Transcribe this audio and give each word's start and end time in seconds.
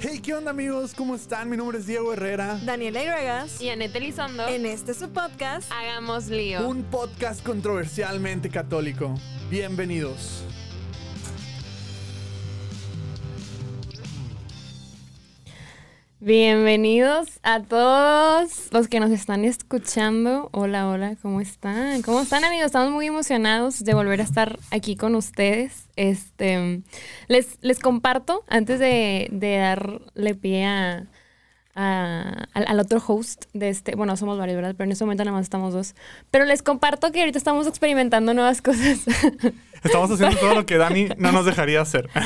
Hey, 0.00 0.20
¿qué 0.22 0.32
onda 0.34 0.52
amigos? 0.52 0.94
¿Cómo 0.94 1.14
están? 1.14 1.50
Mi 1.50 1.56
nombre 1.56 1.78
es 1.78 1.86
Diego 1.86 2.12
Herrera. 2.12 2.60
Daniela 2.64 3.02
Iregas. 3.02 3.60
Y 3.60 3.68
Anette 3.68 3.96
Elizondo. 3.96 4.46
En 4.46 4.64
este 4.64 4.94
su 4.94 5.08
podcast. 5.10 5.70
Hagamos 5.72 6.28
lío. 6.28 6.68
Un 6.68 6.84
podcast 6.84 7.44
controversialmente 7.44 8.48
católico. 8.48 9.14
Bienvenidos. 9.50 10.44
Bienvenidos 16.28 17.40
a 17.42 17.62
todos 17.62 18.68
los 18.70 18.86
que 18.88 19.00
nos 19.00 19.10
están 19.12 19.46
escuchando. 19.46 20.50
Hola, 20.52 20.86
hola, 20.86 21.16
¿cómo 21.22 21.40
están? 21.40 22.02
¿Cómo 22.02 22.20
están, 22.20 22.44
amigos? 22.44 22.66
Estamos 22.66 22.90
muy 22.92 23.06
emocionados 23.06 23.82
de 23.82 23.94
volver 23.94 24.20
a 24.20 24.24
estar 24.24 24.58
aquí 24.70 24.94
con 24.94 25.14
ustedes. 25.14 25.86
Este, 25.96 26.82
les, 27.28 27.56
les 27.62 27.78
comparto, 27.78 28.44
antes 28.46 28.78
de, 28.78 29.28
de 29.32 29.56
darle 29.56 30.34
pie 30.34 30.66
a, 30.66 31.06
a- 31.74 32.44
al, 32.52 32.64
al 32.68 32.78
otro 32.80 33.02
host 33.06 33.46
de 33.54 33.70
este, 33.70 33.94
bueno, 33.94 34.14
somos 34.18 34.36
varios, 34.38 34.56
¿verdad? 34.56 34.74
Pero 34.76 34.84
en 34.84 34.92
este 34.92 35.04
momento 35.06 35.24
nada 35.24 35.34
más 35.34 35.44
estamos 35.46 35.72
dos. 35.72 35.94
Pero 36.30 36.44
les 36.44 36.60
comparto 36.60 37.10
que 37.10 37.20
ahorita 37.20 37.38
estamos 37.38 37.66
experimentando 37.66 38.34
nuevas 38.34 38.60
cosas. 38.60 38.98
Estamos 39.82 40.10
haciendo 40.10 40.36
todo 40.36 40.54
lo 40.54 40.66
que 40.66 40.76
Dani 40.76 41.08
no 41.16 41.32
nos 41.32 41.46
dejaría 41.46 41.80
hacer. 41.80 42.10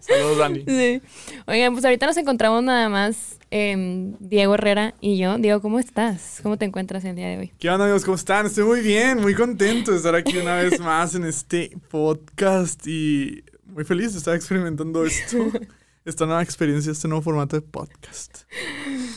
Saludos, 0.00 0.38
Dani. 0.38 0.64
Sí. 0.66 1.02
Oigan, 1.46 1.72
pues 1.72 1.84
ahorita 1.84 2.06
nos 2.06 2.16
encontramos 2.16 2.62
nada 2.62 2.88
más 2.88 3.38
em, 3.50 4.14
Diego 4.18 4.54
Herrera 4.54 4.94
y 5.00 5.18
yo. 5.18 5.38
Diego, 5.38 5.60
¿cómo 5.60 5.78
estás? 5.78 6.40
¿Cómo 6.42 6.56
te 6.58 6.64
encuentras 6.64 7.04
el 7.04 7.16
día 7.16 7.28
de 7.28 7.38
hoy? 7.38 7.52
¿Qué 7.58 7.70
onda 7.70 7.84
amigos? 7.84 8.04
¿Cómo 8.04 8.16
están? 8.16 8.46
Estoy 8.46 8.64
muy 8.64 8.80
bien, 8.80 9.20
muy 9.20 9.34
contento 9.34 9.90
de 9.90 9.96
estar 9.98 10.14
aquí 10.14 10.38
una 10.38 10.56
vez 10.56 10.80
más 10.80 11.14
en 11.14 11.24
este 11.24 11.70
podcast 11.90 12.86
y 12.86 13.44
muy 13.66 13.84
feliz 13.84 14.12
de 14.12 14.18
estar 14.18 14.34
experimentando 14.34 15.04
esto. 15.04 15.38
Esta 16.04 16.26
nueva 16.26 16.42
experiencia, 16.42 16.92
este 16.92 17.08
nuevo 17.08 17.22
formato 17.22 17.56
de 17.56 17.62
podcast. 17.62 18.40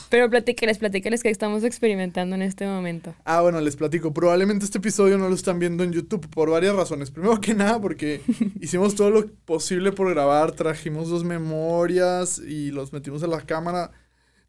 Pero 0.10 0.30
platíqueles, 0.30 0.78
platíqueles 0.78 1.22
que 1.22 1.30
estamos 1.30 1.66
experimentando 1.66 2.36
en 2.36 2.42
este 2.42 2.66
momento. 2.66 3.14
Ah, 3.26 3.42
bueno, 3.42 3.60
les 3.60 3.76
platico. 3.76 4.14
Probablemente 4.14 4.64
este 4.64 4.78
episodio 4.78 5.18
no 5.18 5.28
lo 5.28 5.36
están 5.36 5.60
viendo 5.60 5.84
en 5.84 5.92
YouTube 5.92 6.30
por 6.30 6.50
varias 6.50 6.74
razones. 6.78 7.12
Primero 7.12 7.42
que 7.42 7.54
nada, 7.54 7.82
porque 7.82 8.22
hicimos 8.62 8.96
todo 8.96 9.10
lo 9.10 9.28
posible 9.46 9.92
por 9.92 10.10
grabar, 10.10 10.54
trajimos 10.54 11.10
dos 11.10 11.26
memorias 11.26 12.40
y 12.40 12.72
los 12.72 12.94
metimos 12.94 13.22
a 13.22 13.28
la 13.28 13.42
cámara. 13.42 13.92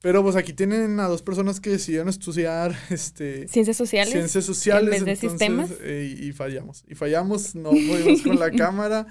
Pero 0.01 0.23
pues 0.23 0.37
aquí 0.37 0.53
tienen 0.53 1.01
a 1.01 1.09
dos 1.09 1.23
personas 1.23 1.59
que 1.59 1.71
decidieron 1.71 2.09
estudiar 2.09 2.73
este, 2.91 3.49
Ciencias 3.49 3.77
sociales. 3.77 4.13
ciencias 4.13 4.45
sociales. 4.45 4.95
en 4.97 5.05
vez 5.07 5.21
de 5.21 5.29
sistemas. 5.29 5.71
eh, 5.81 6.17
y, 6.21 6.29
y 6.29 6.33
fallamos. 6.33 6.85
Y 6.87 6.95
fallamos, 6.95 7.57
no 7.57 7.71
pudimos 7.71 8.23
con 8.23 8.39
la 8.39 8.51
cámara. 8.57 9.09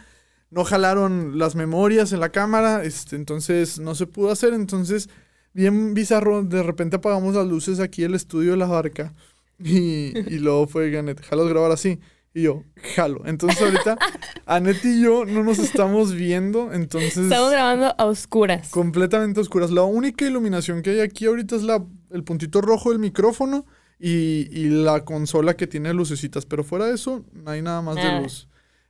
No 0.50 0.64
jalaron 0.64 1.38
las 1.38 1.56
memorias 1.56 2.14
en 2.14 2.20
la 2.22 2.30
cámara, 2.30 2.84
este, 2.84 3.16
entonces 3.16 3.80
no 3.80 3.95
se 3.95 4.08
pudo 4.08 4.31
hacer. 4.31 4.53
Entonces, 4.53 5.09
bien 5.53 5.94
bizarro, 5.94 6.44
de 6.44 6.64
repente 6.64 6.95
apagamos 6.98 7.36
las 7.36 7.45
luces 7.48 7.80
aquí 7.80 8.02
del 8.03 8.16
estudio 8.16 8.52
de 8.52 8.58
la 8.58 8.68
barca. 8.68 9.14
Y, 9.59 10.18
y 10.18 10.40
luego 10.40 10.68
fue 10.68 10.90
Ganet, 10.90 11.22
jalos 11.25 11.50
grabar 11.50 11.72
así. 11.72 12.00
Y 12.34 12.44
yo, 12.44 12.64
jalo. 12.95 13.23
Entonces 13.25 13.59
ahorita, 13.59 13.98
Anet 14.45 14.86
y 14.86 15.02
yo 15.02 15.25
no 15.25 15.44
nos 15.44 15.58
estamos 15.58 16.14
viendo, 16.14 16.72
entonces 16.72 17.18
Estamos 17.18 17.50
grabando 17.52 17.95
a 17.98 18.06
oscuras. 18.06 18.70
completamente 18.70 19.40
oscuras. 19.40 19.72
La 19.72 19.81
única 19.84 20.25
iluminación 20.25 20.84
que 20.84 20.92
hay 20.92 21.00
aquí 21.00 21.25
ahorita 21.25 21.56
es 21.56 21.64
la, 21.64 21.84
el 22.12 22.23
puntito 22.23 22.62
rojo 22.62 22.92
del 22.92 23.00
micrófono 23.00 23.66
y, 24.00 24.48
y 24.52 24.70
la 24.70 25.03
consola 25.03 25.56
que 25.56 25.66
tiene 25.66 25.92
lucecitas. 25.95 26.45
Pero 26.45 26.64
fuera 26.64 26.86
de 26.86 26.94
eso, 26.94 27.25
no 27.34 27.50
hay 27.50 27.64
nada 27.64 27.81
más 27.81 27.95
de 27.95 28.22
luz. 28.22 28.48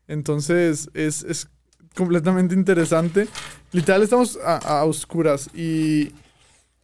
Entonces 0.07 0.89
es, 0.93 1.23
es 1.23 1.47
completamente 1.95 2.53
interesante. 2.55 3.27
Literal 3.71 4.03
estamos 4.03 4.37
a, 4.43 4.57
a 4.57 4.85
oscuras. 4.85 5.49
Y, 5.53 6.11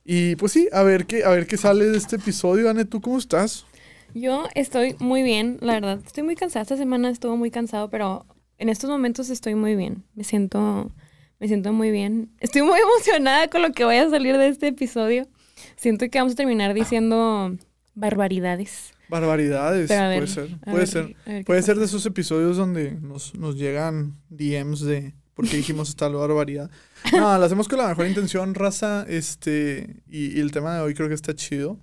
y 0.03 0.35
pues 0.35 0.51
sí, 0.51 0.67
a 0.73 0.83
ver, 0.83 1.05
qué, 1.05 1.23
a 1.23 1.29
ver 1.29 1.47
qué 1.47 1.57
sale 1.57 1.85
de 1.85 1.97
este 1.97 2.17
episodio. 2.17 2.69
Ane, 2.69 2.85
¿tú 2.85 2.99
cómo 2.99 3.17
estás? 3.17 3.65
Yo 4.13 4.47
estoy 4.53 4.95
muy 4.99 5.23
bien, 5.23 5.57
la 5.61 5.73
verdad. 5.73 5.99
Estoy 6.05 6.23
muy 6.23 6.35
cansada. 6.35 6.63
Esta 6.63 6.77
semana 6.77 7.09
estuvo 7.09 7.37
muy 7.37 7.51
cansado, 7.51 7.89
pero 7.89 8.25
en 8.57 8.69
estos 8.69 8.89
momentos 8.89 9.29
estoy 9.29 9.55
muy 9.55 9.75
bien. 9.75 10.03
Me 10.13 10.23
siento, 10.23 10.91
me 11.39 11.47
siento 11.47 11.73
muy 11.73 11.91
bien. 11.91 12.31
Estoy 12.39 12.61
muy 12.61 12.79
emocionada 12.95 13.49
con 13.49 13.61
lo 13.61 13.71
que 13.71 13.83
vaya 13.85 14.03
a 14.03 14.09
salir 14.09 14.37
de 14.37 14.49
este 14.49 14.67
episodio. 14.67 15.27
Siento 15.75 16.09
que 16.09 16.19
vamos 16.19 16.33
a 16.33 16.37
terminar 16.37 16.73
diciendo 16.73 17.57
barbaridades. 17.95 18.92
Barbaridades, 19.09 19.89
ver, 19.89 20.15
puede 20.19 20.27
ser. 20.27 20.59
Puede 20.61 20.77
ver 20.77 20.87
ser. 20.87 21.05
qué- 21.07 21.15
ver 21.25 21.37
qué 21.39 21.43
Puede 21.45 21.61
ser 21.61 21.77
de 21.77 21.85
esos 21.85 22.05
episodios 22.05 22.57
donde 22.57 22.91
nos, 23.01 23.35
nos 23.35 23.55
llegan 23.57 24.17
DMs 24.29 24.81
de 24.81 25.13
porque 25.33 25.57
dijimos 25.57 25.95
tal 25.95 26.13
barbaridad. 26.13 26.69
No, 27.11 27.37
lo 27.37 27.43
hacemos 27.45 27.67
con 27.67 27.79
la 27.79 27.87
mejor 27.87 28.05
intención, 28.07 28.53
raza. 28.53 29.03
Este, 29.09 30.03
y, 30.07 30.37
y 30.37 30.39
el 30.39 30.51
tema 30.51 30.75
de 30.75 30.81
hoy 30.81 30.93
creo 30.93 31.07
que 31.09 31.15
está 31.15 31.33
chido. 31.35 31.79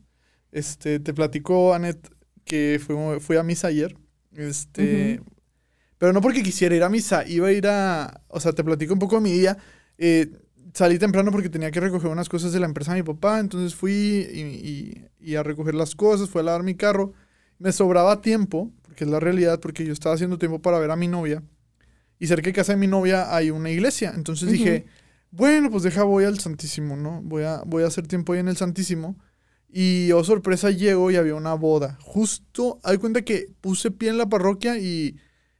Este, 0.52 0.98
te 1.00 1.12
platico, 1.12 1.74
Anet, 1.74 1.98
que 2.44 2.80
fui, 2.84 2.96
fui 3.20 3.36
a 3.36 3.42
misa 3.42 3.68
ayer. 3.68 3.96
Este, 4.36 5.20
pero 5.98 6.12
no 6.12 6.20
porque 6.20 6.42
quisiera 6.42 6.74
ir 6.74 6.82
a 6.82 6.88
misa, 6.88 7.26
iba 7.26 7.48
a 7.48 7.52
ir 7.52 7.66
a. 7.66 8.22
O 8.28 8.40
sea, 8.40 8.52
te 8.52 8.64
platico 8.64 8.92
un 8.92 8.98
poco 9.00 9.16
de 9.16 9.22
mi 9.22 9.32
día. 9.32 9.58
Eh, 9.98 10.30
salí 10.74 10.98
temprano 10.98 11.30
porque 11.32 11.48
tenía 11.48 11.70
que 11.70 11.80
recoger 11.80 12.10
unas 12.10 12.28
cosas 12.28 12.52
de 12.52 12.60
la 12.60 12.66
empresa 12.66 12.92
de 12.94 13.02
mi 13.02 13.06
papá, 13.06 13.40
entonces 13.40 13.74
fui 13.74 13.92
y, 14.32 14.40
y- 14.40 15.06
y 15.32 15.34
a 15.36 15.42
recoger 15.42 15.74
las 15.74 15.94
cosas, 15.94 16.28
fui 16.30 16.40
a 16.40 16.44
lavar 16.44 16.62
mi 16.62 16.74
carro. 16.74 17.12
Me 17.58 17.72
sobraba 17.72 18.20
tiempo, 18.22 18.70
porque 18.82 19.04
es 19.04 19.10
la 19.10 19.20
realidad, 19.20 19.60
porque 19.60 19.84
yo 19.84 19.92
estaba 19.92 20.14
haciendo 20.14 20.38
tiempo 20.38 20.60
para 20.62 20.78
ver 20.78 20.90
a 20.90 20.96
mi 20.96 21.08
novia. 21.08 21.42
Y 22.18 22.26
cerca 22.26 22.46
de 22.46 22.52
casa 22.54 22.72
de 22.72 22.78
mi 22.78 22.86
novia 22.86 23.34
hay 23.34 23.50
una 23.50 23.70
iglesia. 23.70 24.12
Entonces 24.14 24.50
dije, 24.50 24.86
bueno, 25.30 25.70
pues 25.70 25.82
deja, 25.82 26.02
voy 26.04 26.24
al 26.24 26.38
Santísimo, 26.38 26.96
¿no? 26.96 27.20
Voy 27.22 27.42
a, 27.44 27.62
voy 27.66 27.82
a 27.82 27.86
hacer 27.86 28.06
tiempo 28.06 28.32
ahí 28.32 28.40
en 28.40 28.48
el 28.48 28.56
Santísimo. 28.56 29.16
Y 29.72 30.10
oh 30.12 30.24
sorpresa, 30.24 30.70
llego 30.70 31.10
y 31.10 31.16
había 31.16 31.34
una 31.34 31.54
boda. 31.54 31.96
Justo, 32.00 32.80
hay 32.82 32.98
cuenta 32.98 33.22
que 33.22 33.46
puse 33.60 33.90
pie 33.90 34.08
en 34.10 34.18
la 34.18 34.28
parroquia 34.28 34.78
y 34.78 35.16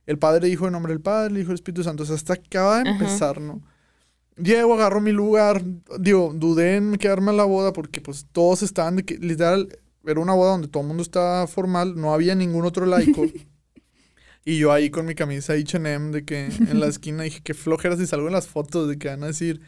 el 0.06 0.18
padre 0.18 0.48
dijo 0.48 0.66
en 0.66 0.72
nombre 0.72 0.92
del 0.92 1.00
Padre, 1.02 1.32
el 1.32 1.38
Hijo 1.38 1.50
y 1.50 1.52
el 1.52 1.56
Espíritu 1.56 1.84
Santo. 1.84 2.02
O 2.02 2.06
sea, 2.06 2.16
hasta 2.16 2.32
acaba 2.34 2.76
de 2.76 2.80
Ajá. 2.82 2.90
empezar, 2.90 3.40
¿no? 3.40 3.62
Llego, 4.42 4.74
agarro 4.74 5.00
mi 5.00 5.12
lugar. 5.12 5.62
Digo, 5.98 6.32
dudé 6.34 6.76
en 6.76 6.96
quedarme 6.96 7.30
a 7.30 7.34
la 7.34 7.44
boda 7.44 7.72
porque 7.72 8.00
pues 8.00 8.26
todos 8.32 8.62
estaban 8.62 8.96
de 8.96 9.04
que, 9.04 9.18
literal, 9.18 9.78
era 10.04 10.20
una 10.20 10.34
boda 10.34 10.52
donde 10.52 10.68
todo 10.68 10.82
el 10.82 10.88
mundo 10.88 11.02
estaba 11.02 11.46
formal, 11.46 11.94
no 11.96 12.14
había 12.14 12.34
ningún 12.34 12.64
otro 12.64 12.86
laico. 12.86 13.24
y 14.44 14.58
yo 14.58 14.72
ahí 14.72 14.90
con 14.90 15.06
mi 15.06 15.14
camisa 15.14 15.54
H&M 15.54 16.10
de 16.12 16.24
que 16.24 16.46
en 16.46 16.80
la 16.80 16.86
esquina 16.86 17.24
dije, 17.24 17.40
qué 17.42 17.54
flojera 17.54 17.96
si 17.96 18.06
salgo 18.06 18.26
en 18.26 18.32
las 18.32 18.48
fotos 18.48 18.88
de 18.88 18.98
que 18.98 19.08
van 19.08 19.22
a 19.24 19.28
decir 19.28 19.60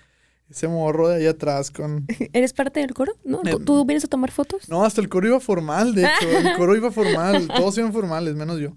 ese 0.48 0.68
morro 0.68 1.08
de 1.08 1.16
ahí 1.16 1.26
atrás 1.26 1.70
con... 1.70 2.06
¿Eres 2.32 2.52
parte 2.52 2.80
del 2.80 2.94
coro? 2.94 3.14
¿No? 3.24 3.40
¿Tú, 3.42 3.48
Eh, 3.48 3.64
tú 3.64 3.84
vienes 3.84 4.04
a 4.04 4.08
tomar 4.08 4.30
fotos? 4.30 4.68
No, 4.68 4.84
hasta 4.84 5.00
el 5.00 5.08
coro 5.08 5.26
iba 5.26 5.40
formal, 5.40 5.94
de 5.94 6.02
hecho. 6.04 6.28
El 6.28 6.52
coro 6.56 6.76
iba 6.76 6.90
formal. 6.90 7.48
Todos 7.48 7.78
iban 7.78 7.92
formales, 7.92 8.34
menos 8.34 8.58
yo. 8.58 8.76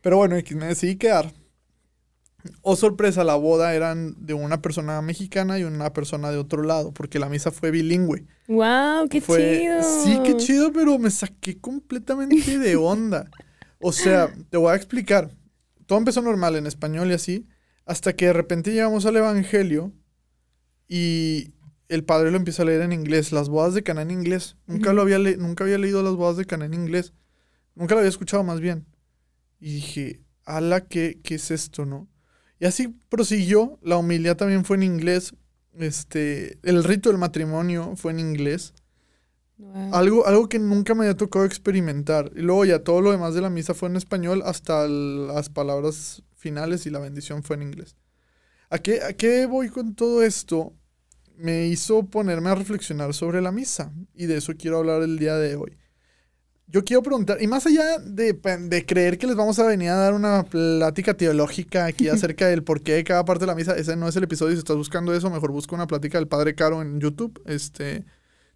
Pero 0.00 0.16
bueno, 0.16 0.36
me 0.54 0.66
decidí 0.66 0.96
quedar. 0.96 1.32
Oh, 2.62 2.76
sorpresa, 2.76 3.24
la 3.24 3.34
boda 3.34 3.74
eran 3.74 4.14
de 4.24 4.34
una 4.34 4.62
persona 4.62 5.00
mexicana 5.02 5.58
y 5.58 5.64
una 5.64 5.92
persona 5.92 6.30
de 6.30 6.38
otro 6.38 6.62
lado, 6.62 6.92
porque 6.92 7.18
la 7.18 7.28
misa 7.28 7.50
fue 7.50 7.70
bilingüe. 7.70 8.26
¡Wow! 8.48 9.08
¡Qué 9.10 9.20
Fue- 9.20 9.58
chido! 9.60 9.82
Sí, 10.04 10.18
qué 10.24 10.36
chido, 10.36 10.72
pero 10.72 10.98
me 10.98 11.10
saqué 11.10 11.58
completamente 11.60 12.58
de 12.58 12.76
onda. 12.76 13.30
O 13.78 13.92
sea, 13.92 14.32
te 14.50 14.56
voy 14.56 14.72
a 14.72 14.76
explicar. 14.76 15.30
Todo 15.86 15.98
empezó 15.98 16.22
normal 16.22 16.56
en 16.56 16.66
español 16.66 17.10
y 17.10 17.14
así, 17.14 17.46
hasta 17.86 18.14
que 18.14 18.26
de 18.26 18.32
repente 18.32 18.72
llegamos 18.72 19.06
al 19.06 19.16
Evangelio 19.16 19.92
y 20.88 21.52
el 21.88 22.04
padre 22.04 22.30
lo 22.30 22.36
empieza 22.36 22.62
a 22.62 22.66
leer 22.66 22.82
en 22.82 22.92
inglés, 22.92 23.32
las 23.32 23.48
bodas 23.48 23.74
de 23.74 23.82
Cana 23.82 24.02
en 24.02 24.10
inglés. 24.10 24.56
Nunca, 24.66 24.92
lo 24.92 25.02
había 25.02 25.18
le- 25.18 25.36
nunca 25.36 25.64
había 25.64 25.78
leído 25.78 26.02
las 26.02 26.14
bodas 26.14 26.36
de 26.36 26.44
Cana 26.44 26.64
en 26.66 26.74
inglés. 26.74 27.12
Nunca 27.74 27.94
lo 27.94 28.00
había 28.00 28.10
escuchado 28.10 28.44
más 28.44 28.60
bien. 28.60 28.86
Y 29.58 29.74
dije, 29.74 30.20
ala, 30.44 30.86
¿qué, 30.86 31.20
qué 31.22 31.34
es 31.36 31.50
esto, 31.50 31.86
no? 31.86 32.08
Y 32.60 32.66
así 32.66 32.88
prosiguió, 33.08 33.78
la 33.82 33.96
homilía 33.96 34.36
también 34.36 34.64
fue 34.64 34.76
en 34.76 34.84
inglés. 34.84 35.34
Este, 35.78 36.58
el 36.62 36.84
rito 36.84 37.08
del 37.08 37.18
matrimonio 37.18 37.94
fue 37.96 38.12
en 38.12 38.20
inglés. 38.20 38.74
Algo, 39.92 40.26
algo 40.26 40.48
que 40.48 40.58
nunca 40.58 40.94
me 40.94 41.04
había 41.04 41.16
tocado 41.16 41.44
experimentar. 41.44 42.30
Y 42.34 42.40
luego 42.40 42.64
ya 42.64 42.82
todo 42.82 43.00
lo 43.02 43.10
demás 43.12 43.34
de 43.34 43.42
la 43.42 43.50
misa 43.50 43.74
fue 43.74 43.88
en 43.90 43.96
español, 43.96 44.42
hasta 44.44 44.84
el- 44.86 45.26
las 45.28 45.50
palabras 45.50 46.22
finales 46.34 46.86
y 46.86 46.90
la 46.90 46.98
bendición 46.98 47.42
fue 47.42 47.56
en 47.56 47.62
inglés. 47.62 47.96
¿A 48.70 48.78
qué, 48.78 49.02
¿A 49.02 49.12
qué 49.12 49.46
voy 49.46 49.68
con 49.68 49.94
todo 49.94 50.22
esto? 50.22 50.72
Me 51.36 51.66
hizo 51.66 52.04
ponerme 52.04 52.50
a 52.50 52.54
reflexionar 52.54 53.12
sobre 53.14 53.42
la 53.42 53.52
misa. 53.52 53.92
Y 54.14 54.26
de 54.26 54.38
eso 54.38 54.54
quiero 54.56 54.78
hablar 54.78 55.02
el 55.02 55.18
día 55.18 55.36
de 55.36 55.56
hoy. 55.56 55.76
Yo 56.72 56.84
quiero 56.84 57.02
preguntar, 57.02 57.38
y 57.42 57.46
más 57.48 57.66
allá 57.66 57.98
de, 57.98 58.32
de 58.32 58.86
creer 58.86 59.18
que 59.18 59.26
les 59.26 59.34
vamos 59.34 59.58
a 59.58 59.66
venir 59.66 59.88
a 59.88 59.96
dar 59.96 60.14
una 60.14 60.44
plática 60.44 61.14
teológica 61.14 61.86
aquí 61.86 62.08
acerca 62.08 62.46
del 62.46 62.62
porqué 62.62 62.92
de 62.92 63.04
cada 63.04 63.24
parte 63.24 63.40
de 63.40 63.46
la 63.48 63.54
misa, 63.56 63.74
ese 63.76 63.96
no 63.96 64.06
es 64.08 64.14
el 64.16 64.24
episodio. 64.24 64.52
Si 64.52 64.58
estás 64.60 64.76
buscando 64.76 65.12
eso, 65.14 65.30
mejor 65.30 65.50
busca 65.50 65.74
una 65.74 65.86
plática 65.88 66.18
del 66.18 66.28
Padre 66.28 66.54
Caro 66.54 66.80
en 66.82 67.00
YouTube. 67.00 67.42
Este, 67.46 68.04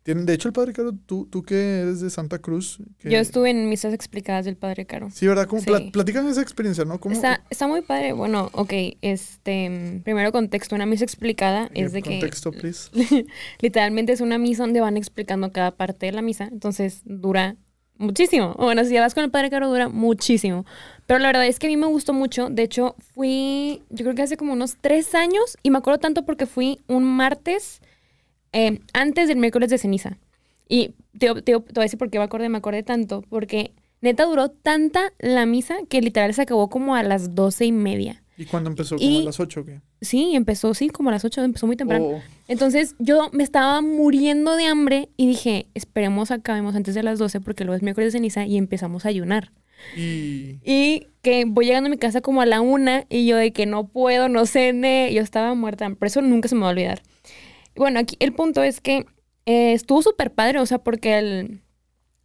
Tienen, 0.05 0.26
de 0.26 0.34
hecho, 0.34 0.49
el 0.49 0.52
Padre 0.52 0.75
Caro, 0.75 0.93
tú, 1.06 1.26
tú 1.31 1.43
que 1.43 1.81
eres 1.81 2.00
de 2.00 2.11
Santa 2.11 2.38
Cruz. 2.38 2.78
que- 2.99 3.11
Yo 3.11 3.16
estuve 3.19 3.49
en 3.50 3.70
misas 3.70 3.94
explicadas 3.94 4.44
del 4.44 4.55
Padre 4.58 4.84
Caro. 4.84 5.08
Sí, 5.11 5.26
¿verdad? 5.26 5.46
¿Cómo, 5.46 5.62
Sí. 5.62 5.66
pla- 5.66 5.82
platícame 5.90 6.28
esa 6.31 6.43
experiencia, 6.43 6.84
¿no? 6.84 7.00
¿Cómo, 7.00 7.14
Está, 7.14 7.43
está 7.49 7.66
muy 7.66 7.81
padre. 7.81 8.12
Bueno, 8.12 8.50
ok, 8.52 8.72
este, 9.00 10.02
primero 10.05 10.31
contexto, 10.31 10.75
una 10.76 10.84
misa 10.84 11.05
explicada 11.05 11.70
es 11.75 11.93
de 11.93 12.02
que 12.02 12.11
Contexto, 12.20 12.52
please. 12.52 12.90
literalmente 13.61 14.12
es 14.12 14.20
una 14.20 14.37
misa 14.38 14.64
donde 14.64 14.81
van 14.81 14.96
explicando 14.99 15.50
cada 15.52 15.70
parte 15.75 16.06
de 16.06 16.12
la 16.12 16.22
misa, 16.22 16.49
entonces 16.52 17.00
dura 17.05 17.56
muchísimo. 17.99 18.55
Bueno, 18.58 18.85
si 18.85 18.94
ya 18.94 19.00
vas 19.00 19.14
con 19.14 19.25
el 19.25 19.31
Padre 19.31 19.50
Caro 19.50 19.69
dura 19.69 19.88
muchísimo. 19.88 20.64
Pero 21.06 21.19
la 21.20 21.29
verdad 21.29 21.46
es 21.46 21.58
que 21.58 21.67
a 21.67 21.70
mí 21.70 21.76
me 21.76 21.87
gustó 21.87 22.12
mucho. 22.12 22.49
De 22.50 22.62
hecho, 22.62 22.96
fui, 23.14 23.82
yo 23.91 24.05
creo 24.05 24.14
que 24.14 24.23
hace 24.23 24.37
como 24.37 24.52
unos 24.55 24.76
tres 24.81 25.14
años 25.14 25.56
y 25.62 25.70
me 25.70 25.79
acuerdo 25.79 26.00
tanto 26.00 26.25
porque 26.25 26.46
fui 26.46 26.81
un 26.88 27.05
martes 27.05 27.81
eh, 28.52 28.81
antes 28.94 29.29
del 29.29 29.38
miércoles 29.38 29.70
de 29.70 29.79
ceniza. 29.79 30.19
Y 30.69 30.94
te, 31.19 31.35
te- 31.35 31.43
te 31.43 31.52
voy 31.58 31.64
a 31.76 31.82
decir 31.82 31.99
por 32.00 32.11
qué 32.11 32.19
me 32.19 32.25
acordé, 32.25 32.49
me 32.50 32.58
acordé 32.58 32.82
tanto, 32.82 33.23
porque 33.31 33.75
neta 34.02 34.25
duró 34.26 34.50
tanta 34.50 35.12
la 35.20 35.47
misa 35.47 35.76
que 35.88 36.02
literal 36.02 36.35
se 36.35 36.43
acabó 36.43 36.70
como 36.70 36.97
a 36.97 37.05
las 37.05 37.37
doce 37.37 37.67
y 37.67 37.73
media. 37.73 38.24
¿Y 38.37 38.45
cuándo 38.47 38.69
empezó? 38.71 38.97
¿Como 38.97 39.09
Y- 39.09 39.23
a 39.23 39.25
las 39.27 39.39
8 39.41 39.61
o 39.61 39.65
qué? 39.65 39.81
Sí, 40.01 40.35
empezó, 40.35 40.75
sí, 40.75 40.89
como 40.89 41.09
a 41.11 41.13
las 41.13 41.25
8, 41.25 41.43
empezó 41.45 41.67
muy 41.67 41.77
temprano. 41.77 42.05
O- 42.05 42.23
Entonces 42.49 42.97
yo 42.99 43.31
me 43.33 43.45
estaba 43.45 43.81
muriendo 43.81 44.57
de 44.57 44.65
hambre 44.67 45.09
y 45.17 45.27
dije, 45.29 45.67
esperemos 45.75 46.31
acabemos 46.31 46.75
antes 46.75 46.95
de 46.95 47.03
las 47.03 47.19
12 47.19 47.41
porque 47.41 47.65
luego 47.65 47.77
es 47.77 47.83
miércoles 47.83 48.13
de 48.13 48.19
ceniza 48.19 48.45
y 48.47 48.57
empezamos 48.57 49.05
a 49.05 49.09
ayunar. 49.09 49.53
y... 49.97 50.59
Y 50.65 51.07
que 51.23 51.45
voy 51.47 51.67
llegando 51.67 51.89
a 51.89 51.91
mi 51.91 51.97
casa 51.99 52.21
como 52.21 52.41
a 52.43 52.47
la 52.47 52.61
una 52.61 53.05
y 53.09 53.27
yo 53.27 53.37
de 53.37 53.53
que 53.53 53.67
no 53.67 53.89
puedo, 53.89 54.29
no 54.29 54.45
cené, 54.47 55.13
yo 55.13 55.23
estaba 55.23 55.55
muerta, 55.55 55.89
por 55.95 56.07
eso 56.07 56.21
nunca 56.23 56.49
se 56.49 56.55
me 56.55 56.63
va 56.63 56.69
a 56.69 56.71
olvidar. 56.71 57.03
Bueno, 57.77 57.99
aquí 57.99 58.17
el 58.21 58.33
punto 58.33 58.63
es 58.63 58.81
que 58.81 59.07
eh, 59.47 59.73
estuvo 59.73 60.01
súper 60.03 60.33
padre, 60.33 60.61
o 60.61 60.67
sea, 60.67 60.79
porque 60.79 61.19
el, 61.19 61.61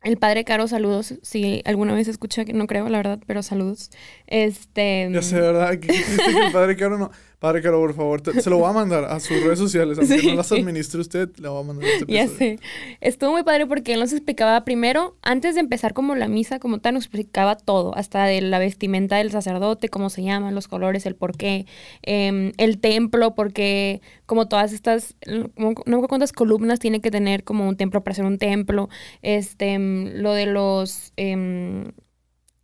el 0.04 0.18
padre 0.18 0.46
Caro, 0.46 0.68
saludos, 0.68 1.16
si 1.22 1.62
alguna 1.66 1.94
vez 1.94 2.07
escucha, 2.07 2.46
que 2.46 2.54
no 2.54 2.68
creo, 2.68 2.88
la 2.88 2.98
verdad, 2.98 3.19
pero 3.28 3.44
saludos. 3.44 3.92
Este... 4.28 5.10
Ya 5.12 5.22
sé, 5.22 5.40
¿verdad? 5.40 5.74
El 5.74 6.51
Padre 6.54 6.78
Caro 6.78 6.98
no... 6.98 7.12
Padre 7.39 7.62
Caro, 7.62 7.80
por 7.80 7.94
favor, 7.94 8.19
te- 8.21 8.41
se 8.41 8.50
lo 8.50 8.57
voy 8.57 8.69
a 8.69 8.74
mandar 8.74 9.06
a 9.06 9.19
sus 9.21 9.41
redes 9.41 9.59
sociales. 9.59 9.97
Aunque 9.97 10.19
Sí. 10.19 10.27
no 10.27 10.36
las 10.36 10.51
administre 10.51 11.00
usted, 11.00 11.30
le 11.38 11.47
voy 11.47 11.62
a 11.62 11.63
mandar 11.68 11.88
este 11.88 12.12
Ya 12.12 12.27
sé. 12.27 12.59
Estuvo 13.00 13.31
muy 13.31 13.44
padre 13.44 13.65
porque 13.65 13.94
él 13.94 14.01
nos 14.01 14.12
explicaba 14.12 14.65
primero, 14.65 15.15
antes 15.21 15.56
de 15.56 15.62
empezar 15.62 15.94
como 15.94 16.15
la 16.15 16.27
misa, 16.27 16.59
como 16.59 16.80
tal, 16.80 16.95
nos 16.95 17.06
explicaba 17.06 17.56
todo, 17.56 17.95
hasta 17.95 18.25
de 18.25 18.41
la 18.41 18.59
vestimenta 18.59 19.15
del 19.15 19.31
sacerdote, 19.31 19.88
cómo 19.88 20.09
se 20.09 20.21
llaman, 20.24 20.53
los 20.53 20.68
colores, 20.68 21.06
el 21.06 21.15
porqué, 21.15 21.65
em, 22.01 22.51
el 22.57 22.80
templo, 22.80 23.36
porque 23.36 24.01
como 24.25 24.47
todas 24.50 24.74
estas, 24.74 25.15
como- 25.56 25.69
no 25.71 25.83
me 25.86 25.94
acuerdo 25.94 26.07
cuántas 26.09 26.33
columnas 26.33 26.80
tiene 26.80 27.00
que 27.00 27.09
tener 27.09 27.45
como 27.45 27.69
un 27.69 27.77
templo 27.77 28.03
para 28.03 28.15
ser 28.15 28.25
un 28.25 28.38
templo, 28.38 28.89
este, 29.21 29.74
em, 29.74 30.12
lo 30.21 30.33
de 30.33 30.45
los... 30.45 31.13
em, 31.15 31.91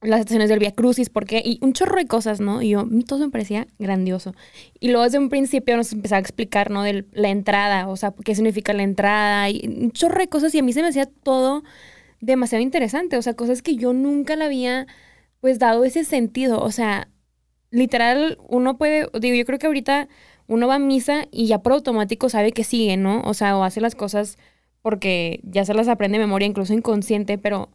las 0.05 0.21
estaciones 0.21 0.49
del 0.49 0.59
Via 0.59 0.71
Crucis, 0.71 1.09
porque 1.09 1.41
y 1.43 1.59
un 1.61 1.73
chorro 1.73 1.97
de 1.97 2.05
cosas, 2.05 2.39
¿no? 2.39 2.61
Y 2.61 2.69
yo, 2.69 2.85
todo 3.07 3.19
me 3.19 3.31
parecía 3.31 3.67
grandioso. 3.79 4.33
Y 4.79 4.89
luego 4.89 5.03
desde 5.03 5.19
un 5.19 5.29
principio 5.29 5.75
nos 5.77 5.91
empezaba 5.93 6.17
a 6.17 6.21
explicar, 6.21 6.71
¿no? 6.71 6.83
De 6.83 7.05
la 7.11 7.29
entrada, 7.29 7.87
o 7.87 7.95
sea, 7.95 8.13
qué 8.23 8.35
significa 8.35 8.73
la 8.73 8.83
entrada, 8.83 9.49
y 9.49 9.67
un 9.67 9.91
chorro 9.91 10.19
de 10.19 10.27
cosas, 10.27 10.53
y 10.55 10.59
a 10.59 10.63
mí 10.63 10.73
se 10.73 10.81
me 10.81 10.89
hacía 10.89 11.05
todo 11.05 11.63
demasiado 12.21 12.63
interesante, 12.63 13.17
o 13.17 13.21
sea, 13.21 13.35
cosas 13.35 13.61
que 13.61 13.75
yo 13.75 13.93
nunca 13.93 14.35
le 14.35 14.45
había, 14.45 14.87
pues, 15.41 15.59
dado 15.59 15.85
ese 15.85 16.03
sentido, 16.05 16.59
o 16.61 16.71
sea, 16.71 17.09
literal, 17.71 18.37
uno 18.47 18.77
puede, 18.77 19.07
digo, 19.19 19.35
yo 19.35 19.45
creo 19.45 19.59
que 19.59 19.67
ahorita 19.67 20.07
uno 20.47 20.67
va 20.67 20.75
a 20.75 20.79
misa 20.79 21.25
y 21.31 21.47
ya 21.47 21.59
por 21.59 21.73
automático 21.73 22.29
sabe 22.29 22.51
que 22.51 22.63
sigue, 22.63 22.97
¿no? 22.97 23.21
O 23.21 23.33
sea, 23.33 23.57
o 23.57 23.63
hace 23.63 23.81
las 23.81 23.95
cosas 23.95 24.37
porque 24.81 25.39
ya 25.43 25.65
se 25.65 25.73
las 25.73 25.87
aprende 25.87 26.19
de 26.19 26.25
memoria, 26.25 26.47
incluso 26.47 26.73
inconsciente, 26.73 27.37
pero 27.39 27.69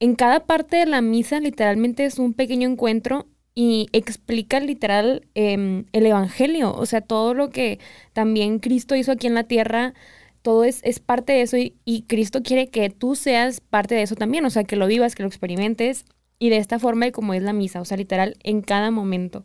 en 0.00 0.14
cada 0.14 0.40
parte 0.40 0.76
de 0.76 0.86
la 0.86 1.00
misa 1.00 1.40
literalmente 1.40 2.04
es 2.04 2.18
un 2.18 2.34
pequeño 2.34 2.68
encuentro 2.68 3.26
y 3.54 3.88
explica 3.92 4.60
literal 4.60 5.26
em, 5.34 5.86
el 5.92 6.04
Evangelio, 6.04 6.74
o 6.74 6.84
sea, 6.84 7.00
todo 7.00 7.32
lo 7.32 7.48
que 7.48 7.78
también 8.12 8.58
Cristo 8.58 8.94
hizo 8.94 9.12
aquí 9.12 9.26
en 9.26 9.34
la 9.34 9.44
tierra, 9.44 9.94
todo 10.42 10.64
es, 10.64 10.80
es 10.84 11.00
parte 11.00 11.32
de 11.32 11.42
eso 11.42 11.56
y, 11.56 12.02
Cristo 12.06 12.42
quiere 12.42 12.68
que 12.68 12.90
tú 12.90 13.14
seas 13.16 13.60
parte 13.60 13.94
de 13.94 14.02
eso 14.02 14.14
también, 14.14 14.44
o 14.44 14.50
sea, 14.50 14.64
que 14.64 14.76
lo 14.76 14.86
vivas, 14.86 15.14
que 15.14 15.22
lo 15.22 15.28
experimentes 15.28 16.04
y 16.38 16.50
de 16.50 16.58
esta 16.58 16.78
forma 16.78 17.06
y 17.06 17.12
como 17.12 17.32
es 17.32 17.42
la 17.42 17.54
misa, 17.54 17.80
o 17.80 17.84
sea, 17.86 17.96
literal 17.96 18.36
en 18.44 18.60
cada 18.60 18.90
momento. 18.90 19.44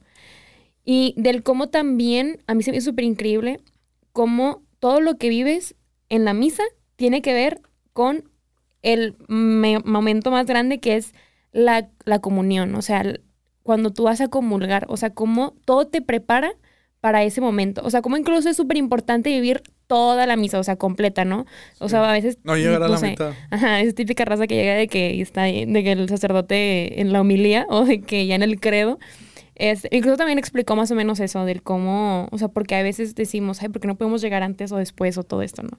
Y 0.83 1.13
del 1.17 1.41
cómo 1.41 1.69
también, 1.69 2.43
a 2.47 2.53
mí 2.53 2.63
se 2.63 2.71
me 2.71 2.77
hizo 2.77 2.91
súper 2.91 3.05
increíble, 3.05 3.61
cómo 4.11 4.61
todo 4.79 4.99
lo 4.99 5.17
que 5.17 5.29
vives 5.29 5.75
en 6.09 6.25
la 6.25 6.33
misa 6.33 6.63
tiene 6.97 7.21
que 7.21 7.33
ver 7.33 7.61
con 7.93 8.30
el 8.81 9.15
me- 9.27 9.79
momento 9.79 10.31
más 10.31 10.45
grande 10.45 10.79
que 10.79 10.95
es 10.95 11.13
la, 11.51 11.89
la 12.05 12.19
comunión, 12.19 12.75
o 12.75 12.81
sea, 12.81 13.03
cuando 13.63 13.91
tú 13.91 14.03
vas 14.03 14.21
a 14.21 14.27
comulgar, 14.29 14.85
o 14.89 14.97
sea, 14.97 15.11
cómo 15.11 15.55
todo 15.65 15.87
te 15.87 16.01
prepara 16.01 16.53
para 16.99 17.23
ese 17.23 17.41
momento, 17.41 17.81
o 17.83 17.89
sea, 17.89 18.01
cómo 18.01 18.17
incluso 18.17 18.49
es 18.49 18.57
súper 18.57 18.77
importante 18.77 19.29
vivir 19.29 19.63
toda 19.87 20.25
la 20.25 20.35
misa, 20.37 20.59
o 20.59 20.63
sea, 20.63 20.77
completa, 20.77 21.25
¿no? 21.25 21.45
O 21.79 21.89
sea, 21.89 22.07
a 22.09 22.13
veces... 22.13 22.37
No 22.43 22.55
llegar 22.55 22.81
a 22.83 22.87
la 22.87 22.97
sé, 22.97 23.09
mitad. 23.09 23.33
Ajá, 23.49 23.81
es 23.81 23.93
típica 23.93 24.23
raza 24.23 24.47
que 24.47 24.55
llega 24.55 24.73
de 24.75 24.87
que 24.87 25.19
está 25.19 25.43
de 25.43 25.81
que 25.83 25.91
el 25.91 26.07
sacerdote 26.07 27.01
en 27.01 27.11
la 27.11 27.19
homilía 27.21 27.65
o 27.69 27.83
de 27.83 28.01
que 28.01 28.25
ya 28.25 28.35
en 28.35 28.43
el 28.43 28.59
credo. 28.59 28.99
Es, 29.55 29.85
incluso 29.91 30.15
también 30.17 30.39
explicó 30.39 30.75
más 30.77 30.89
o 30.91 30.95
menos 30.95 31.19
eso 31.19 31.43
del 31.43 31.61
cómo, 31.61 32.29
o 32.31 32.37
sea, 32.37 32.47
porque 32.47 32.75
a 32.75 32.83
veces 32.83 33.15
decimos, 33.15 33.61
ay, 33.61 33.69
¿por 33.69 33.81
qué 33.81 33.87
no 33.87 33.97
podemos 33.97 34.21
llegar 34.21 34.43
antes 34.43 34.71
o 34.71 34.77
después 34.77 35.17
o 35.17 35.23
todo 35.23 35.41
esto, 35.41 35.61
no? 35.63 35.77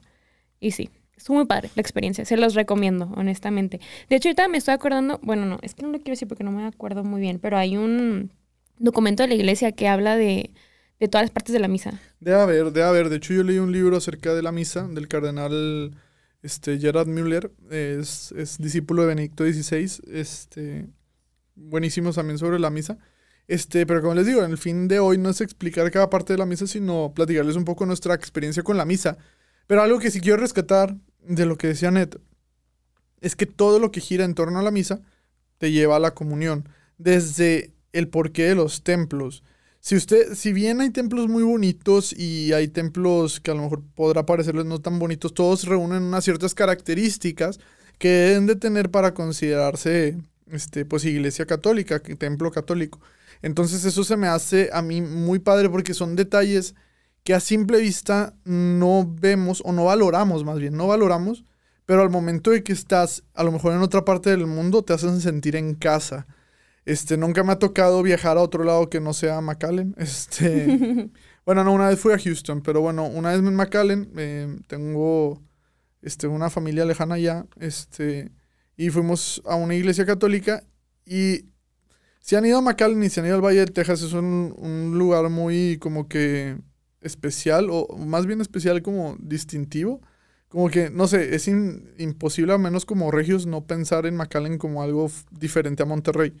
Y 0.59 0.71
sí, 0.71 0.89
estuvo 1.15 1.37
muy 1.37 1.45
padre 1.45 1.69
la 1.75 1.81
experiencia, 1.81 2.25
se 2.25 2.37
los 2.37 2.55
recomiendo, 2.55 3.11
honestamente. 3.15 3.79
De 4.09 4.15
hecho, 4.15 4.29
ahorita 4.29 4.47
me 4.47 4.57
estoy 4.57 4.73
acordando, 4.73 5.19
bueno, 5.23 5.45
no, 5.45 5.59
es 5.61 5.75
que 5.75 5.83
no 5.83 5.89
lo 5.89 5.97
quiero 5.97 6.11
decir 6.11 6.27
porque 6.27 6.43
no 6.43 6.51
me 6.51 6.65
acuerdo 6.65 7.03
muy 7.03 7.21
bien, 7.21 7.39
pero 7.39 7.57
hay 7.57 7.77
un 7.77 8.31
documento 8.77 9.23
de 9.23 9.29
la 9.29 9.35
iglesia 9.35 9.71
que 9.71 9.87
habla 9.87 10.17
de, 10.17 10.51
de 10.99 11.07
todas 11.07 11.23
las 11.23 11.31
partes 11.31 11.53
de 11.53 11.59
la 11.59 11.67
misa. 11.67 11.99
Debe 12.19 12.39
haber, 12.39 12.71
debe 12.71 12.87
haber. 12.87 13.09
De 13.09 13.17
hecho, 13.17 13.33
yo 13.33 13.43
leí 13.43 13.59
un 13.59 13.71
libro 13.71 13.97
acerca 13.97 14.33
de 14.33 14.41
la 14.41 14.51
misa 14.51 14.87
del 14.87 15.07
cardenal 15.07 15.95
este, 16.41 16.79
Gerard 16.79 17.07
Müller. 17.07 17.51
Es, 17.69 18.33
es 18.37 18.57
discípulo 18.57 19.03
de 19.03 19.09
Benedicto 19.09 19.43
XVI. 19.43 20.01
Este, 20.11 20.87
buenísimo 21.55 22.11
también 22.13 22.37
sobre 22.37 22.59
la 22.59 22.69
misa. 22.69 22.97
Este, 23.47 23.85
pero 23.85 24.01
como 24.01 24.13
les 24.15 24.25
digo, 24.25 24.43
en 24.43 24.51
el 24.51 24.57
fin 24.57 24.87
de 24.87 24.99
hoy 24.99 25.17
no 25.17 25.29
es 25.29 25.41
explicar 25.41 25.89
cada 25.91 26.09
parte 26.09 26.33
de 26.33 26.39
la 26.39 26.45
misa, 26.45 26.67
sino 26.67 27.11
platicarles 27.13 27.55
un 27.55 27.65
poco 27.65 27.85
nuestra 27.85 28.13
experiencia 28.13 28.63
con 28.63 28.77
la 28.77 28.85
misa. 28.85 29.17
Pero 29.67 29.81
algo 29.81 29.99
que 29.99 30.11
sí 30.11 30.21
quiero 30.21 30.37
rescatar 30.37 30.95
de 31.21 31.45
lo 31.45 31.57
que 31.57 31.67
decía 31.67 31.91
Net 31.91 32.17
es 33.21 33.35
que 33.35 33.45
todo 33.45 33.79
lo 33.79 33.91
que 33.91 34.01
gira 34.01 34.25
en 34.25 34.35
torno 34.35 34.59
a 34.59 34.63
la 34.63 34.71
misa 34.71 35.01
te 35.57 35.71
lleva 35.71 35.95
a 35.95 35.99
la 35.99 36.13
comunión. 36.13 36.67
Desde 36.97 37.73
el 37.93 38.09
porqué 38.09 38.43
de 38.43 38.55
los 38.55 38.83
templos. 38.83 39.43
Si 39.79 39.95
usted, 39.95 40.33
si 40.35 40.53
bien 40.53 40.81
hay 40.81 40.89
templos 40.89 41.27
muy 41.27 41.43
bonitos 41.43 42.13
y 42.13 42.53
hay 42.53 42.67
templos 42.67 43.39
que 43.39 43.51
a 43.51 43.53
lo 43.53 43.63
mejor 43.63 43.83
podrá 43.95 44.25
parecerles 44.25 44.65
no 44.65 44.79
tan 44.79 44.99
bonitos, 44.99 45.33
todos 45.33 45.65
reúnen 45.65 46.03
unas 46.03 46.23
ciertas 46.23 46.53
características 46.55 47.59
que 47.97 48.09
deben 48.09 48.45
de 48.47 48.55
tener 48.55 48.89
para 48.91 49.13
considerarse, 49.13 50.17
este, 50.51 50.85
pues 50.85 51.05
iglesia 51.05 51.45
católica, 51.45 51.99
templo 51.99 52.51
católico. 52.51 52.99
Entonces 53.41 53.83
eso 53.85 54.03
se 54.03 54.17
me 54.17 54.27
hace 54.27 54.69
a 54.73 54.81
mí 54.81 55.01
muy 55.01 55.39
padre 55.39 55.69
porque 55.69 55.93
son 55.93 56.15
detalles 56.15 56.75
que 57.23 57.33
a 57.33 57.39
simple 57.39 57.79
vista 57.79 58.35
no 58.43 59.07
vemos 59.07 59.61
o 59.65 59.71
no 59.71 59.85
valoramos 59.85 60.43
más 60.43 60.59
bien, 60.59 60.75
no 60.75 60.87
valoramos, 60.87 61.45
pero 61.85 62.01
al 62.01 62.09
momento 62.09 62.51
de 62.51 62.63
que 62.63 62.73
estás 62.73 63.23
a 63.33 63.43
lo 63.43 63.51
mejor 63.51 63.73
en 63.73 63.81
otra 63.81 64.05
parte 64.05 64.29
del 64.29 64.47
mundo 64.47 64.83
te 64.83 64.93
hacen 64.93 65.19
sentir 65.21 65.55
en 65.55 65.75
casa. 65.75 66.27
Este, 66.85 67.15
nunca 67.15 67.43
me 67.43 67.53
ha 67.53 67.59
tocado 67.59 68.03
viajar 68.03 68.37
a 68.37 68.41
otro 68.41 68.63
lado 68.65 68.89
que 68.89 68.99
no 68.99 69.13
sea 69.13 69.39
McAllen. 69.41 69.95
Este, 69.99 71.09
bueno, 71.45 71.63
no, 71.63 71.73
una 71.73 71.89
vez 71.89 71.99
fui 71.99 72.13
a 72.13 72.19
Houston, 72.19 72.61
pero 72.61 72.81
bueno, 72.81 73.05
una 73.05 73.31
vez 73.31 73.39
en 73.39 73.55
McAllen 73.55 74.11
eh, 74.17 74.59
tengo 74.67 75.41
este, 76.01 76.27
una 76.27 76.49
familia 76.49 76.85
lejana 76.85 77.15
allá, 77.15 77.45
este, 77.59 78.31
y 78.75 78.89
fuimos 78.89 79.41
a 79.45 79.55
una 79.55 79.75
iglesia 79.75 80.05
católica 80.05 80.63
y 81.05 81.45
si 82.19 82.35
han 82.35 82.45
ido 82.45 82.57
a 82.57 82.61
McAllen 82.61 83.03
y 83.03 83.09
si 83.09 83.19
han 83.19 83.25
ido 83.25 83.35
al 83.35 83.41
Valle 83.45 83.59
de 83.59 83.67
Texas, 83.67 84.01
es 84.01 84.13
un, 84.13 84.53
un 84.57 84.97
lugar 84.97 85.29
muy 85.29 85.77
como 85.79 86.07
que 86.07 86.57
especial, 87.03 87.67
o 87.69 87.97
más 87.97 88.25
bien 88.25 88.41
especial 88.41 88.81
como 88.81 89.15
distintivo. 89.19 90.01
Como 90.47 90.69
que, 90.69 90.89
no 90.89 91.07
sé, 91.07 91.35
es 91.35 91.47
imposible, 91.47 92.53
al 92.53 92.59
menos 92.59 92.85
como 92.85 93.09
regios, 93.09 93.47
no 93.47 93.65
pensar 93.65 94.05
en 94.05 94.15
McAllen 94.15 94.57
como 94.57 94.83
algo 94.83 95.09
diferente 95.31 95.81
a 95.83 95.87
Monterrey. 95.87 96.33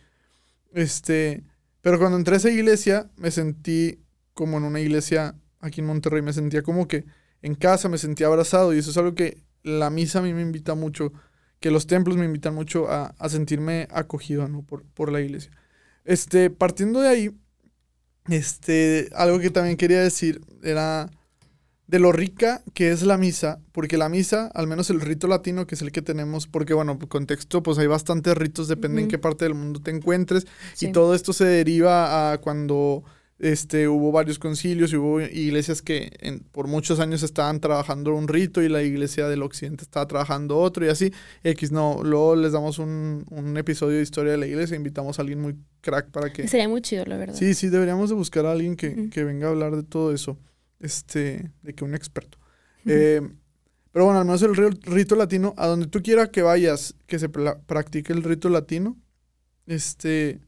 Este, 0.71 1.43
pero 1.81 1.97
cuando 1.99 2.17
entré 2.17 2.35
a 2.35 2.37
esa 2.37 2.51
iglesia, 2.51 3.09
me 3.17 3.31
sentí 3.31 3.99
como 4.33 4.57
en 4.57 4.63
una 4.63 4.79
iglesia 4.79 5.35
aquí 5.59 5.81
en 5.81 5.87
Monterrey. 5.87 6.21
Me 6.21 6.33
sentía 6.33 6.61
como 6.61 6.87
que 6.87 7.05
en 7.41 7.55
casa, 7.55 7.89
me 7.89 7.97
sentía 7.97 8.27
abrazado. 8.27 8.73
Y 8.73 8.77
eso 8.77 8.91
es 8.91 8.97
algo 8.97 9.15
que 9.15 9.43
la 9.63 9.89
misa 9.89 10.19
a 10.19 10.21
mí 10.21 10.33
me 10.33 10.41
invita 10.41 10.75
mucho, 10.75 11.11
que 11.59 11.71
los 11.71 11.87
templos 11.87 12.15
me 12.15 12.25
invitan 12.25 12.53
mucho 12.53 12.89
a, 12.91 13.15
a 13.17 13.29
sentirme 13.29 13.87
acogido, 13.91 14.47
¿no? 14.47 14.61
Por, 14.61 14.83
por 14.83 15.11
la 15.11 15.21
iglesia. 15.21 15.51
Este, 16.05 16.49
partiendo 16.49 17.01
de 17.01 17.09
ahí, 17.09 17.31
este, 18.29 19.09
algo 19.15 19.39
que 19.39 19.49
también 19.49 19.77
quería 19.77 20.01
decir 20.01 20.41
era 20.63 21.09
de 21.87 21.99
lo 21.99 22.11
rica 22.11 22.63
que 22.73 22.91
es 22.91 23.03
la 23.03 23.17
misa, 23.17 23.59
porque 23.71 23.97
la 23.97 24.09
misa, 24.09 24.47
al 24.55 24.67
menos 24.67 24.89
el 24.89 25.01
rito 25.01 25.27
latino, 25.27 25.67
que 25.67 25.75
es 25.75 25.81
el 25.81 25.91
que 25.91 26.01
tenemos, 26.01 26.47
porque 26.47 26.73
bueno, 26.73 26.97
contexto, 26.97 27.61
pues 27.61 27.77
hay 27.77 27.87
bastantes 27.87 28.35
ritos, 28.35 28.67
depende 28.67 29.01
en 29.01 29.07
qué 29.09 29.17
parte 29.17 29.45
del 29.45 29.53
mundo 29.53 29.81
te 29.81 29.91
encuentres, 29.91 30.47
Sí. 30.73 30.87
y 30.87 30.91
todo 30.91 31.13
esto 31.13 31.33
se 31.33 31.45
deriva 31.45 32.31
a 32.31 32.37
cuando 32.39 33.03
este, 33.39 33.87
hubo 33.87 34.11
varios 34.11 34.39
concilios 34.39 34.93
y 34.93 34.95
hubo 34.95 35.19
iglesias 35.19 35.81
que 35.81 36.11
en- 36.19 36.39
por 36.39 36.67
muchos 36.67 36.99
años 36.99 37.23
estaban 37.23 37.59
trabajando 37.59 38.13
un 38.15 38.27
rito 38.27 38.61
y 38.61 38.69
la 38.69 38.83
iglesia 38.83 39.27
del 39.27 39.41
occidente 39.41 39.83
estaba 39.83 40.07
trabajando 40.07 40.57
otro 40.57 40.85
y 40.85 40.89
así. 40.89 41.11
X, 41.43 41.71
no, 41.71 41.99
luego 42.03 42.35
les 42.35 42.51
damos 42.53 42.79
un, 42.79 43.25
un 43.29 43.57
episodio 43.57 43.97
de 43.97 44.03
historia 44.03 44.31
de 44.33 44.37
la 44.37 44.47
iglesia, 44.47 44.75
invitamos 44.77 45.17
a 45.19 45.23
alguien 45.23 45.41
muy 45.41 45.55
crack 45.81 46.09
para 46.11 46.31
que... 46.31 46.47
Sería 46.47 46.69
muy 46.69 46.81
chido, 46.81 47.05
la 47.05 47.17
verdad. 47.17 47.35
Sí, 47.35 47.53
sí, 47.53 47.69
deberíamos 47.69 48.09
de 48.09 48.15
buscar 48.15 48.45
a 48.45 48.51
alguien 48.53 48.75
que, 48.75 49.09
que 49.09 49.23
venga 49.23 49.47
a 49.47 49.49
hablar 49.51 49.75
de 49.75 49.83
todo 49.83 50.13
eso, 50.13 50.37
este, 50.79 51.51
de 51.63 51.73
que 51.73 51.83
un 51.83 51.95
experto. 51.95 52.37
Eh, 52.85 53.21
pero 53.91 54.05
bueno, 54.05 54.19
al 54.19 54.25
menos 54.25 54.41
el 54.41 54.51
ri- 54.55 54.79
rito 54.85 55.15
latino, 55.15 55.53
a 55.57 55.67
donde 55.67 55.87
tú 55.87 56.01
quieras 56.01 56.29
que 56.29 56.41
vayas, 56.41 56.95
que 57.07 57.19
se 57.19 57.29
practique 57.29 58.11
el 58.13 58.23
rito 58.23 58.49
latino, 58.49 58.97
este, 59.65 60.39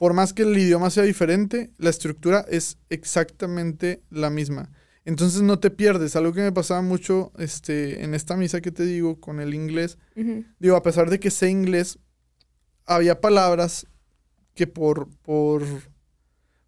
por 0.00 0.14
más 0.14 0.32
que 0.32 0.44
el 0.44 0.56
idioma 0.56 0.88
sea 0.88 1.02
diferente, 1.02 1.72
la 1.76 1.90
estructura 1.90 2.46
es 2.48 2.78
exactamente 2.88 4.00
la 4.08 4.30
misma. 4.30 4.70
Entonces 5.04 5.42
no 5.42 5.58
te 5.58 5.70
pierdes. 5.70 6.16
Algo 6.16 6.32
que 6.32 6.40
me 6.40 6.52
pasaba 6.52 6.80
mucho 6.80 7.32
este, 7.36 8.02
en 8.02 8.14
esta 8.14 8.34
misa 8.38 8.62
que 8.62 8.70
te 8.70 8.84
digo 8.86 9.20
con 9.20 9.40
el 9.40 9.52
inglés, 9.52 9.98
Ujú. 10.16 10.44
digo, 10.58 10.76
a 10.76 10.82
pesar 10.82 11.10
de 11.10 11.20
que 11.20 11.30
sé 11.30 11.50
inglés, 11.50 11.98
había 12.86 13.20
palabras 13.20 13.86
que 14.54 14.66
por, 14.66 15.08
por 15.20 15.64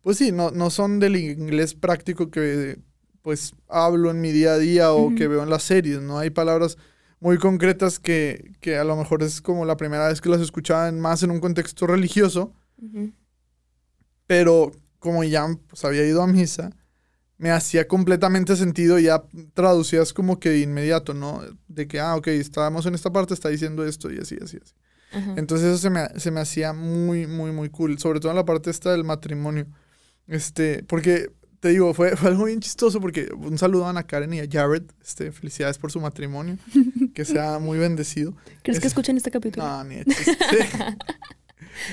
pues 0.03 0.19
sí, 0.19 0.31
no, 0.31 0.51
no 0.51 0.69
son 0.69 1.01
del 1.01 1.17
inglés 1.17 1.73
práctico 1.75 2.31
que 2.31 2.79
pues 3.23 3.55
hablo 3.67 4.11
en 4.11 4.21
mi 4.21 4.31
día 4.31 4.53
a 4.53 4.59
día 4.59 4.93
o 4.93 5.07
Ujú. 5.07 5.15
que 5.15 5.27
veo 5.29 5.43
en 5.43 5.49
las 5.49 5.63
series, 5.63 6.03
¿no? 6.03 6.19
Hay 6.19 6.29
palabras 6.29 6.77
muy 7.19 7.39
concretas 7.39 7.99
que, 7.99 8.53
que 8.61 8.77
a 8.77 8.85
lo 8.85 8.95
mejor 8.95 9.23
es 9.23 9.41
como 9.41 9.65
la 9.65 9.79
primera 9.79 10.09
vez 10.09 10.21
que 10.21 10.29
las 10.29 10.43
escuchaba 10.43 10.89
en- 10.91 11.01
más 11.01 11.23
en 11.23 11.31
un 11.31 11.41
contexto 11.41 11.87
religioso, 11.87 12.53
Ujú. 12.77 13.13
Pero 14.27 14.73
como 14.99 15.25
ya 15.25 15.47
pues, 15.69 15.85
había 15.85 16.07
ido 16.07 16.23
a 16.23 16.27
misa, 16.27 16.71
me 17.39 17.51
hacía 17.51 17.89
completamente 17.89 18.55
sentido 18.57 18.99
y 18.99 19.05
ya 19.05 19.25
traducías 19.55 20.13
como 20.13 20.39
que 20.39 20.51
de 20.51 20.61
inmediato, 20.61 21.13
¿no? 21.13 21.43
De 21.67 21.89
que, 21.89 21.99
ah, 21.99 22.15
ok, 22.17 22.29
estábamos 22.29 22.87
en 22.87 22.95
esta 22.95 23.11
parte, 23.13 23.35
está 23.35 23.49
diciendo 23.49 23.85
esto 23.85 24.13
y 24.13 24.19
así, 24.19 24.37
así, 24.43 24.59
así. 24.63 24.75
Ajá. 25.13 25.35
Entonces 25.37 25.67
eso 25.69 25.79
se 25.79 25.91
me, 25.91 26.07
se 26.21 26.31
me 26.31 26.41
hacía 26.41 26.73
muy, 26.73 27.27
muy, 27.27 27.51
muy 27.51 27.69
cool. 27.69 27.99
Sobre 27.99 28.21
todo 28.21 28.31
en 28.31 28.37
la 28.37 28.45
parte 28.45 28.71
esta 28.71 28.93
del 28.93 29.03
matrimonio. 29.05 29.67
Este, 30.29 30.85
porque, 30.85 31.33
te 31.59 31.71
digo, 31.71 31.93
fue, 31.95 32.17
fue 32.17 32.31
algo 32.31 32.45
bien 32.45 32.61
chistoso 32.61 33.01
porque 33.01 33.29
un 33.37 33.59
saludo 33.59 33.87
a 33.87 33.91
Ana 33.91 34.05
Karen 34.05 34.33
y 34.33 34.39
a 34.41 34.47
Jared. 34.51 34.85
Este, 35.05 35.33
felicidades 35.33 35.79
por 35.79 35.91
su 35.91 36.01
matrimonio. 36.01 36.57
que 37.13 37.25
sea 37.25 37.59
muy 37.59 37.77
bendecido. 37.79 38.35
¿Crees 38.63 38.79
que 38.79 38.87
es- 38.87 38.93
escuchan 38.93 39.17
este 39.17 39.33
capítulo? 39.33 39.67
No, 39.67 39.83
ni 39.85 39.97
de 39.97 40.05
chiste. 40.05 40.37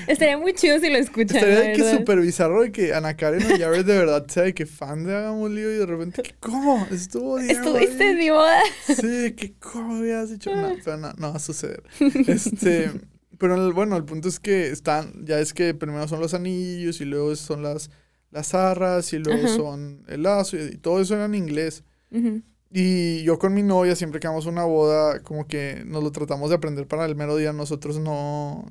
Estaría 0.06 0.36
muy 0.38 0.52
chido 0.54 0.78
si 0.78 0.90
lo 0.90 0.98
escuchan. 0.98 1.36
Estaría 1.38 1.60
de 1.60 1.72
que 1.72 1.96
súper 1.98 2.20
bizarro 2.20 2.62
de 2.62 2.72
que 2.72 2.92
Ana 2.94 3.16
Karen 3.16 3.42
o 3.44 3.48
Jared 3.58 3.84
de 3.84 3.98
verdad 3.98 4.26
sea 4.28 4.42
de 4.44 4.54
que 4.54 4.66
fan 4.66 5.04
de 5.04 5.14
Hagamos 5.16 5.50
Lío 5.50 5.70
y 5.72 5.78
de 5.78 5.86
repente, 5.86 6.22
¿cómo? 6.40 6.86
Estuvo 6.90 7.38
Estuviste 7.38 8.04
ahí?" 8.04 8.10
en 8.10 8.18
mi 8.18 8.30
boda. 8.30 8.60
Sí, 8.86 9.32
que 9.36 9.54
cómo 9.58 9.96
habías 9.96 10.30
dicho. 10.30 10.54
No, 10.54 10.74
pero 10.84 10.96
no, 10.96 11.12
no 11.14 11.30
va 11.30 11.36
a 11.36 11.40
suceder. 11.40 11.82
Este, 12.26 12.90
pero 13.38 13.54
el- 13.54 13.72
bueno, 13.72 13.96
el 13.96 14.04
punto 14.04 14.28
es 14.28 14.38
que 14.40 14.68
están, 14.70 15.24
ya 15.24 15.38
es 15.40 15.54
que 15.54 15.74
primero 15.74 16.06
son 16.08 16.20
los 16.20 16.34
anillos 16.34 17.00
y 17.00 17.04
luego 17.04 17.34
son 17.36 17.62
las, 17.62 17.90
las 18.30 18.54
arras 18.54 19.12
y 19.12 19.18
luego 19.18 19.46
Ajá. 19.46 19.56
son 19.56 20.04
el 20.08 20.22
lazo 20.24 20.56
y, 20.56 20.60
y 20.74 20.76
todo 20.76 21.00
eso 21.00 21.14
era 21.14 21.24
en 21.24 21.34
inglés. 21.34 21.84
Ujú. 22.10 22.42
Y 22.72 23.22
yo 23.24 23.36
con 23.38 23.52
mi 23.52 23.62
novia, 23.64 23.96
siempre 23.96 24.20
que 24.20 24.28
vamos 24.28 24.46
a 24.46 24.50
una 24.50 24.64
boda, 24.64 25.20
como 25.24 25.48
que 25.48 25.82
nos 25.86 26.04
lo 26.04 26.12
tratamos 26.12 26.50
de 26.50 26.56
aprender 26.56 26.86
para 26.86 27.04
el 27.04 27.16
mero 27.16 27.36
día, 27.36 27.52
nosotros 27.52 27.98
no, 27.98 28.64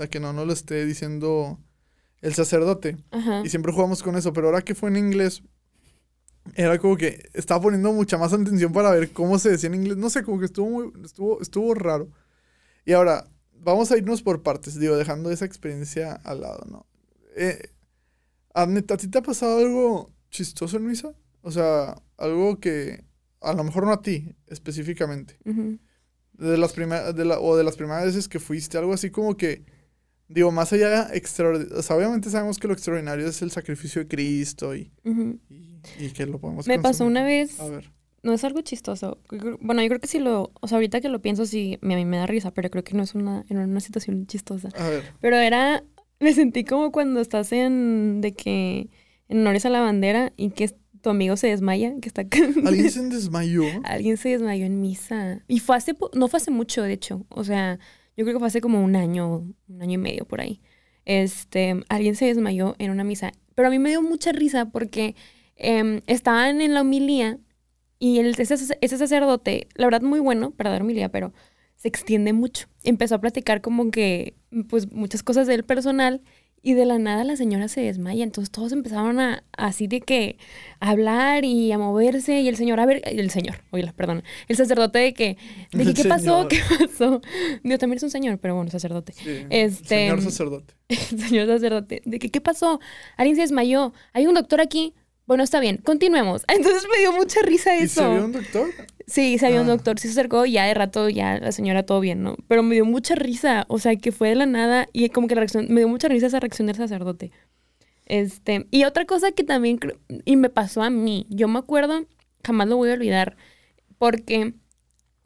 sea, 0.00 0.10
que 0.10 0.20
no 0.20 0.32
nos 0.32 0.46
lo 0.46 0.52
esté 0.52 0.84
diciendo 0.84 1.58
el 2.20 2.34
sacerdote. 2.34 2.96
Ajá. 3.10 3.42
Y 3.44 3.48
siempre 3.48 3.72
jugamos 3.72 4.02
con 4.02 4.16
eso, 4.16 4.32
pero 4.32 4.48
ahora 4.48 4.62
que 4.62 4.74
fue 4.74 4.90
en 4.90 4.96
inglés, 4.96 5.42
era 6.54 6.78
como 6.78 6.96
que 6.96 7.30
estaba 7.34 7.60
poniendo 7.60 7.92
mucha 7.92 8.18
más 8.18 8.32
atención 8.32 8.72
para 8.72 8.90
ver 8.90 9.12
cómo 9.12 9.38
se 9.38 9.50
decía 9.50 9.68
en 9.68 9.76
inglés. 9.76 9.96
No 9.96 10.10
sé, 10.10 10.22
como 10.22 10.38
que 10.38 10.46
estuvo 10.46 10.68
muy, 10.70 10.92
estuvo, 11.04 11.40
estuvo 11.40 11.74
raro. 11.74 12.08
Y 12.84 12.92
ahora, 12.92 13.28
vamos 13.52 13.90
a 13.90 13.98
irnos 13.98 14.22
por 14.22 14.42
partes, 14.42 14.78
digo, 14.78 14.96
dejando 14.96 15.30
esa 15.30 15.44
experiencia 15.44 16.12
al 16.12 16.40
lado, 16.40 16.64
¿no? 16.68 16.86
Eh, 17.36 17.70
¿a 18.54 18.66
ti 18.66 19.08
te 19.08 19.18
ha 19.18 19.22
pasado 19.22 19.58
algo 19.58 20.10
chistoso 20.30 20.76
en 20.76 20.86
misa? 20.86 21.12
O 21.42 21.50
sea, 21.50 22.02
algo 22.16 22.58
que, 22.58 23.04
a 23.40 23.52
lo 23.54 23.64
mejor 23.64 23.84
no 23.84 23.92
a 23.92 24.02
ti 24.02 24.34
específicamente, 24.46 25.38
Ujú. 25.44 25.78
de 26.32 26.58
las 26.58 26.72
primeras, 26.72 27.14
la, 27.16 27.38
o 27.38 27.56
de 27.56 27.64
las 27.64 27.76
primeras 27.76 28.04
veces 28.06 28.28
que 28.28 28.40
fuiste, 28.40 28.78
algo 28.78 28.92
así 28.92 29.10
como 29.10 29.36
que, 29.36 29.64
digo, 30.30 30.50
más 30.52 30.72
allá 30.72 31.10
extraordinario, 31.12 31.78
o 31.78 31.82
sea, 31.82 31.96
obviamente 31.96 32.30
sabemos 32.30 32.58
que 32.58 32.68
lo 32.68 32.74
extraordinario 32.74 33.26
es 33.26 33.42
el 33.42 33.50
sacrificio 33.50 34.02
de 34.02 34.08
Cristo 34.08 34.74
y, 34.74 34.90
y, 35.04 35.80
y 35.98 36.10
que 36.10 36.26
lo 36.26 36.38
podemos 36.38 36.66
Me 36.66 36.78
pasó 36.78 37.04
una 37.04 37.24
vez, 37.24 37.60
A 37.60 37.66
ver, 37.66 37.90
no 38.22 38.32
es 38.32 38.44
algo 38.44 38.60
chistoso. 38.60 39.18
Bueno, 39.60 39.82
yo 39.82 39.88
creo 39.88 40.00
que 40.00 40.06
si 40.06 40.18
lo, 40.18 40.52
o 40.60 40.68
sea, 40.68 40.76
ahorita 40.76 41.00
que 41.00 41.08
lo 41.08 41.22
pienso, 41.22 41.46
sí, 41.46 41.78
a 41.82 41.86
mí 41.86 42.04
me 42.04 42.18
da 42.18 42.26
risa, 42.26 42.52
pero 42.52 42.70
creo 42.70 42.84
que 42.84 42.94
no 42.94 43.02
es 43.02 43.14
una, 43.14 43.44
en 43.48 43.58
una 43.58 43.80
situación 43.80 44.26
chistosa. 44.26 44.68
a 44.76 44.88
ver. 44.88 45.04
Pero 45.20 45.36
era, 45.36 45.82
me 46.18 46.32
sentí 46.34 46.64
como 46.64 46.92
cuando 46.92 47.20
estás 47.20 47.52
en, 47.52 48.20
de 48.20 48.32
que, 48.32 48.90
en 49.28 49.40
honores 49.40 49.64
a 49.64 49.70
la 49.70 49.80
bandera 49.80 50.32
y 50.36 50.50
que 50.50 50.74
tu 51.00 51.10
amigo 51.10 51.36
se 51.36 51.46
desmaya, 51.46 51.94
que 52.00 52.08
está... 52.08 52.22
¿Alguien 52.66 52.90
se 52.90 53.08
desmayó? 53.08 53.64
Alguien 53.84 54.18
se 54.18 54.30
desmayó 54.30 54.66
en 54.66 54.80
misa. 54.82 55.42
Y 55.48 55.60
fue 55.60 55.76
hace, 55.76 55.96
no 56.12 56.28
fue 56.28 56.36
hace 56.36 56.50
mucho, 56.50 56.82
de 56.82 56.92
hecho. 56.92 57.24
O 57.30 57.42
sea, 57.42 57.78
yo 58.20 58.24
creo 58.26 58.34
que 58.34 58.40
fue 58.40 58.48
hace 58.48 58.60
como 58.60 58.84
un 58.84 58.96
año, 58.96 59.46
un 59.68 59.80
año 59.82 59.94
y 59.94 59.98
medio 59.98 60.26
por 60.26 60.42
ahí. 60.42 60.60
Este, 61.06 61.82
alguien 61.88 62.14
se 62.16 62.26
desmayó 62.26 62.74
en 62.78 62.90
una 62.90 63.02
misa. 63.02 63.32
Pero 63.54 63.68
a 63.68 63.70
mí 63.70 63.78
me 63.78 63.88
dio 63.88 64.02
mucha 64.02 64.30
risa 64.32 64.66
porque 64.66 65.16
em, 65.56 66.02
estaban 66.06 66.60
en 66.60 66.74
la 66.74 66.82
homilía 66.82 67.38
y 67.98 68.18
el, 68.18 68.38
ese, 68.38 68.56
sac- 68.56 68.76
ese 68.82 68.98
sacerdote, 68.98 69.68
la 69.74 69.86
verdad 69.86 70.02
muy 70.02 70.20
bueno 70.20 70.50
para 70.50 70.68
dar 70.70 70.82
homilía, 70.82 71.08
pero 71.08 71.32
se 71.76 71.88
extiende 71.88 72.34
mucho. 72.34 72.66
Empezó 72.84 73.14
a 73.14 73.20
platicar 73.22 73.62
como 73.62 73.90
que, 73.90 74.34
pues, 74.68 74.92
muchas 74.92 75.22
cosas 75.22 75.46
del 75.46 75.64
personal 75.64 76.20
y 76.62 76.74
de 76.74 76.84
la 76.84 76.98
nada 76.98 77.24
la 77.24 77.36
señora 77.36 77.68
se 77.68 77.80
desmaya. 77.80 78.22
Entonces 78.24 78.50
todos 78.50 78.72
empezaron 78.72 79.18
a, 79.20 79.44
así 79.56 79.86
de 79.86 80.00
que, 80.00 80.36
a 80.80 80.90
hablar 80.90 81.44
y 81.44 81.72
a 81.72 81.78
moverse 81.78 82.40
y 82.40 82.48
el 82.48 82.56
señor, 82.56 82.80
a 82.80 82.86
ver, 82.86 83.02
el 83.04 83.30
señor, 83.30 83.56
oíla, 83.70 83.92
perdón, 83.92 84.22
el 84.48 84.56
sacerdote 84.56 84.98
de 84.98 85.14
que, 85.14 85.36
de 85.72 85.84
que, 85.84 85.94
¿qué 85.94 86.04
pasó? 86.04 86.48
¿Qué 86.48 86.60
pasó? 86.78 87.20
Digo, 87.62 87.78
también 87.78 87.96
es 87.96 88.02
un 88.02 88.10
señor, 88.10 88.38
pero 88.38 88.54
bueno, 88.54 88.70
sacerdote. 88.70 89.12
Sí, 89.12 89.46
Este, 89.50 90.08
Señor 90.08 90.22
sacerdote. 90.22 90.74
El 90.88 90.96
señor 91.20 91.46
sacerdote, 91.46 92.02
de 92.04 92.18
que, 92.18 92.30
¿qué 92.30 92.40
pasó? 92.40 92.80
Alguien 93.16 93.36
se 93.36 93.42
desmayó. 93.42 93.92
Hay 94.12 94.26
un 94.26 94.34
doctor 94.34 94.60
aquí. 94.60 94.94
Bueno, 95.30 95.44
está 95.44 95.60
bien, 95.60 95.76
continuemos. 95.76 96.42
Entonces 96.48 96.88
me 96.92 96.98
dio 96.98 97.12
mucha 97.12 97.40
risa 97.42 97.76
¿Y 97.78 97.82
eso. 97.84 98.00
se 98.02 98.08
vio 98.10 98.24
un 98.24 98.32
doctor? 98.32 98.68
Sí, 99.06 99.38
se 99.38 99.46
había 99.46 99.60
un 99.60 99.68
Ah. 99.68 99.74
doctor, 99.74 99.96
sí 100.00 100.08
se 100.08 100.14
acercó 100.18 100.44
y 100.44 100.50
ya 100.54 100.64
de 100.64 100.74
rato 100.74 101.08
ya 101.08 101.38
la 101.38 101.52
señora 101.52 101.84
todo 101.84 102.00
bien, 102.00 102.24
¿no? 102.24 102.34
Pero 102.48 102.64
me 102.64 102.74
dio 102.74 102.84
mucha 102.84 103.14
risa, 103.14 103.64
o 103.68 103.78
sea, 103.78 103.94
que 103.94 104.10
fue 104.10 104.30
de 104.30 104.34
la 104.34 104.46
nada 104.46 104.88
y 104.92 105.08
como 105.10 105.28
que 105.28 105.36
la 105.36 105.42
reacción, 105.42 105.66
me 105.68 105.82
dio 105.82 105.88
mucha 105.88 106.08
risa 106.08 106.26
esa 106.26 106.40
reacción 106.40 106.66
del 106.66 106.74
sacerdote. 106.74 107.30
Este, 108.06 108.66
y 108.72 108.82
otra 108.82 109.04
cosa 109.04 109.30
que 109.30 109.44
también, 109.44 109.78
y 110.24 110.34
me 110.34 110.48
pasó 110.50 110.82
a 110.82 110.90
mí, 110.90 111.28
yo 111.30 111.46
me 111.46 111.60
acuerdo, 111.60 112.06
jamás 112.42 112.66
lo 112.66 112.76
voy 112.76 112.90
a 112.90 112.94
olvidar, 112.94 113.36
porque 113.98 114.54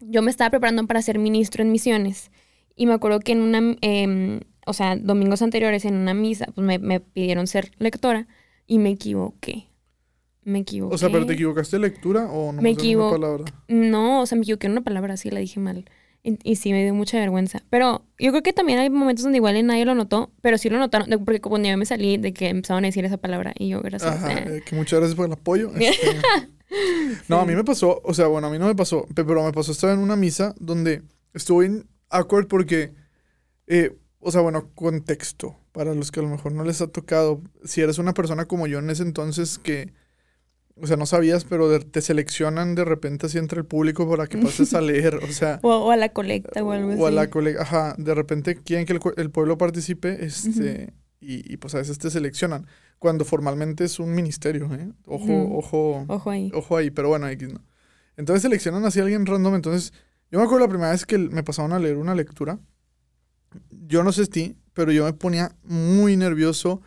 yo 0.00 0.20
me 0.20 0.30
estaba 0.30 0.50
preparando 0.50 0.86
para 0.86 1.00
ser 1.00 1.18
ministro 1.18 1.62
en 1.62 1.72
misiones 1.72 2.30
y 2.76 2.84
me 2.84 2.92
acuerdo 2.92 3.20
que 3.20 3.32
en 3.32 3.40
una, 3.40 3.74
em, 3.80 4.40
o 4.66 4.74
sea, 4.74 4.96
domingos 4.96 5.40
anteriores 5.40 5.86
en 5.86 5.94
una 5.94 6.12
misa, 6.12 6.44
pues 6.54 6.66
me, 6.66 6.78
me 6.78 7.00
pidieron 7.00 7.46
ser 7.46 7.70
lectora 7.78 8.26
y 8.66 8.78
me 8.78 8.90
equivoqué. 8.90 9.68
Me 10.44 10.60
equivoqué. 10.60 10.94
O 10.94 10.98
sea, 10.98 11.10
¿pero 11.10 11.26
te 11.26 11.32
equivocaste 11.34 11.76
de 11.76 11.80
lectura 11.82 12.26
o 12.30 12.52
no 12.52 12.60
Me 12.62 12.70
una 12.72 12.80
equivo- 12.80 13.10
palabra? 13.10 13.44
No, 13.68 14.22
o 14.22 14.26
sea, 14.26 14.36
me 14.36 14.42
equivoqué 14.42 14.66
en 14.66 14.72
una 14.72 14.82
palabra, 14.84 15.16
sí, 15.16 15.30
la 15.30 15.40
dije 15.40 15.58
mal. 15.60 15.84
Y, 16.22 16.38
y 16.42 16.56
sí, 16.56 16.72
me 16.72 16.82
dio 16.82 16.94
mucha 16.94 17.18
vergüenza. 17.18 17.62
Pero 17.70 18.02
yo 18.18 18.30
creo 18.30 18.42
que 18.42 18.52
también 18.54 18.78
hay 18.78 18.88
momentos 18.90 19.24
donde 19.24 19.36
igual 19.38 19.66
nadie 19.66 19.84
lo 19.84 19.94
notó, 19.94 20.30
pero 20.40 20.56
sí 20.58 20.70
lo 20.70 20.78
notaron, 20.78 21.08
porque 21.24 21.40
cuando 21.40 21.68
yo 21.68 21.76
me 21.76 21.84
salí 21.86 22.16
de 22.16 22.32
que 22.32 22.48
empezaban 22.48 22.84
a 22.84 22.88
decir 22.88 23.04
esa 23.04 23.16
palabra 23.18 23.52
y 23.58 23.68
yo, 23.68 23.80
gracias. 23.82 24.14
Ajá, 24.16 24.32
eh. 24.32 24.44
eh, 24.58 24.62
que 24.64 24.74
muchas 24.74 25.00
gracias 25.00 25.16
por 25.16 25.26
el 25.26 25.32
apoyo. 25.32 25.70
este. 25.78 26.06
No, 27.28 27.40
a 27.40 27.44
mí 27.46 27.54
me 27.54 27.62
pasó, 27.62 28.00
o 28.04 28.14
sea, 28.14 28.26
bueno, 28.26 28.48
a 28.48 28.50
mí 28.50 28.58
no 28.58 28.66
me 28.66 28.74
pasó, 28.74 29.06
pe- 29.14 29.24
pero 29.24 29.44
me 29.44 29.52
pasó, 29.52 29.70
estaba 29.70 29.92
en 29.92 30.00
una 30.00 30.16
misa 30.16 30.54
donde 30.58 31.02
estuve 31.32 31.66
en 31.66 31.86
awkward 32.10 32.48
porque, 32.48 32.92
eh, 33.68 33.96
o 34.18 34.32
sea, 34.32 34.40
bueno, 34.40 34.70
contexto, 34.74 35.56
para 35.72 35.94
los 35.94 36.10
que 36.10 36.18
a 36.20 36.22
lo 36.24 36.30
mejor 36.30 36.50
no 36.52 36.64
les 36.64 36.80
ha 36.80 36.88
tocado, 36.88 37.42
si 37.64 37.80
eres 37.80 37.98
una 37.98 38.12
persona 38.14 38.46
como 38.46 38.66
yo 38.66 38.78
en 38.80 38.90
ese 38.90 39.02
entonces 39.04 39.58
que, 39.58 39.92
o 40.76 40.86
sea, 40.86 40.96
no 40.96 41.06
sabías, 41.06 41.44
pero 41.44 41.68
de- 41.68 41.80
te 41.80 42.00
seleccionan 42.00 42.74
de 42.74 42.84
repente 42.84 43.26
así 43.26 43.38
entre 43.38 43.60
el 43.60 43.66
público 43.66 44.08
para 44.08 44.26
que 44.26 44.38
pases 44.38 44.74
a 44.74 44.80
leer, 44.80 45.16
o 45.16 45.32
sea, 45.32 45.60
O, 45.62 45.68
o 45.76 45.90
a 45.90 45.96
la 45.96 46.08
colecta 46.10 46.62
o 46.64 46.72
algo 46.72 46.90
así. 46.90 47.00
o 47.00 47.06
a 47.06 47.10
la 47.10 47.30
colega, 47.30 47.62
ajá, 47.62 47.94
de 47.98 48.14
repente 48.14 48.56
quieren 48.56 48.84
que 48.86 48.98
el, 49.16 49.30
pueblo 49.30 49.56
participe, 49.58 50.24
este, 50.24 50.92
y, 51.20 51.52
y, 51.52 51.56
pues 51.58 51.74
a 51.74 51.78
veces 51.78 51.98
te 51.98 52.10
seleccionan. 52.10 52.66
cuando 52.98 53.24
formalmente 53.24 53.84
es 53.84 53.98
un 53.98 54.14
ministerio, 54.14 54.68
¿eh? 54.74 54.90
Ojo, 55.06 55.32
ojo, 55.58 56.04
Ojo 56.08 56.30
ahí. 56.30 56.50
ojo 56.54 56.76
ahí, 56.76 56.90
pero 56.90 57.08
bueno, 57.08 57.28
X 57.28 57.52
no. 57.52 57.62
Entonces 58.16 58.42
seleccionan 58.42 58.84
así 58.84 58.98
a 59.00 59.02
alguien 59.02 59.26
random, 59.26 59.54
entonces 59.56 59.92
yo 60.30 60.38
me 60.38 60.44
acuerdo 60.44 60.64
la 60.66 60.70
primera 60.70 60.90
vez 60.90 61.04
que 61.06 61.18
me 61.18 61.42
pasaron 61.42 61.72
a 61.72 61.78
leer 61.78 61.96
una 61.96 62.14
lectura, 62.14 62.58
yo 63.70 64.02
no 64.02 64.12
sé 64.12 64.26
ti, 64.26 64.56
pero 64.72 64.90
yo 64.92 65.04
me 65.04 65.12
ponía 65.12 65.54
muy 65.62 66.16
nervioso 66.16 66.80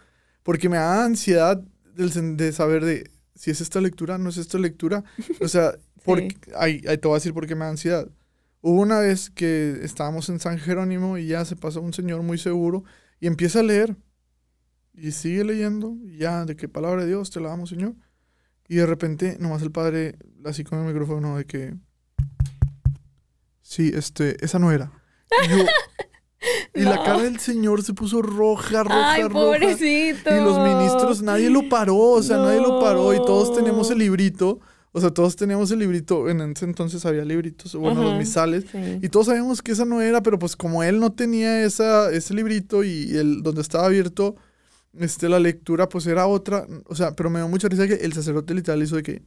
porque 0.44 0.70
me 0.70 0.78
daba 0.78 1.06
ansiedad 1.06 1.62
de 1.96 2.52
saber 2.52 2.84
de 2.86 3.10
si 3.38 3.52
es 3.52 3.62
esta 3.62 3.80
lectura, 3.80 4.18
no 4.18 4.30
es 4.30 4.38
esta 4.38 4.58
lectura. 4.58 5.04
O 5.40 5.48
sea, 5.48 5.72
por, 6.04 6.20
Sí. 6.20 6.28
ahí, 6.58 6.82
ahí 6.88 6.98
te 6.98 7.08
voy 7.08 7.16
a 7.16 7.20
decir 7.20 7.34
por 7.34 7.48
qué 7.48 7.56
me 7.56 7.66
da 7.66 7.70
ansiedad. 7.72 8.08
Hubo 8.62 8.82
una 8.82 9.00
vez 9.00 9.30
que 9.30 9.80
estábamos 9.84 10.28
en 10.30 10.40
San 10.40 10.58
Jerónimo 10.58 11.18
y 11.18 11.28
ya 11.28 11.46
se 11.46 11.56
pasó 11.56 11.80
un 11.82 11.94
señor 11.94 12.24
muy 12.24 12.38
seguro 12.38 12.84
y 13.20 13.28
empieza 13.28 13.60
a 13.60 13.64
leer. 13.64 13.96
Y 14.94 15.12
sigue 15.12 15.44
leyendo, 15.44 15.96
y 16.04 16.18
ya, 16.18 16.44
de 16.46 16.56
qué 16.56 16.68
palabra 16.68 17.04
de 17.04 17.08
Dios 17.10 17.30
te 17.30 17.40
la 17.40 17.50
damos, 17.50 17.70
Señor. 17.70 17.94
Y 18.68 18.78
de 18.78 18.86
repente, 18.88 19.38
nomás 19.40 19.62
el 19.62 19.72
padre, 19.72 20.18
así 20.44 20.64
con 20.64 20.80
el 20.80 20.86
micrófono, 20.86 21.38
de 21.38 21.46
que. 21.46 21.76
Sí, 23.62 23.92
este, 23.94 24.44
esa 24.44 24.60
no 24.60 24.72
era. 24.72 24.92
Y, 25.46 25.50
yo- 25.50 25.66
y 26.78 26.84
la 26.84 27.04
cara 27.04 27.24
del 27.24 27.40
señor 27.40 27.84
se 27.84 27.94
puso 27.94 28.22
roja, 28.22 28.84
roja, 28.84 29.12
Ay, 29.14 29.24
roja. 29.24 29.34
pobrecito. 29.34 30.36
Y 30.36 30.40
los 30.44 30.60
ministros, 30.60 31.22
nadie 31.22 31.50
lo 31.50 31.68
paró, 31.70 31.98
o 31.98 32.24
sea, 32.24 32.38
nadie 32.38 32.62
lo 32.62 32.80
paró. 32.80 33.14
Y 33.14 33.18
todos 33.18 33.56
tenemos 33.56 33.90
el 33.92 34.00
librito. 34.00 34.60
O 34.94 35.02
sea, 35.02 35.12
todos 35.12 35.36
teníamos 35.36 35.70
el 35.72 35.80
librito. 35.80 36.28
En 36.30 36.42
ese 36.42 36.66
entonces 36.66 37.06
había 37.06 37.24
libritos, 37.24 37.76
bueno, 37.76 38.02
los 38.02 38.18
misales. 38.18 38.66
Sí. 38.72 39.00
Y 39.02 39.10
todos 39.10 39.28
sabíamos 39.28 39.62
que 39.62 39.74
esa 39.74 39.86
no 39.86 40.02
era, 40.02 40.24
pero 40.24 40.40
pues 40.40 40.56
como 40.56 40.82
él 40.82 41.00
no 41.00 41.12
tenía 41.12 41.64
esa, 41.64 42.10
ese 42.12 42.34
librito 42.34 42.84
y 42.84 43.16
el 43.16 43.44
donde 43.44 43.62
estaba 43.62 43.86
abierto 43.86 44.36
este, 44.98 45.30
la 45.30 45.40
lectura, 45.40 45.88
pues 45.90 46.08
era 46.08 46.26
otra. 46.26 46.66
O 46.86 46.96
sea, 46.96 47.16
pero 47.16 47.30
me 47.30 47.40
dio 47.40 47.48
mucha 47.48 47.68
risa 47.68 47.88
que 47.88 47.96
el 47.96 48.14
sacerdote 48.14 48.54
literal 48.56 48.82
hizo 48.82 48.96
de 48.96 49.04
que 49.04 49.22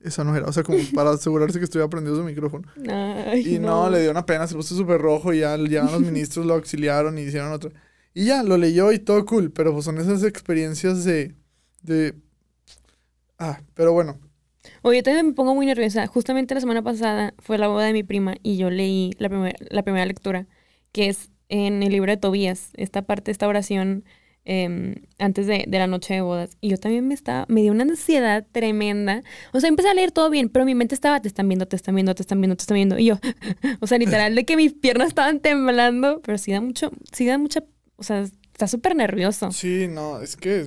esa 0.00 0.24
no 0.24 0.36
era. 0.36 0.46
O 0.46 0.52
sea, 0.52 0.62
como 0.62 0.78
para 0.94 1.10
asegurarse 1.10 1.58
que 1.58 1.64
estuviera 1.64 1.88
prendido 1.90 2.16
su 2.16 2.24
micrófono. 2.24 2.68
Ay, 2.88 3.42
Y 3.44 3.58
no, 3.58 3.90
le 3.90 4.00
dio 4.02 4.10
una 4.10 4.26
pena, 4.26 4.46
se 4.46 4.54
puso 4.54 4.76
súper 4.76 5.00
rojo 5.00 5.32
y 5.32 5.40
ya 5.40 5.56
llegaron 5.56 5.92
los 5.92 6.02
ministros, 6.12 6.46
lo 6.46 6.54
auxiliaron 6.54 7.18
y 7.18 7.22
hicieron 7.22 7.52
otra. 7.52 7.70
Y 8.14 8.26
ya, 8.26 8.42
lo 8.42 8.56
leyó 8.56 8.92
y 8.92 8.98
todo 8.98 9.24
cool, 9.26 9.52
pero 9.52 9.72
pues 9.72 9.84
son 9.84 9.98
esas 9.98 10.22
experiencias 10.24 11.04
de... 11.04 11.34
de... 11.82 12.14
Ah, 13.38 13.60
pero 13.74 13.92
bueno. 13.92 14.18
Oye, 14.82 15.02
también 15.02 15.26
me 15.28 15.32
pongo 15.34 15.54
muy 15.54 15.66
nerviosa. 15.66 16.06
Justamente 16.06 16.54
la 16.54 16.60
semana 16.60 16.82
pasada 16.82 17.34
fue 17.38 17.58
la 17.58 17.68
boda 17.68 17.86
de 17.86 17.92
mi 17.92 18.02
prima 18.02 18.34
y 18.42 18.56
yo 18.56 18.70
leí 18.70 19.12
la, 19.18 19.28
primer- 19.28 19.56
la 19.70 19.82
primera 19.82 20.06
lectura, 20.06 20.46
que 20.92 21.08
es 21.08 21.30
en 21.48 21.82
el 21.82 21.92
libro 21.92 22.10
de 22.10 22.16
Tobías, 22.16 22.70
esta 22.74 23.02
parte, 23.02 23.30
esta 23.30 23.46
oración 23.48 24.04
em, 24.46 24.94
antes 25.18 25.46
de, 25.46 25.64
de 25.68 25.78
la 25.78 25.86
noche 25.86 26.14
de 26.14 26.20
bodas. 26.22 26.56
Y 26.62 26.70
yo 26.70 26.78
también 26.78 27.06
me 27.06 27.12
estaba, 27.14 27.44
me 27.48 27.60
dio 27.62 27.72
una 27.72 27.82
ansiedad 27.82 28.46
tremenda. 28.52 29.22
O 29.52 29.60
sea, 29.60 29.68
empecé 29.68 29.88
a 29.90 29.94
leer 29.94 30.12
todo 30.12 30.30
bien, 30.30 30.48
pero 30.48 30.64
mi 30.64 30.74
mente 30.74 30.94
estaba, 30.94 31.20
te 31.20 31.28
están 31.28 31.48
viendo, 31.48 31.66
te 31.66 31.76
están 31.76 31.94
viendo, 31.94 32.14
te 32.14 32.22
están 32.22 32.40
viendo, 32.40 32.56
te 32.56 32.62
están 32.62 32.76
viendo. 32.76 32.98
Y 32.98 33.06
yo, 33.06 33.18
o 33.80 33.86
sea, 33.86 33.98
literal, 33.98 34.34
de 34.34 34.44
que 34.46 34.56
mis 34.56 34.72
piernas 34.72 35.08
estaban 35.08 35.40
temblando, 35.40 36.22
pero 36.24 36.38
sí 36.38 36.52
da 36.52 36.60
mucho, 36.62 36.90
sí 37.12 37.26
da 37.26 37.36
mucha, 37.38 37.62
o 37.96 38.02
sea, 38.02 38.22
está 38.22 38.66
súper 38.68 38.96
nervioso. 38.96 39.50
Sí, 39.52 39.86
no, 39.88 40.20
es 40.22 40.36
que... 40.36 40.60
eh, 40.60 40.66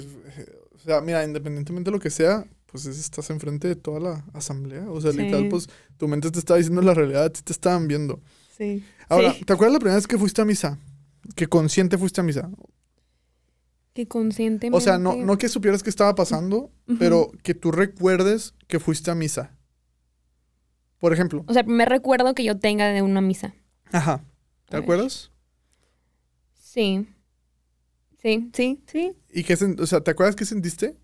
O 0.76 0.80
sea, 0.80 1.02
mira, 1.02 1.24
independientemente 1.26 1.90
de 1.90 1.96
lo 1.98 2.00
que 2.02 2.10
sea, 2.10 2.46
pues 2.68 2.86
es- 2.86 3.00
estás 3.00 3.30
enfrente 3.32 3.68
de 3.68 3.76
toda 3.76 4.00
la 4.00 4.26
asamblea. 4.34 4.90
O 4.92 5.02
sea, 5.02 5.12
Sí. 5.12 5.18
literal, 5.18 5.48
pues 5.50 5.68
tu 5.98 6.08
mente 6.08 6.30
te 6.32 6.40
está 6.40 6.56
diciendo 6.56 6.82
la 6.82 6.94
realidad, 6.94 7.32
te 7.32 7.52
estaban 7.52 7.88
viendo. 7.88 8.22
Sí. 8.58 8.84
Ahora, 9.10 9.34
Sí. 9.34 9.44
¿te 9.46 9.54
acuerdas 9.54 9.74
la 9.74 9.80
primera 9.80 9.96
vez 9.96 10.06
que 10.08 10.18
fuiste 10.18 10.42
a 10.42 10.46
misa? 10.46 10.78
Que 11.36 11.48
consciente 11.48 11.98
fuiste 11.98 12.22
a 12.22 12.24
misa. 12.24 12.50
Que 13.94 14.08
conscientemente. 14.08 14.78
O 14.78 14.82
sea, 14.82 14.98
no, 14.98 15.16
no 15.16 15.38
que 15.38 15.50
supieras 15.50 15.84
que 15.84 15.90
estaba 15.90 16.16
pasando, 16.16 16.72
pero 17.00 17.32
que 17.44 17.54
tú 17.54 17.72
recuerdes 17.72 18.54
que 18.68 18.80
fuiste 18.80 19.12
a 19.12 19.16
misa. 19.16 19.56
Por 21.00 21.14
ejemplo. 21.14 21.44
O 21.48 21.54
sea, 21.54 21.64
primer 21.64 21.90
recuerdo 21.90 22.34
que 22.36 22.44
yo 22.44 22.60
tenga 22.60 22.88
de 22.90 23.02
una 23.02 23.22
misa. 23.22 23.54
Ajá. 23.92 24.24
¿Te 24.68 24.76
A 24.76 24.80
ver. 24.80 24.84
acuerdas? 24.84 25.32
Sí. 26.54 27.08
Sí, 28.22 28.50
sí, 28.54 28.84
sí. 28.86 29.14
¿Y 29.34 29.44
qué 29.44 29.54
o 29.54 29.88
sea, 29.88 30.02
¿te 30.02 30.12
acuerdas 30.12 30.36
qué 30.36 30.46
sentiste? 30.46 30.98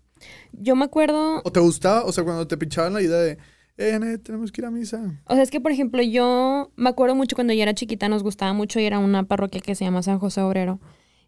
Yo 0.52 0.76
me 0.76 0.84
acuerdo, 0.84 1.40
¿O 1.44 1.50
te 1.52 1.60
gustaba? 1.60 2.04
O 2.04 2.12
sea, 2.12 2.24
cuando 2.24 2.46
te 2.46 2.56
pinchaban 2.56 2.92
la 2.92 3.02
idea 3.02 3.16
de, 3.18 3.38
eh, 3.78 4.18
tenemos 4.18 4.52
que 4.52 4.60
ir 4.60 4.66
a 4.66 4.70
misa. 4.70 5.22
o 5.26 5.34
sea, 5.34 5.42
es 5.42 5.50
que 5.50 5.60
por 5.60 5.72
ejemplo, 5.72 6.02
yo 6.02 6.72
me 6.76 6.88
acuerdo 6.90 7.14
mucho 7.14 7.34
cuando 7.34 7.52
yo 7.54 7.62
era 7.62 7.74
chiquita, 7.74 8.08
nos 8.08 8.22
gustaba 8.22 8.52
mucho 8.52 8.80
ir 8.80 8.94
a 8.94 8.98
una 8.98 9.24
parroquia 9.24 9.60
que 9.60 9.74
se 9.74 9.84
llama 9.84 10.02
San 10.02 10.18
José 10.18 10.40
Obrero. 10.42 10.78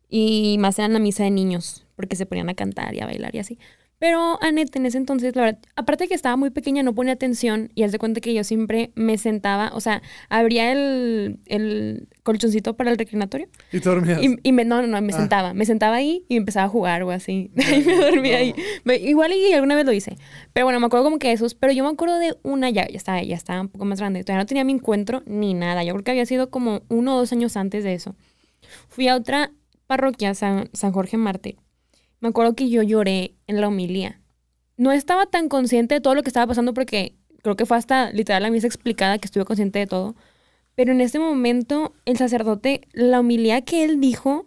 Y 0.08 0.56
más 0.58 0.78
eran 0.78 0.92
la 0.94 0.98
misa 0.98 1.24
de 1.24 1.30
niños, 1.30 1.86
porque 1.96 2.16
se 2.16 2.26
ponían 2.26 2.48
a 2.48 2.54
cantar 2.54 2.94
y 2.94 3.00
a 3.00 3.06
bailar 3.06 3.34
y 3.34 3.38
así. 3.40 3.58
Pero 4.00 4.38
Annette 4.44 4.76
en 4.76 4.86
ese 4.86 4.96
entonces, 4.96 5.34
la 5.34 5.42
verdad, 5.42 5.58
aparte 5.74 6.04
de 6.04 6.08
que 6.08 6.14
estaba 6.14 6.36
muy 6.36 6.50
pequeña, 6.50 6.84
no 6.84 6.94
ponía 6.94 7.14
atención 7.14 7.72
y 7.74 7.82
haz 7.82 7.90
de 7.90 7.98
cuenta 7.98 8.20
que 8.20 8.32
yo 8.32 8.44
siempre 8.44 8.92
me 8.94 9.18
sentaba, 9.18 9.72
o 9.74 9.80
sea, 9.80 10.02
abría 10.28 10.70
el, 10.70 11.40
el 11.46 12.06
colchoncito 12.22 12.76
para 12.76 12.92
el 12.92 12.96
reclinatorio 12.96 13.48
Y 13.72 13.80
te 13.80 13.88
dormías. 13.88 14.22
Y, 14.22 14.36
y 14.44 14.52
me, 14.52 14.64
no, 14.64 14.80
no, 14.82 14.86
no, 14.86 15.02
me 15.02 15.12
Ah. 15.12 15.16
sentaba. 15.16 15.52
Me 15.52 15.66
sentaba 15.66 15.96
ahí 15.96 16.24
y 16.28 16.36
empezaba 16.36 16.66
a 16.66 16.68
jugar 16.68 17.02
o 17.02 17.10
así. 17.10 17.50
y 17.56 17.80
me 17.84 17.96
dormía 17.96 18.36
ahí. 18.38 18.54
Me- 18.84 18.98
igual 18.98 19.32
y 19.32 19.52
alguna 19.52 19.74
vez 19.74 19.84
lo 19.84 19.92
hice. 19.92 20.16
Pero 20.52 20.64
bueno, 20.66 20.78
me 20.78 20.86
acuerdo 20.86 21.04
como 21.04 21.18
que 21.18 21.32
esos. 21.32 21.56
Pero 21.56 21.72
yo 21.72 21.82
me 21.82 21.90
acuerdo 21.90 22.20
de 22.20 22.36
una, 22.44 22.70
ya, 22.70 22.86
ya 22.86 22.96
estaba, 22.96 23.20
ya 23.24 23.34
estaba 23.34 23.60
un 23.62 23.68
poco 23.68 23.84
más 23.84 23.98
grande. 23.98 24.22
Todavía 24.22 24.44
no 24.44 24.46
tenía 24.46 24.62
mi 24.62 24.74
encuentro 24.74 25.24
ni 25.26 25.54
nada. 25.54 25.82
Yo 25.82 25.92
creo 25.94 26.04
que 26.04 26.12
había 26.12 26.24
sido 26.24 26.50
como 26.50 26.82
uno 26.88 27.16
o 27.16 27.18
dos 27.18 27.32
años 27.32 27.56
antes 27.56 27.82
de 27.82 27.94
eso. 27.94 28.14
Fui 28.88 29.08
a 29.08 29.16
otra 29.16 29.50
parroquia, 29.88 30.34
San, 30.34 30.70
San 30.72 30.92
Jorge 30.92 31.16
Mártir. 31.16 31.56
Me 32.20 32.28
acuerdo 32.28 32.54
que 32.54 32.68
yo 32.68 32.82
lloré 32.82 33.34
en 33.48 33.60
la 33.60 33.66
homilía. 33.66 34.20
No 34.76 34.92
estaba 34.92 35.26
tan 35.26 35.48
consciente 35.48 35.96
de 35.96 36.00
todo 36.00 36.14
lo 36.14 36.22
que 36.22 36.28
estaba 36.28 36.46
pasando 36.46 36.72
porque 36.74 37.16
creo 37.42 37.56
que 37.56 37.66
fue 37.66 37.76
hasta 37.76 38.12
literal 38.12 38.44
la 38.44 38.50
misa 38.50 38.66
explicada 38.68 39.18
que 39.18 39.26
estuve 39.26 39.44
consciente 39.44 39.80
de 39.80 39.86
todo. 39.86 40.14
Pero 40.76 40.92
en 40.92 41.00
ese 41.00 41.18
momento, 41.18 41.94
el 42.04 42.16
sacerdote, 42.18 42.82
la 42.92 43.20
humildad 43.20 43.64
que 43.64 43.82
él 43.82 44.00
dijo, 44.00 44.46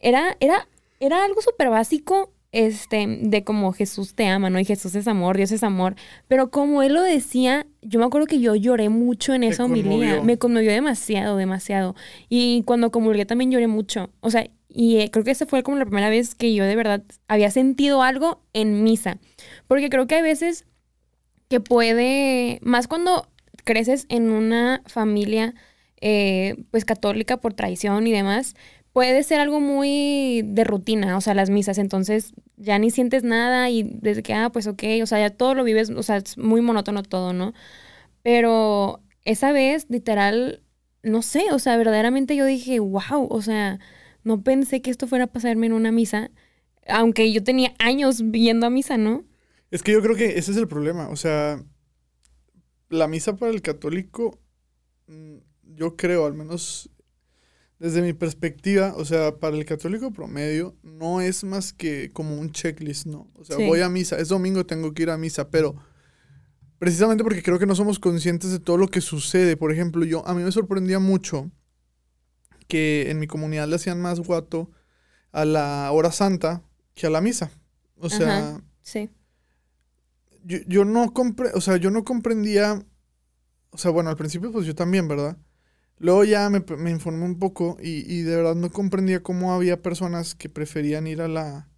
era, 0.00 0.36
era, 0.40 0.66
era 0.98 1.24
algo 1.24 1.40
súper 1.42 1.68
básico, 1.68 2.32
este, 2.52 3.06
de 3.06 3.44
como 3.44 3.72
Jesús 3.72 4.14
te 4.14 4.28
ama, 4.28 4.50
¿no? 4.50 4.60
Y 4.60 4.64
Jesús 4.66 4.94
es 4.94 5.08
amor, 5.08 5.38
Dios 5.38 5.50
es 5.52 5.62
amor. 5.62 5.96
Pero 6.28 6.50
como 6.50 6.82
él 6.82 6.92
lo 6.92 7.02
decía, 7.02 7.66
yo 7.80 7.98
me 7.98 8.04
acuerdo 8.04 8.26
que 8.26 8.40
yo 8.40 8.54
lloré 8.54 8.90
mucho 8.90 9.32
en 9.32 9.42
esa 9.42 9.64
homilía. 9.64 10.22
Me 10.22 10.38
conmovió 10.38 10.70
demasiado, 10.70 11.36
demasiado. 11.36 11.96
Y 12.28 12.62
cuando 12.64 12.92
comulgué 12.92 13.24
también 13.24 13.50
lloré 13.50 13.66
mucho. 13.66 14.10
O 14.20 14.30
sea, 14.30 14.48
y 14.68 14.98
eh, 14.98 15.10
creo 15.10 15.24
que 15.24 15.30
esa 15.30 15.46
fue 15.46 15.62
como 15.62 15.78
la 15.78 15.86
primera 15.86 16.10
vez 16.10 16.34
que 16.34 16.54
yo 16.54 16.64
de 16.64 16.76
verdad 16.76 17.02
había 17.26 17.50
sentido 17.50 18.02
algo 18.02 18.42
en 18.52 18.84
misa. 18.84 19.18
Porque 19.66 19.88
creo 19.88 20.06
que 20.06 20.16
hay 20.16 20.22
veces 20.22 20.66
que 21.48 21.60
puede, 21.60 22.58
más 22.62 22.86
cuando 22.86 23.28
creces 23.64 24.06
en 24.08 24.30
una 24.30 24.82
familia 24.86 25.54
eh, 26.00 26.56
pues 26.70 26.84
católica 26.84 27.38
por 27.38 27.54
tradición 27.54 28.06
y 28.06 28.12
demás, 28.12 28.54
puede 28.92 29.22
ser 29.22 29.40
algo 29.40 29.60
muy 29.60 30.42
de 30.44 30.64
rutina, 30.64 31.16
o 31.16 31.20
sea, 31.20 31.34
las 31.34 31.50
misas, 31.50 31.78
entonces 31.78 32.34
ya 32.56 32.78
ni 32.78 32.90
sientes 32.90 33.24
nada 33.24 33.70
y 33.70 33.82
desde 33.82 34.22
que, 34.22 34.34
ah, 34.34 34.50
pues 34.50 34.66
ok, 34.66 34.82
o 35.02 35.06
sea, 35.06 35.18
ya 35.18 35.30
todo 35.30 35.54
lo 35.54 35.64
vives, 35.64 35.90
o 35.90 36.02
sea, 36.02 36.18
es 36.18 36.36
muy 36.36 36.60
monótono 36.60 37.02
todo, 37.02 37.32
¿no? 37.32 37.54
Pero 38.22 39.02
esa 39.24 39.52
vez, 39.52 39.86
literal, 39.88 40.62
no 41.02 41.22
sé, 41.22 41.52
o 41.52 41.58
sea, 41.58 41.76
verdaderamente 41.76 42.36
yo 42.36 42.44
dije, 42.44 42.80
wow, 42.80 43.26
o 43.30 43.42
sea, 43.42 43.80
no 44.24 44.42
pensé 44.42 44.82
que 44.82 44.90
esto 44.90 45.06
fuera 45.06 45.24
a 45.24 45.32
pasarme 45.32 45.66
en 45.66 45.72
una 45.72 45.90
misa, 45.90 46.30
aunque 46.86 47.32
yo 47.32 47.42
tenía 47.42 47.74
años 47.78 48.30
viendo 48.30 48.66
a 48.66 48.70
misa, 48.70 48.96
¿no? 48.98 49.24
Es 49.70 49.82
que 49.82 49.92
yo 49.92 50.02
creo 50.02 50.16
que 50.16 50.38
ese 50.38 50.50
es 50.50 50.56
el 50.56 50.68
problema. 50.68 51.08
O 51.08 51.16
sea, 51.16 51.62
la 52.88 53.08
misa 53.08 53.36
para 53.36 53.52
el 53.52 53.62
católico, 53.62 54.38
mm, 55.06 55.36
yo 55.76 55.96
creo, 55.96 56.26
al 56.26 56.34
menos 56.34 56.90
desde 57.82 58.00
mi 58.00 58.12
perspectiva, 58.12 58.94
o 58.96 59.04
sea, 59.04 59.34
para 59.40 59.56
el 59.56 59.64
católico 59.64 60.12
promedio, 60.12 60.76
no 60.84 61.20
es 61.20 61.42
más 61.42 61.72
que 61.72 62.10
como 62.12 62.38
un 62.38 62.52
checklist, 62.52 63.06
¿no? 63.06 63.28
O 63.34 63.44
sea, 63.44 63.56
Sí. 63.56 63.66
voy 63.66 63.80
a 63.80 63.88
misa, 63.88 64.18
es 64.18 64.28
domingo, 64.28 64.64
tengo 64.64 64.94
que 64.94 65.02
ir 65.02 65.10
a 65.10 65.18
misa, 65.18 65.50
pero 65.50 65.74
precisamente 66.78 67.24
porque 67.24 67.42
creo 67.42 67.58
que 67.58 67.66
no 67.66 67.74
somos 67.74 67.98
conscientes 67.98 68.52
de 68.52 68.60
todo 68.60 68.76
lo 68.76 68.86
que 68.86 69.00
sucede. 69.00 69.56
Por 69.56 69.72
ejemplo, 69.72 70.04
yo, 70.04 70.24
a 70.28 70.32
mí 70.34 70.44
me 70.44 70.52
sorprendía 70.52 71.00
mucho 71.00 71.50
que 72.68 73.10
en 73.10 73.18
mi 73.18 73.26
comunidad 73.26 73.66
le 73.66 73.74
hacían 73.74 74.00
más 74.00 74.20
guato 74.20 74.70
a 75.32 75.44
la 75.44 75.90
hora 75.90 76.12
santa 76.12 76.62
que 76.94 77.08
a 77.08 77.10
la 77.10 77.20
misa. 77.20 77.50
O 77.96 78.08
sea, 78.08 78.50
Ajá. 78.50 78.62
Sí. 78.82 79.10
yo, 80.44 80.58
yo 80.68 80.84
no 80.84 81.12
compre, 81.12 81.50
o 81.54 81.60
sea, 81.60 81.78
yo 81.78 81.90
no 81.90 82.04
comprendía, 82.04 82.80
o 83.70 83.76
sea, 83.78 83.90
bueno, 83.90 84.08
al 84.10 84.16
principio 84.16 84.52
pues 84.52 84.66
yo 84.66 84.74
también, 84.76 85.08
¿verdad? 85.08 85.36
Luego 85.98 86.24
ya 86.24 86.50
me, 86.50 86.60
me 86.78 86.90
informé 86.90 87.24
un 87.24 87.38
poco 87.38 87.76
y, 87.80 88.12
y 88.12 88.22
de 88.22 88.36
verdad 88.36 88.54
no 88.56 88.70
comprendía 88.70 89.22
cómo 89.22 89.52
había 89.54 89.80
personas 89.82 90.34
que 90.34 90.48
preferían 90.48 91.06
ir 91.06 91.22
a 91.22 91.28
la, 91.28 91.68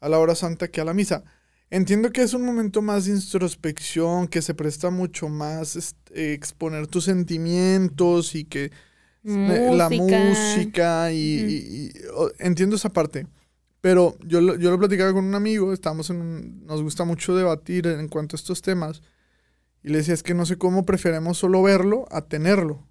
a 0.00 0.08
la 0.08 0.18
hora 0.18 0.34
santa 0.34 0.68
que 0.68 0.80
a 0.80 0.84
la 0.84 0.94
misa. 0.94 1.24
Entiendo 1.70 2.10
que 2.12 2.22
es 2.22 2.34
un 2.34 2.44
momento 2.44 2.82
más 2.82 3.06
de 3.06 3.12
introspección, 3.12 4.28
que 4.28 4.42
se 4.42 4.54
presta 4.54 4.90
mucho 4.90 5.28
más 5.28 5.76
este, 5.76 6.34
exponer 6.34 6.86
tus 6.86 7.04
sentimientos 7.04 8.34
y 8.34 8.44
que 8.44 8.72
eh, 9.46 9.68
la 9.70 9.88
música 9.88 11.12
y, 11.12 11.92
entiendo 12.38 12.76
esa 12.76 12.90
parte. 12.92 13.26
Pero 13.80 14.16
yo, 14.24 14.40
lo- 14.40 14.56
yo 14.56 14.70
lo 14.70 14.78
platicaba 14.78 15.12
con 15.12 15.24
un 15.24 15.34
amigo, 15.34 15.72
estamos 15.72 16.10
en 16.10 16.20
un- 16.20 16.66
nos 16.66 16.82
gusta 16.82 17.04
mucho 17.04 17.34
debatir 17.36 17.86
en 17.86 18.08
cuanto 18.08 18.36
a 18.36 18.38
estos 18.38 18.62
temas, 18.62 19.02
y 19.82 19.90
le 19.90 19.98
decía, 19.98 20.14
es 20.14 20.22
que 20.22 20.34
no 20.34 20.46
sé 20.46 20.58
cómo 20.58 20.84
preferemos 20.86 21.38
solo 21.38 21.62
verlo 21.62 22.06
a 22.10 22.22
tenerlo. 22.22 22.86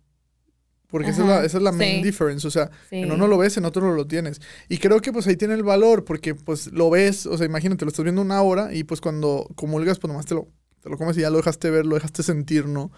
Porque 0.92 1.10
esa 1.12 1.22
es 1.22 1.28
la, 1.28 1.36
Ajá, 1.38 1.46
esa 1.46 1.58
es 1.58 1.64
la 1.64 1.72
main 1.72 1.98
sí. 2.00 2.04
difference, 2.04 2.46
o 2.46 2.52
sea, 2.52 2.70
Sí. 2.90 2.98
en 2.98 3.12
uno 3.12 3.28
lo 3.28 3.38
ves, 3.38 3.56
en 3.58 3.66
otro 3.66 3.82
no 3.82 3.94
lo 3.94 4.06
tienes. 4.06 4.42
Y 4.70 4.78
creo 4.78 5.00
que 5.02 5.12
pues 5.14 5.26
ahí 5.28 5.38
tiene 5.38 5.54
el 5.54 5.64
valor, 5.64 6.04
porque 6.04 6.36
pues 6.36 6.72
lo 6.74 6.90
ves, 6.90 7.26
o 7.26 7.38
sea, 7.38 7.46
imagínate, 7.46 7.86
lo 7.86 7.90
estás 7.90 8.04
viendo 8.04 8.22
una 8.22 8.42
hora 8.42 8.74
y 8.74 8.84
pues 8.84 9.00
cuando 9.02 9.48
comulgas, 9.56 9.98
pues 10.00 10.12
nomás 10.12 10.26
te 10.26 10.36
lo, 10.36 10.50
te 10.82 10.90
lo 10.90 10.98
comes 10.98 11.18
y 11.18 11.22
ya 11.22 11.30
lo 11.30 11.38
dejaste 11.38 11.70
ver, 11.72 11.86
lo 11.86 11.96
dejaste 11.96 12.24
sentir, 12.24 12.66
¿no? 12.68 12.92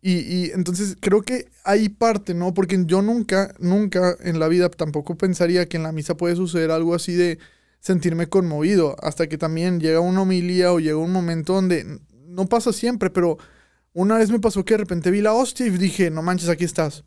Y, 0.00 0.12
y 0.12 0.50
entonces 0.54 0.96
creo 1.00 1.22
que 1.22 1.46
hay 1.64 1.88
parte, 1.88 2.32
¿no? 2.34 2.54
Porque 2.54 2.80
yo 2.86 3.02
nunca, 3.02 3.52
nunca 3.58 4.16
en 4.22 4.38
la 4.38 4.46
vida 4.48 4.68
tampoco 4.68 5.16
pensaría 5.16 5.66
que 5.66 5.76
en 5.76 5.82
la 5.82 5.92
misa 5.92 6.16
puede 6.16 6.36
suceder 6.36 6.70
algo 6.70 6.94
así 6.94 7.14
de 7.14 7.38
sentirme 7.80 8.28
conmovido, 8.28 8.96
hasta 9.02 9.28
que 9.28 9.38
también 9.38 9.80
llega 9.80 10.00
una 10.00 10.22
homilía 10.22 10.72
o 10.72 10.78
llega 10.78 10.96
un 10.98 11.12
momento 11.12 11.54
donde 11.54 12.00
no 12.26 12.46
pasa 12.46 12.72
siempre, 12.72 13.10
pero 13.10 13.38
una 13.92 14.18
vez 14.18 14.30
me 14.30 14.38
pasó 14.38 14.64
que 14.64 14.74
de 14.74 14.78
repente 14.78 15.10
vi 15.10 15.20
la 15.20 15.34
hostia 15.34 15.66
y 15.66 15.70
dije, 15.70 16.10
no 16.10 16.22
manches, 16.22 16.48
aquí 16.48 16.64
estás. 16.64 17.04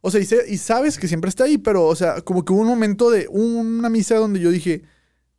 O 0.00 0.10
sea, 0.10 0.20
y, 0.20 0.52
y 0.52 0.58
sabes 0.58 0.98
que 0.98 1.08
siempre 1.08 1.28
está 1.28 1.44
ahí, 1.44 1.58
pero, 1.58 1.86
o 1.86 1.94
sea, 1.94 2.20
como 2.22 2.44
que 2.44 2.52
hubo 2.52 2.62
un 2.62 2.68
momento 2.68 3.10
de 3.10 3.28
una 3.28 3.88
misa 3.90 4.16
donde 4.16 4.40
yo 4.40 4.50
dije, 4.50 4.82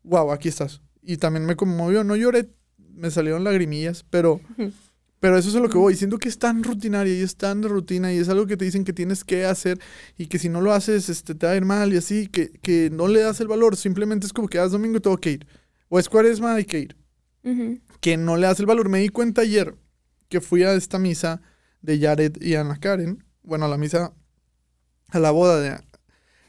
wow, 0.03 0.31
aquí 0.31 0.47
estás. 0.47 0.81
Y 1.01 1.17
también 1.17 1.45
me 1.45 1.55
conmovió, 1.55 2.03
no 2.03 2.15
lloré, 2.15 2.49
me 2.77 3.11
salieron 3.11 3.43
lagrimillas, 3.43 4.05
pero, 4.09 4.41
pero 5.19 5.37
eso 5.37 5.49
es 5.49 5.55
lo 5.55 5.69
que 5.69 5.77
voy. 5.77 5.95
Siento 5.95 6.19
que 6.19 6.29
es 6.29 6.37
tan 6.37 6.63
rutinaria 6.63 7.15
y 7.15 7.21
es 7.21 7.35
tan 7.35 7.61
de 7.61 7.67
rutina 7.67 8.13
y 8.13 8.17
es 8.17 8.29
algo 8.29 8.47
que 8.47 8.57
te 8.57 8.65
dicen 8.65 8.85
que 8.85 8.93
tienes 8.93 9.23
que 9.23 9.45
hacer 9.45 9.79
y 10.17 10.27
que 10.27 10.39
si 10.39 10.49
no 10.49 10.61
lo 10.61 10.71
haces, 10.71 11.09
este, 11.09 11.35
te 11.35 11.45
va 11.47 11.53
a 11.53 11.57
ir 11.57 11.65
mal 11.65 11.93
y 11.93 11.97
así, 11.97 12.27
que, 12.27 12.51
que 12.61 12.89
no 12.91 13.07
le 13.07 13.21
das 13.21 13.39
el 13.41 13.47
valor. 13.47 13.75
Simplemente 13.75 14.27
es 14.27 14.33
como 14.33 14.47
que 14.47 14.59
das 14.59 14.71
domingo 14.71 14.97
y 14.97 15.01
tengo 15.01 15.17
que 15.17 15.31
ir. 15.31 15.47
O 15.89 15.99
es 15.99 16.09
cuaresma, 16.09 16.55
hay 16.55 16.65
que 16.65 16.79
ir. 16.79 16.95
Que 17.99 18.17
no 18.17 18.37
le 18.37 18.47
das 18.47 18.59
el 18.59 18.65
valor. 18.65 18.89
Me 18.89 18.99
di 18.99 19.09
cuenta 19.09 19.41
ayer 19.41 19.75
que 20.29 20.41
fui 20.41 20.63
a 20.63 20.73
esta 20.73 20.99
misa 20.99 21.41
de 21.81 21.99
Jared 21.99 22.41
y 22.41 22.55
Ana 22.55 22.79
Karen. 22.79 23.23
Bueno, 23.43 23.65
a 23.65 23.67
la 23.67 23.77
misa, 23.77 24.13
a 25.09 25.19
la 25.19 25.31
boda 25.31 25.59
de 25.59 25.79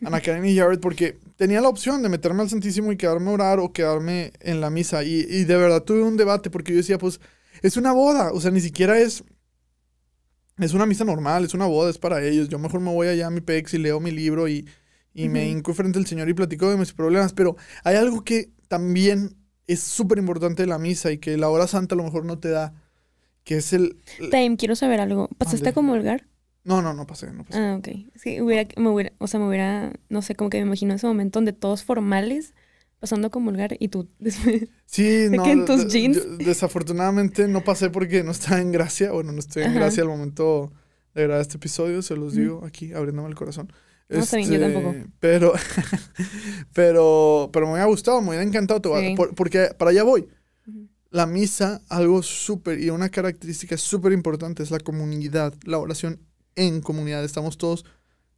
Ana 0.05 0.21
Karen 0.21 0.45
y 0.45 0.57
Jared, 0.57 0.81
porque 0.81 1.19
tenía 1.37 1.61
la 1.61 1.69
opción 1.69 2.03
de 2.03 2.09
meterme 2.09 2.43
al 2.43 2.51
Santísimo 2.51 2.93
y 2.93 2.97
quedarme 2.97 3.31
a 3.31 3.35
orar 3.35 3.59
o 3.61 3.73
quedarme 3.73 4.33
en 4.41 4.61
la 4.61 4.71
misa. 4.71 5.05
Y, 5.05 5.27
y 5.29 5.45
de 5.45 5.57
verdad 5.57 5.83
tuve 5.83 6.03
un 6.03 6.17
debate 6.17 6.51
porque 6.51 6.73
yo 6.73 6.79
decía, 6.79 6.99
pues, 6.99 7.21
es 7.63 7.77
una 7.77 7.93
boda. 7.93 8.33
O 8.33 8.41
sea, 8.41 8.51
ni 8.51 8.61
siquiera 8.61 8.99
es. 8.99 9.25
Es 10.59 10.73
una 10.73 10.87
misa 10.87 11.05
normal, 11.05 11.45
es 11.45 11.53
una 11.53 11.67
boda, 11.67 11.91
es 11.91 11.99
para 11.99 12.25
ellos. 12.25 12.49
Yo 12.49 12.59
mejor 12.59 12.81
me 12.81 12.91
voy 12.91 13.09
allá 13.09 13.27
a 13.27 13.31
mi 13.31 13.43
pex 13.43 13.75
y 13.75 13.79
leo 13.79 14.01
mi 14.01 14.11
libro 14.11 14.49
y, 14.49 14.67
y 15.13 15.29
me 15.29 15.47
hinco 15.49 15.75
frente 15.75 15.99
al 15.99 16.07
Señor 16.07 16.31
y 16.31 16.35
platico 16.35 16.71
de 16.71 16.79
mis 16.79 16.95
problemas. 16.95 17.35
Pero 17.35 17.57
hay 17.85 17.97
algo 17.97 18.25
que 18.25 18.53
también 18.69 19.37
es 19.67 19.81
súper 19.81 20.19
importante 20.19 20.63
de 20.63 20.69
la 20.69 20.79
misa 20.79 21.13
y 21.13 21.19
que 21.19 21.37
la 21.37 21.51
hora 21.51 21.67
santa 21.67 21.95
a 21.95 21.99
lo 21.99 22.05
mejor 22.05 22.25
no 22.25 22.39
te 22.39 22.49
da, 22.49 22.73
que 23.47 23.57
es 23.59 23.73
el... 23.73 23.97
Time, 24.31 24.57
quiero 24.59 24.75
saber 24.75 24.99
algo. 25.01 25.29
¿Pasaste 25.39 25.69
a 25.69 25.73
comulgar? 25.73 26.27
No, 26.65 26.83
no, 26.83 26.93
no 26.95 27.07
pasé, 27.07 27.31
no 27.33 27.45
pasé. 27.45 27.59
Ah, 27.61 27.77
ok. 27.79 27.89
Sí, 28.17 28.41
hubiera, 28.41 28.69
me 28.77 28.89
hubiera, 28.91 29.13
o 29.19 29.29
sea, 29.29 29.39
me 29.39 29.47
hubiera, 29.47 29.93
no 30.09 30.21
sé, 30.21 30.35
como 30.35 30.51
que 30.51 30.59
me 30.59 30.67
imagino 30.67 30.95
ese 30.95 31.07
momento 31.07 31.39
donde 31.39 31.53
todos 31.53 31.85
formales 31.85 32.55
pasando 32.99 33.29
a 33.29 33.31
comulgar 33.31 33.77
y 33.79 33.87
tú 33.89 34.09
después. 34.19 34.65
Sí, 34.85 35.29
no. 35.31 35.47
en 35.47 35.65
tus 35.65 35.87
jeans. 35.87 36.17
yo 36.17 36.37
desafortunadamente 36.39 37.47
no 37.47 37.63
pasé 37.63 37.89
porque 37.89 38.25
no 38.25 38.33
estaba 38.33 38.61
en 38.61 38.73
gracia. 38.73 39.13
Bueno, 39.13 39.31
no 39.31 39.39
estoy 39.39 39.63
en 39.63 39.71
Ajá. 39.71 39.79
gracia 39.79 40.03
al 40.03 40.09
momento 40.09 40.73
de 41.15 41.23
grabar 41.23 41.41
este 41.41 41.57
episodio, 41.57 42.03
se 42.03 42.17
los 42.17 42.35
digo 42.35 42.65
aquí, 42.67 42.93
abriéndome 42.93 43.29
el 43.29 43.37
corazón. 43.37 43.73
No, 44.09 44.19
está 44.19 44.37
bien, 44.37 44.51
yo 44.51 44.57
Este, 44.57 44.73
tampoco. 44.73 44.97
Pero, 45.21 45.53
pero, 46.73 47.51
pero 47.53 47.67
me 47.67 47.73
hubiera 47.73 47.87
gustado, 47.87 48.21
me 48.21 48.29
hubiera 48.29 48.45
encantado, 48.45 48.81
te 48.81 48.89
voy 48.89 49.05
a- 49.05 49.09
Sí. 49.09 49.15
por- 49.15 49.35
porque 49.35 49.69
para 49.79 49.91
allá 49.91 50.03
voy. 50.03 50.27
La 51.11 51.27
misa, 51.27 51.81
algo 51.89 52.23
súper 52.23 52.81
y 52.81 52.91
una 52.91 53.09
característica 53.09 53.77
súper 53.77 54.13
importante 54.13 54.63
es 54.63 54.71
la 54.71 54.81
comunidad, 54.81 55.55
la 55.65 55.79
oración 55.79 56.21
en 56.57 56.81
comunidad. 56.81 57.25
Estamos 57.25 57.57
todos 57.59 57.85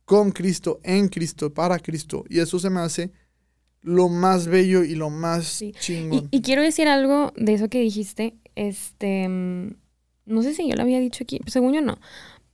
con 0.04 0.30
Cristo, 0.32 0.80
en 0.82 1.08
Cristo, 1.08 1.52
para 1.52 1.78
Cristo. 1.78 2.24
Y 2.28 2.40
eso 2.40 2.58
se 2.58 2.70
me 2.70 2.80
hace 2.80 3.10
lo 3.80 4.08
más 4.08 4.46
bello 4.46 4.82
y 4.84 4.94
lo 4.94 5.08
más 5.10 5.46
Sí. 5.46 5.66
Y, 5.68 5.72
chingón. 5.80 6.28
y 6.30 6.40
quiero 6.42 6.62
decir 6.62 6.88
algo 6.88 7.32
de 7.36 7.54
eso 7.54 7.68
que 7.68 7.80
dijiste. 7.80 8.34
Este, 8.54 9.28
mm, 9.28 9.74
no 10.26 10.42
sé 10.42 10.52
si 10.54 10.68
yo 10.68 10.74
lo 10.74 10.82
había 10.82 10.98
dicho 11.00 11.24
aquí, 11.24 11.40
según 11.46 11.72
yo 11.74 11.80
no. 11.80 11.98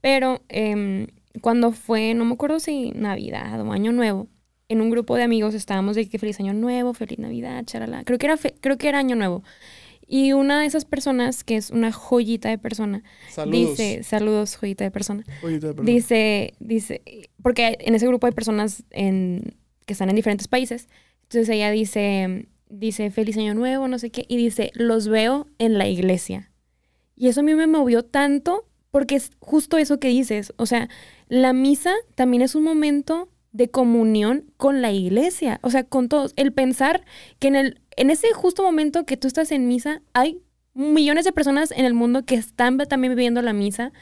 Pero 0.01 0.43
em, 0.49 1.07
cuando 1.41 1.71
fue, 1.71 2.13
no 2.13 2.25
me 2.25 2.33
acuerdo 2.33 2.59
si 2.59 2.91
Navidad 2.91 3.59
o 3.61 3.71
Año 3.71 3.91
Nuevo, 3.91 4.27
en 4.69 4.81
un 4.81 4.89
grupo 4.89 5.15
de 5.15 5.23
amigos 5.23 5.53
estábamos 5.55 5.95
de 5.95 6.07
que 6.07 6.17
feliz 6.19 6.39
Año 6.39 6.53
Nuevo, 6.53 6.93
feliz 6.93 7.19
Navidad, 7.19 7.63
charala. 7.65 8.03
Creo 8.03 8.17
que 8.17 8.25
era, 8.27 8.37
fe- 8.37 8.55
creo 8.61 8.77
que 8.77 8.87
era 8.87 8.99
Año 8.99 9.15
Nuevo. 9.15 9.43
Y 10.07 10.33
una 10.33 10.61
de 10.61 10.67
esas 10.67 10.85
personas, 10.85 11.43
que 11.43 11.55
es 11.55 11.71
una 11.71 11.91
joyita 11.91 12.49
de 12.49 12.57
persona, 12.57 13.03
Saludos. 13.29 13.77
dice, 13.77 14.03
saludos, 14.03 14.55
joyita 14.55 14.83
de 14.83 14.91
persona. 14.91 15.23
Oye, 15.43 15.59
perdón. 15.59 15.85
Dice, 15.85 16.53
dice, 16.59 17.01
porque 17.41 17.77
en 17.79 17.95
ese 17.95 18.07
grupo 18.07 18.27
hay 18.27 18.33
personas 18.33 18.83
en, 18.91 19.55
que 19.85 19.93
están 19.93 20.09
en 20.09 20.15
diferentes 20.15 20.47
países. 20.47 20.87
Entonces 21.23 21.49
ella 21.49 21.71
dice, 21.71 22.47
dice, 22.69 23.09
feliz 23.09 23.37
año 23.37 23.55
nuevo, 23.55 23.87
no 23.87 23.97
sé 23.97 24.11
qué, 24.11 24.25
y 24.27 24.37
dice, 24.37 24.71
los 24.75 25.07
veo 25.07 25.47
en 25.57 25.77
la 25.77 25.87
iglesia. 25.87 26.51
Y 27.15 27.29
eso 27.29 27.39
a 27.39 27.43
mí 27.43 27.55
me 27.55 27.67
movió 27.67 28.03
tanto 28.03 28.67
porque 28.91 29.15
es 29.15 29.31
justo 29.39 29.77
eso 29.77 29.99
que 29.99 30.09
dices. 30.09 30.53
O 30.57 30.65
sea, 30.65 30.89
la 31.27 31.53
misa 31.53 31.93
también 32.15 32.41
es 32.41 32.55
un 32.55 32.63
momento 32.63 33.29
de 33.51 33.69
comunión 33.69 34.51
con 34.57 34.81
la 34.81 34.91
iglesia, 34.91 35.59
o 35.63 35.69
sea, 35.69 35.85
con 35.85 36.09
todos. 36.09 36.33
El 36.35 36.51
pensar 36.51 37.05
que 37.39 37.47
en, 37.47 37.55
el, 37.55 37.81
en 37.97 38.09
ese 38.09 38.31
justo 38.33 38.63
momento 38.63 39.05
que 39.05 39.17
tú 39.17 39.27
estás 39.27 39.51
en 39.51 39.67
misa, 39.67 40.01
hay 40.13 40.41
millones 40.73 41.25
de 41.25 41.31
personas 41.31 41.71
en 41.71 41.85
el 41.85 41.93
mundo 41.93 42.25
que 42.25 42.35
están 42.35 42.77
también 42.77 43.15
viviendo 43.15 43.41
la 43.41 43.53
misa 43.53 43.93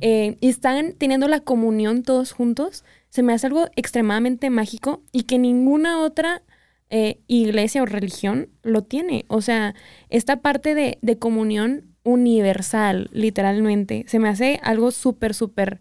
eh, 0.00 0.36
y 0.40 0.48
están 0.48 0.92
teniendo 0.92 1.28
la 1.28 1.40
comunión 1.40 2.02
todos 2.02 2.32
juntos, 2.32 2.84
se 3.08 3.22
me 3.22 3.32
hace 3.32 3.46
algo 3.46 3.68
extremadamente 3.76 4.50
mágico 4.50 5.02
y 5.12 5.22
que 5.22 5.38
ninguna 5.38 6.00
otra 6.00 6.42
eh, 6.90 7.20
iglesia 7.26 7.82
o 7.82 7.86
religión 7.86 8.48
lo 8.62 8.82
tiene. 8.82 9.24
O 9.28 9.40
sea, 9.40 9.74
esta 10.08 10.40
parte 10.40 10.74
de, 10.74 10.98
de 11.02 11.18
comunión 11.18 11.94
universal, 12.02 13.08
literalmente, 13.12 14.04
se 14.08 14.18
me 14.18 14.28
hace 14.28 14.60
algo 14.62 14.90
súper, 14.90 15.34
súper, 15.34 15.80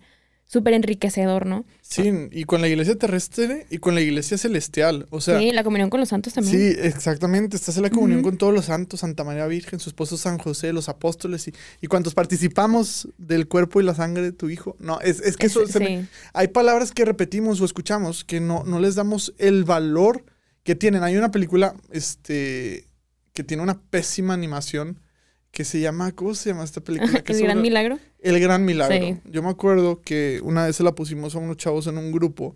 súper 0.50 0.74
enriquecedor, 0.74 1.46
¿no? 1.46 1.66
Sí, 1.82 2.10
y 2.32 2.46
con 2.46 2.62
la 2.62 2.70
iglesia 2.70 2.96
terrestre 2.98 3.68
y 3.70 3.80
con 3.80 3.96
la 3.96 4.02
iglesia 4.02 4.38
celestial. 4.38 5.06
O 5.10 5.20
sea, 5.20 5.40
sí, 5.40 5.52
la 5.52 5.64
comunión 5.64 5.90
con 5.90 6.00
los 6.00 6.10
santos 6.10 6.34
también. 6.34 6.56
Sí, 6.58 6.80
exactamente. 6.82 7.58
Estás 7.58 7.76
en 7.78 7.84
la 7.84 7.90
comunión 7.90 8.22
con 8.24 8.38
todos 8.38 8.54
los 8.54 8.66
santos, 8.66 9.02
Santa 9.02 9.24
María 9.26 9.46
Virgen, 9.48 9.80
su 9.82 9.90
esposo 9.90 10.18
San 10.18 10.38
José, 10.38 10.72
los 10.72 10.88
apóstoles 10.90 11.48
y, 11.50 11.54
y 11.82 11.88
cuantos 11.88 12.14
participamos 12.14 13.10
del 13.18 13.48
cuerpo 13.50 13.82
y 13.82 13.84
la 13.84 13.94
sangre 13.94 14.24
de 14.24 14.32
tu 14.32 14.50
hijo. 14.50 14.76
No, 14.80 15.00
es, 15.02 15.20
es 15.20 15.36
que 15.36 15.48
Es- 15.48 15.52
eso 15.58 15.68
se 15.68 15.80
me- 15.80 16.02
sí. 16.04 16.08
hay 16.34 16.48
palabras 16.48 16.92
que 16.94 17.04
repetimos 17.04 17.60
o 17.60 17.66
escuchamos 17.66 18.24
que 18.24 18.40
no, 18.40 18.64
no 18.64 18.80
les 18.80 18.96
damos 18.96 19.34
el 19.38 19.66
valor 19.66 20.24
que 20.64 20.76
tienen. 20.76 21.04
Hay 21.04 21.18
una 21.18 21.30
película 21.32 21.76
este, 21.92 22.88
que 23.34 23.44
tiene 23.44 23.64
una 23.64 23.80
pésima 23.82 24.34
animación 24.34 25.00
que 25.58 25.64
se 25.66 25.80
llama, 25.80 26.12
¿cómo 26.12 26.36
se 26.36 26.52
llama 26.52 26.64
esta 26.64 26.82
película? 26.82 27.24
El 27.26 27.42
gran 27.42 27.60
milagro. 27.64 27.98
el 28.20 28.40
gran 28.40 28.64
milagro. 28.64 28.96
Sí. 28.96 29.18
Yo 29.26 29.42
me 29.42 29.50
acuerdo 29.50 30.02
que 30.04 30.40
una 30.44 30.68
vez 30.68 30.76
se 30.76 30.84
la 30.84 30.92
pusimos 30.94 31.34
a 31.34 31.40
unos 31.40 31.58
chavos 31.58 31.88
en 31.88 31.98
un 31.98 32.12
grupo 32.12 32.54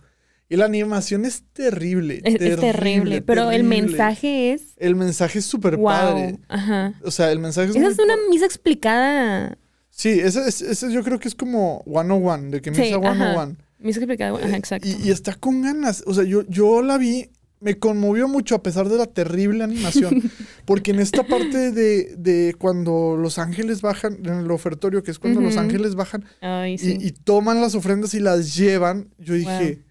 y 0.48 0.56
la 0.56 0.66
animación 0.66 1.26
es 1.26 1.42
terrible. 1.52 2.22
Es, 2.24 2.36
es 2.40 2.60
terrible, 2.60 3.24
pero 3.24 3.50
el 3.50 3.64
mensaje 3.64 4.54
es 4.54 4.76
El 4.78 4.96
mensaje 4.96 5.40
es 5.40 5.46
súper 5.46 5.78
wow. 5.78 5.86
padre. 5.88 6.38
Ajá. 6.48 6.94
O 7.04 7.10
sea, 7.10 7.32
el 7.32 7.40
mensaje 7.40 7.70
es 7.72 7.76
Esa 7.76 7.86
muy 7.86 7.92
es 7.94 7.98
una 8.00 8.14
misa 8.30 8.46
explicada. 8.46 9.58
Sí, 9.90 10.10
ese, 10.10 10.48
es- 10.48 10.62
ese 10.62 10.94
yo 10.94 11.04
creo 11.04 11.20
que 11.20 11.28
es 11.28 11.34
como 11.34 11.84
101, 11.88 12.52
de 12.52 12.62
que 12.62 12.72
Sí, 12.76 12.82
misa 12.84 12.98
ajá. 12.98 13.16
101. 13.34 13.58
Misa 13.80 14.00
explicada, 14.00 14.38
ajá, 14.38 14.58
exacto. 14.58 14.88
Y, 14.88 15.08
y 15.08 15.10
está 15.10 15.34
con 15.34 15.64
ganas. 15.64 16.04
O 16.06 16.14
sea, 16.14 16.24
yo, 16.24 16.44
yo 16.48 16.84
la 16.84 17.00
vi, 17.00 17.32
me 17.62 17.78
conmovió 17.78 18.28
mucho 18.28 18.56
a 18.56 18.64
pesar 18.64 18.90
de 18.90 18.98
la 18.98 19.06
terrible 19.06 19.64
animación. 19.64 20.32
porque 20.66 20.92
en 20.92 21.00
esta 21.00 21.24
parte 21.26 21.72
de, 21.72 22.16
de 22.18 22.56
cuando 22.58 23.16
los 23.18 23.38
ángeles 23.38 23.82
bajan, 23.82 24.18
en 24.26 24.40
el 24.40 24.52
ofertorio, 24.52 25.04
que 25.04 25.12
es 25.12 25.20
cuando 25.20 25.40
los 25.40 25.58
ángeles 25.58 25.96
bajan 25.96 26.26
Ay, 26.42 26.78
sí. 26.78 26.98
y, 27.00 27.08
y 27.08 27.12
toman 27.12 27.62
las 27.62 27.76
ofrendas 27.76 28.14
y 28.16 28.20
las 28.20 28.56
llevan, 28.56 29.10
yo 29.20 29.36
dije, 29.36 29.84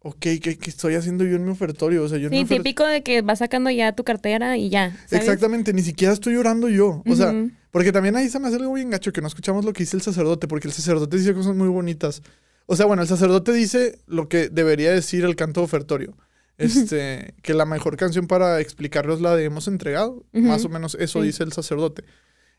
ok, 0.00 0.18
¿qué, 0.20 0.38
qué 0.40 0.70
estoy 0.70 0.94
haciendo 0.94 1.24
yo 1.24 1.36
en 1.36 1.44
mi 1.44 1.50
ofertorio? 1.50 2.04
O 2.04 2.08
sea, 2.08 2.18
yo 2.18 2.28
Sí, 2.28 2.44
típico 2.44 2.86
de 2.86 3.02
que 3.02 3.22
vas 3.22 3.38
sacando 3.38 3.70
ya 3.70 3.92
tu 3.92 4.04
cartera 4.04 4.56
y 4.58 4.68
ya. 4.68 4.90
¿sabes? 5.06 5.24
Exactamente, 5.24 5.72
ni 5.72 5.82
siquiera 5.82 6.12
estoy 6.12 6.36
orando 6.36 6.68
yo. 6.68 7.02
O 7.06 7.16
sea, 7.16 7.34
porque 7.70 7.90
también 7.90 8.14
ahí 8.14 8.28
se 8.28 8.38
me 8.38 8.48
hace 8.48 8.56
algo 8.56 8.74
bien 8.74 8.90
gacho 8.90 9.12
que 9.12 9.22
no 9.22 9.26
escuchamos 9.26 9.64
lo 9.64 9.72
que 9.72 9.82
dice 9.84 9.96
el 9.96 10.02
sacerdote, 10.02 10.46
porque 10.46 10.68
el 10.68 10.74
sacerdote 10.74 11.16
dice 11.16 11.32
cosas 11.32 11.56
muy 11.56 11.68
bonitas. 11.68 12.22
O 12.66 12.76
sea, 12.76 12.84
bueno, 12.86 13.02
el 13.02 13.08
sacerdote 13.08 13.52
dice 13.52 13.98
lo 14.06 14.28
que 14.28 14.50
debería 14.50 14.92
decir 14.92 15.24
el 15.24 15.36
canto 15.36 15.62
ofertorio. 15.62 16.14
Este, 16.56 17.34
que 17.42 17.52
la 17.54 17.64
mejor 17.64 17.96
canción 17.96 18.26
para 18.28 18.60
explicarlo 18.60 19.14
es 19.14 19.20
la 19.20 19.34
de 19.34 19.44
hemos 19.44 19.66
entregado. 19.68 20.24
Más 20.32 20.64
o 20.64 20.68
menos 20.68 20.96
eso 21.00 21.20
Sí. 21.20 21.26
dice 21.26 21.42
el 21.42 21.52
sacerdote. 21.52 22.04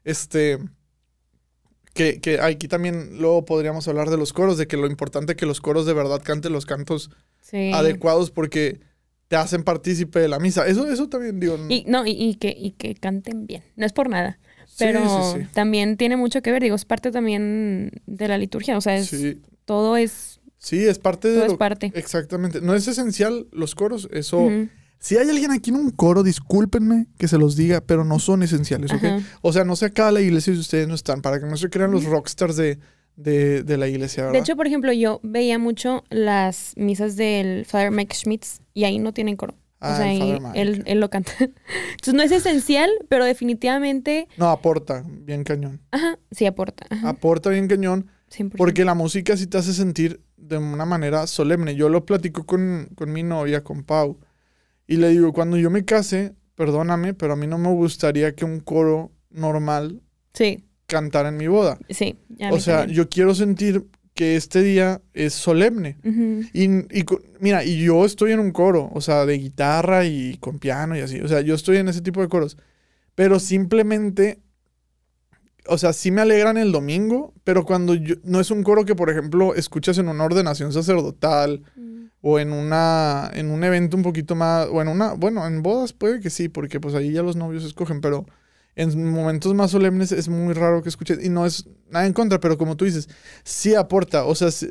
Este, 0.04 0.60
que, 1.94 2.20
que 2.20 2.40
aquí 2.42 2.68
también 2.68 3.18
luego 3.20 3.46
podríamos 3.46 3.88
hablar 3.88 4.10
de 4.10 4.18
los 4.18 4.34
coros, 4.34 4.58
de 4.58 4.68
que 4.68 4.76
lo 4.78 4.88
importante 4.88 5.34
es 5.34 5.38
que 5.38 5.46
los 5.46 5.62
coros 5.62 5.86
de 5.86 5.94
verdad 5.94 6.22
canten 6.24 6.52
los 6.52 6.66
cantos 6.66 7.10
Sí. 7.42 7.72
adecuados 7.74 8.32
porque 8.32 8.82
te 9.28 9.36
hacen 9.38 9.64
partícipe 9.64 10.20
de 10.20 10.28
la 10.28 10.40
misa. 10.40 10.68
Eso, 10.68 10.88
eso 10.88 11.08
también 11.10 11.40
digo. 11.40 11.58
Y, 11.70 11.86
no, 11.88 12.06
y, 12.06 12.12
y 12.12 12.36
que, 12.36 12.50
y 12.58 12.72
que 12.72 12.96
canten 12.96 13.48
bien. 13.48 13.64
No 13.76 13.86
es 13.86 13.94
por 13.94 14.10
nada. 14.10 14.40
Pero 14.78 15.34
sí, 15.34 15.40
sí. 15.42 15.48
también 15.54 15.96
tiene 15.96 16.18
mucho 16.18 16.42
que 16.42 16.52
ver, 16.52 16.62
digo, 16.62 16.76
es 16.76 16.84
parte 16.86 17.12
también 17.12 17.92
de 18.08 18.28
la 18.28 18.38
liturgia. 18.38 18.78
O 18.78 18.82
sea, 18.82 18.98
es, 18.98 19.16
todo 19.64 19.96
es, 19.96 20.42
sí, 20.66 20.84
es 20.86 21.00
parte 21.00 21.28
de 21.30 21.36
todo 21.36 21.46
es 21.46 21.52
lo- 21.54 21.58
parte. 21.58 21.92
Exactamente. 21.96 22.62
No 22.62 22.74
es 22.74 22.88
esencial 22.88 23.48
los 23.52 23.76
coros. 23.76 24.08
Eso. 24.12 24.50
Si 25.00 25.18
hay 25.18 25.30
alguien 25.30 25.52
aquí 25.52 25.70
en 25.70 25.76
un 25.76 25.92
coro, 25.92 26.24
discúlpenme 26.24 27.08
que 27.18 27.28
se 27.28 27.38
los 27.38 27.56
diga, 27.56 27.82
pero 27.82 28.04
no 28.04 28.18
son 28.20 28.42
esenciales, 28.44 28.92
¿ok? 28.92 29.04
Ajá. 29.04 29.20
O 29.42 29.54
sea, 29.54 29.64
no 29.64 29.76
se 29.76 29.86
acaba 29.86 30.12
la 30.12 30.22
iglesia 30.22 30.54
si 30.54 30.60
ustedes 30.60 30.88
no 30.88 30.96
están, 30.96 31.22
para 31.22 31.40
que 31.40 31.46
no 31.46 31.58
se 31.58 31.70
crean 31.70 31.92
los 31.92 32.06
rockstars 32.06 32.56
de, 32.56 32.80
de, 33.16 33.62
de 33.64 33.78
la 33.78 33.88
iglesia, 33.88 34.24
¿verdad? 34.24 34.34
De 34.34 34.40
hecho, 34.40 34.56
por 34.56 34.66
ejemplo, 34.66 34.92
yo 34.94 35.20
veía 35.22 35.60
mucho 35.60 36.04
las 36.10 36.74
misas 36.76 37.16
del 37.18 37.66
Father 37.66 37.92
Mike 37.92 38.16
Schmitz 38.16 38.62
y 38.74 38.86
ahí 38.86 38.98
no 38.98 39.14
tienen 39.14 39.36
coro. 39.36 39.54
Ah, 39.80 39.94
o 39.94 39.98
sea, 39.98 40.06
ahí 40.08 40.40
él, 40.56 40.82
él 40.88 41.00
lo 41.00 41.10
canta. 41.12 41.32
Entonces 41.40 42.14
no 42.16 42.24
es 42.24 42.32
esencial, 42.32 42.90
pero 43.08 43.26
definitivamente, 43.26 44.28
no, 44.38 44.50
aporta 44.50 45.04
bien 45.08 45.44
cañón. 45.44 45.82
ajá, 45.92 46.18
sí 46.32 46.46
aporta. 46.46 46.86
Ajá, 46.90 47.10
Aporta 47.10 47.50
bien 47.52 47.68
cañón 47.68 48.08
100%. 48.36 48.54
porque 48.58 48.86
la 48.86 48.96
música 48.96 49.38
sí 49.38 49.46
te 49.48 49.58
hace 49.58 49.74
sentir 49.74 50.22
de 50.48 50.58
una 50.58 50.86
manera 50.86 51.28
solemne. 51.28 51.76
Yo 51.76 51.90
lo 51.90 52.06
platico 52.06 52.46
con, 52.46 52.90
con 52.96 53.12
mi 53.12 53.24
novia, 53.24 53.64
con 53.64 53.84
Pau, 53.84 54.20
y 54.88 54.98
le 54.98 55.10
digo, 55.10 55.34
cuando 55.34 55.58
yo 55.58 55.70
me 55.70 55.84
case, 55.86 56.34
perdóname, 56.56 57.14
pero 57.14 57.34
a 57.34 57.36
mí 57.36 57.48
no 57.48 57.58
me 57.58 57.70
gustaría 57.74 58.36
que 58.36 58.46
un 58.46 58.60
coro 58.60 59.12
normal 59.32 60.02
Sí, 60.34 60.66
cantara 60.88 61.30
en 61.30 61.38
mi 61.38 61.48
boda. 61.48 61.78
sí. 61.90 62.18
ya 62.30 62.52
O 62.52 62.60
sea, 62.60 62.80
también. 62.80 62.98
yo 62.98 63.10
quiero 63.10 63.34
sentir 63.34 63.86
que 64.14 64.36
este 64.38 64.62
día 64.62 65.02
es 65.14 65.34
solemne. 65.34 65.98
Y, 66.54 66.64
y 66.64 67.06
mira, 67.40 67.64
y 67.66 67.84
yo 67.84 68.06
estoy 68.06 68.32
en 68.32 68.40
un 68.40 68.52
coro, 68.52 68.90
o 68.94 69.02
sea, 69.02 69.26
de 69.26 69.38
guitarra 69.38 70.06
y 70.06 70.38
con 70.40 70.60
piano 70.60 70.96
y 70.96 71.02
así. 71.02 71.20
O 71.20 71.28
sea, 71.28 71.42
yo 71.42 71.54
estoy 71.56 71.78
en 71.78 71.90
ese 71.90 72.02
tipo 72.02 72.22
de 72.22 72.30
coros. 72.30 72.58
Pero 73.14 73.40
simplemente, 73.40 74.40
o 75.68 75.78
sea, 75.78 75.94
sí 75.94 76.12
me 76.12 76.22
alegran 76.22 76.58
el 76.58 76.72
domingo, 76.72 77.34
pero 77.44 77.66
cuando 77.66 77.96
yo, 77.96 78.16
no 78.24 78.40
es 78.40 78.52
un 78.52 78.64
coro 78.64 78.86
que, 78.86 78.96
por 78.96 79.10
ejemplo, 79.10 79.56
escuchas 79.56 79.98
en 79.98 80.08
una 80.08 80.24
ordenación 80.24 80.72
sacerdotal 80.72 81.64
o 82.22 82.40
en 82.40 82.52
una, 82.52 83.30
en 83.34 83.52
un 83.52 83.64
evento 83.64 83.98
un 83.98 84.04
poquito 84.04 84.36
más, 84.36 84.68
o 84.72 84.82
en 84.82 84.88
una, 84.88 85.14
bueno, 85.14 85.46
en 85.46 85.62
bodas 85.62 85.94
puede 85.94 86.20
que 86.20 86.30
sí, 86.30 86.50
porque 86.50 86.80
pues 86.80 86.96
ahí 86.96 87.12
ya 87.12 87.22
los 87.22 87.36
novios 87.36 87.64
escogen, 87.64 88.02
pero 88.02 88.26
en 88.76 89.12
momentos 89.12 89.54
más 89.54 89.72
solemnes 89.72 90.12
es 90.12 90.28
muy 90.28 90.54
raro 90.54 90.82
que 90.82 90.90
escuches, 90.90 91.24
y 91.24 91.30
no 91.30 91.46
es 91.46 91.68
nada 91.90 92.06
en 92.06 92.14
contra, 92.14 92.40
pero 92.40 92.58
como 92.58 92.76
tú 92.76 92.86
dices, 92.86 93.10
sí 93.44 93.76
aporta, 93.76 94.26
o 94.26 94.36
sea, 94.36 94.52
si, 94.52 94.70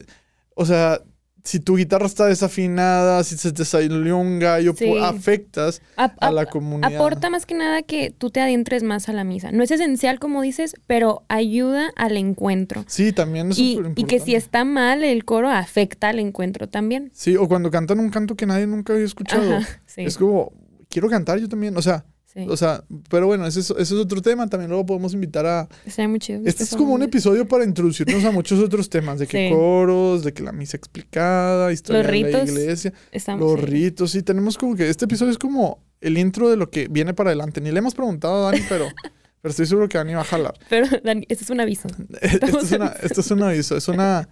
o 0.55 0.67
sea, 0.67 1.01
si 1.47 1.61
tu 1.61 1.77
guitarra 1.77 2.07
está 2.07 2.25
desafinada, 2.27 3.23
si 3.23 3.37
se 3.37 3.53
te 3.53 3.67
salió 3.67 4.17
un 4.17 4.39
gallo, 4.39 4.73
Sí. 4.75 4.91
afectas 4.99 5.83
a 5.97 6.31
la 6.31 6.47
comunidad. 6.47 6.95
Aporta 6.95 7.29
más 7.29 7.45
que 7.45 7.55
nada 7.55 7.83
que 7.83 8.11
tú 8.11 8.31
te 8.31 8.41
adentres 8.41 8.83
más 8.83 9.11
a 9.11 9.13
la 9.13 9.25
misa. 9.25 9.53
No 9.53 9.63
es 9.63 9.71
esencial, 9.71 10.19
como 10.19 10.41
dices, 10.41 10.75
pero 10.87 11.23
ayuda 11.29 11.91
al 11.97 12.17
encuentro. 12.17 12.85
Sí, 12.89 13.13
también 13.13 13.51
es 13.51 13.59
Y, 13.59 13.79
y 13.95 14.05
que 14.05 14.21
si 14.21 14.35
está 14.35 14.65
mal 14.65 15.05
el 15.05 15.27
coro, 15.27 15.51
afecta 15.51 16.09
al 16.09 16.19
encuentro 16.19 16.69
también. 16.71 17.11
Sí, 17.13 17.37
o 17.37 17.47
cuando 17.47 17.71
cantan 17.71 18.01
un 18.01 18.09
canto 18.09 18.37
que 18.37 18.47
nadie 18.47 18.67
nunca 18.67 18.95
había 18.95 19.05
escuchado. 19.05 19.57
Ajá, 19.57 19.69
sí, 19.85 20.03
Es 20.03 20.17
como, 20.17 20.51
quiero 20.89 21.11
cantar 21.11 21.39
yo 21.41 21.49
también, 21.49 21.77
o 21.77 21.83
sea, 21.83 22.07
sí. 22.35 22.47
o 22.49 22.57
sea, 22.57 22.85
pero 23.09 23.27
bueno, 23.27 23.47
ese 23.47 23.61
es, 23.61 23.71
ese 23.71 23.83
es 23.83 23.93
otro 23.93 24.21
tema, 24.23 24.49
también 24.49 24.69
luego 24.71 24.85
podemos 24.87 25.15
invitar 25.15 25.47
a... 25.47 25.69
Está 25.87 26.07
muy 26.09 26.19
chido. 26.19 26.41
Este 26.45 26.65
es 26.65 26.71
como 26.77 26.95
un 26.95 27.03
episodio 27.03 27.47
para 27.47 27.65
introducirnos 27.65 28.25
a 28.25 28.31
muchos 28.31 28.59
otros 28.61 28.89
temas, 28.91 29.19
de 29.19 29.27
que 29.27 29.49
Sí. 29.49 29.55
coros, 29.55 30.25
de 30.25 30.33
que 30.33 30.43
la 30.43 30.53
misa 30.53 30.77
explicada, 30.77 31.73
historia 31.73 32.03
Los 32.03 32.13
de 32.13 32.21
la 32.21 32.45
iglesia, 32.45 32.93
está- 33.13 33.37
los 33.37 33.61
sí. 33.61 33.67
ritos, 33.67 34.11
sí, 34.11 34.23
tenemos 34.23 34.59
como 34.59 34.75
que 34.77 34.89
este 34.89 35.05
episodio 35.07 35.33
es 35.33 35.39
como 35.39 35.83
el 36.01 36.19
intro 36.19 36.51
de 36.51 36.57
lo 36.57 36.71
que 36.71 36.89
viene 36.89 37.15
para 37.15 37.31
adelante. 37.31 37.61
Ni 37.61 37.71
le 37.71 37.79
hemos 37.79 37.95
preguntado 37.95 38.47
a 38.47 38.51
Dani, 38.51 38.63
pero, 38.69 38.87
pero 39.41 39.51
estoy 39.51 39.67
seguro 39.67 39.89
que 39.89 39.97
Dani 39.99 40.15
va 40.15 40.21
a 40.21 40.25
jalar. 40.25 40.55
Pero, 40.69 40.87
Dani, 41.03 41.25
este 41.29 41.45
es 41.45 41.51
un 41.51 41.61
aviso. 41.61 41.89
esto, 42.21 42.61
es 42.61 42.73
una, 42.73 42.87
esto 43.03 43.21
es 43.21 43.31
un 43.31 43.43
aviso, 43.43 43.77
es 43.77 43.89
una... 43.89 44.29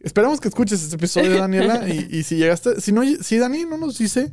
Esperamos 0.00 0.40
que 0.40 0.48
escuches 0.48 0.82
este 0.82 0.94
episodio, 0.96 1.38
Daniela, 1.38 1.88
y, 1.88 2.06
y 2.18 2.22
si 2.22 2.36
llegaste... 2.36 2.80
Si, 2.80 2.92
no, 2.92 3.02
si 3.20 3.36
Dani 3.38 3.64
no 3.64 3.78
nos 3.78 3.98
dice 3.98 4.30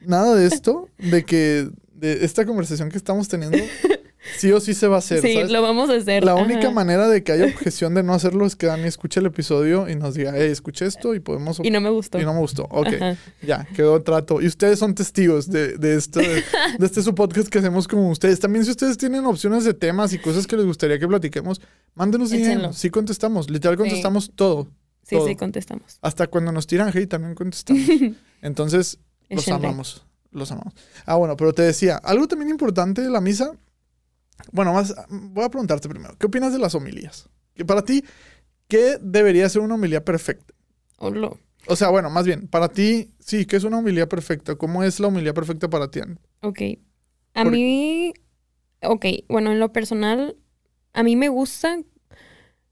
nada 0.00 0.34
de 0.34 0.46
esto, 0.46 0.88
de 0.98 1.24
que... 1.24 1.68
De 1.96 2.24
esta 2.24 2.44
conversación 2.44 2.90
que 2.90 2.98
estamos 2.98 3.26
teniendo, 3.28 3.56
sí 4.38 4.52
o 4.52 4.60
sí 4.60 4.74
se 4.74 4.86
va 4.86 4.96
a 4.96 4.98
hacer, 4.98 5.22
sí, 5.22 5.34
¿sabes? 5.34 5.50
lo 5.50 5.62
vamos 5.62 5.88
a 5.88 5.94
hacer. 5.94 6.24
La 6.24 6.32
ajá. 6.32 6.42
única 6.42 6.70
manera 6.70 7.08
de 7.08 7.22
que 7.24 7.32
haya 7.32 7.46
objeción 7.46 7.94
de 7.94 8.02
no 8.02 8.12
hacerlo 8.12 8.44
es 8.46 8.54
que 8.54 8.66
Dani 8.66 8.84
escuche 8.84 9.20
el 9.20 9.26
episodio 9.26 9.88
y 9.88 9.96
nos 9.96 10.14
diga, 10.14 10.32
hey, 10.34 10.50
escuché 10.50 10.84
esto 10.84 11.14
y 11.14 11.20
podemos... 11.20 11.60
Y 11.64 11.70
no 11.70 11.80
me 11.80 11.90
gustó. 11.90 12.20
y 12.20 12.24
no 12.24 12.34
me 12.34 12.40
gustó. 12.40 12.64
Ok, 12.70 12.88
Ajá. 12.88 13.16
ya, 13.42 13.66
quedó 13.74 14.02
trato. 14.02 14.42
Y 14.42 14.46
ustedes 14.46 14.78
son 14.78 14.94
testigos 14.94 15.50
de, 15.50 15.78
de, 15.78 15.96
esto, 15.96 16.20
de, 16.20 16.44
de 16.78 16.86
este 16.86 17.02
su 17.02 17.14
podcast 17.14 17.48
que 17.48 17.58
hacemos 17.58 17.88
con 17.88 18.00
ustedes. 18.10 18.38
También 18.40 18.64
si 18.64 18.70
ustedes 18.70 18.98
tienen 18.98 19.24
opciones 19.24 19.64
de 19.64 19.74
temas 19.74 20.12
y 20.12 20.18
cosas 20.18 20.46
que 20.46 20.56
les 20.56 20.66
gustaría 20.66 20.98
que 20.98 21.08
platiquemos, 21.08 21.60
mándenos. 21.94 22.30
DM. 22.30 22.72
Sí 22.72 22.90
contestamos. 22.90 23.50
Literal 23.50 23.76
contestamos 23.76 24.30
todo. 24.34 24.68
Sí, 25.02 25.16
todo. 25.16 25.26
sí, 25.26 25.36
contestamos. 25.36 25.98
Hasta 26.02 26.26
cuando 26.26 26.52
nos 26.52 26.66
tiran 26.66 26.88
hate 26.88 27.08
también 27.08 27.34
contestamos. 27.34 27.82
Entonces, 28.42 28.98
los 29.28 29.48
amamos. 29.48 30.05
Los 30.36 30.52
amamos. 30.52 30.74
Ah, 31.06 31.16
bueno, 31.16 31.36
pero 31.36 31.52
te 31.54 31.62
decía, 31.62 31.96
algo 31.96 32.28
también 32.28 32.50
importante 32.50 33.00
de 33.02 33.10
la 33.10 33.20
misa. 33.20 33.52
Bueno, 34.52 34.72
más, 34.74 34.94
voy 35.08 35.44
a 35.44 35.48
preguntarte 35.48 35.88
primero, 35.88 36.14
¿qué 36.18 36.26
opinas 36.26 36.52
de 36.52 36.58
las 36.58 36.74
homilías? 36.74 37.28
Que 37.54 37.64
para 37.64 37.82
ti, 37.82 38.04
¿qué 38.68 38.98
debería 39.00 39.48
ser 39.48 39.62
una 39.62 39.76
homilía 39.76 40.04
perfecta? 40.04 40.52
Olo. 40.98 41.38
O 41.68 41.74
sea, 41.74 41.88
bueno, 41.88 42.10
más 42.10 42.26
bien, 42.26 42.48
para 42.48 42.68
ti, 42.68 43.10
sí, 43.18 43.46
¿qué 43.46 43.56
es 43.56 43.64
una 43.64 43.78
homilía 43.78 44.08
perfecta? 44.08 44.56
¿Cómo 44.56 44.82
es 44.84 45.00
la 45.00 45.08
homilía 45.08 45.32
perfecta 45.32 45.68
para 45.70 45.90
ti? 45.90 46.00
Ok. 46.42 46.60
A 47.34 47.42
Por- 47.44 47.52
mí, 47.52 48.12
ok, 48.82 49.06
bueno, 49.28 49.52
en 49.52 49.58
lo 49.58 49.72
personal, 49.72 50.36
a 50.92 51.02
mí 51.02 51.16
me 51.16 51.28
gusta, 51.30 51.78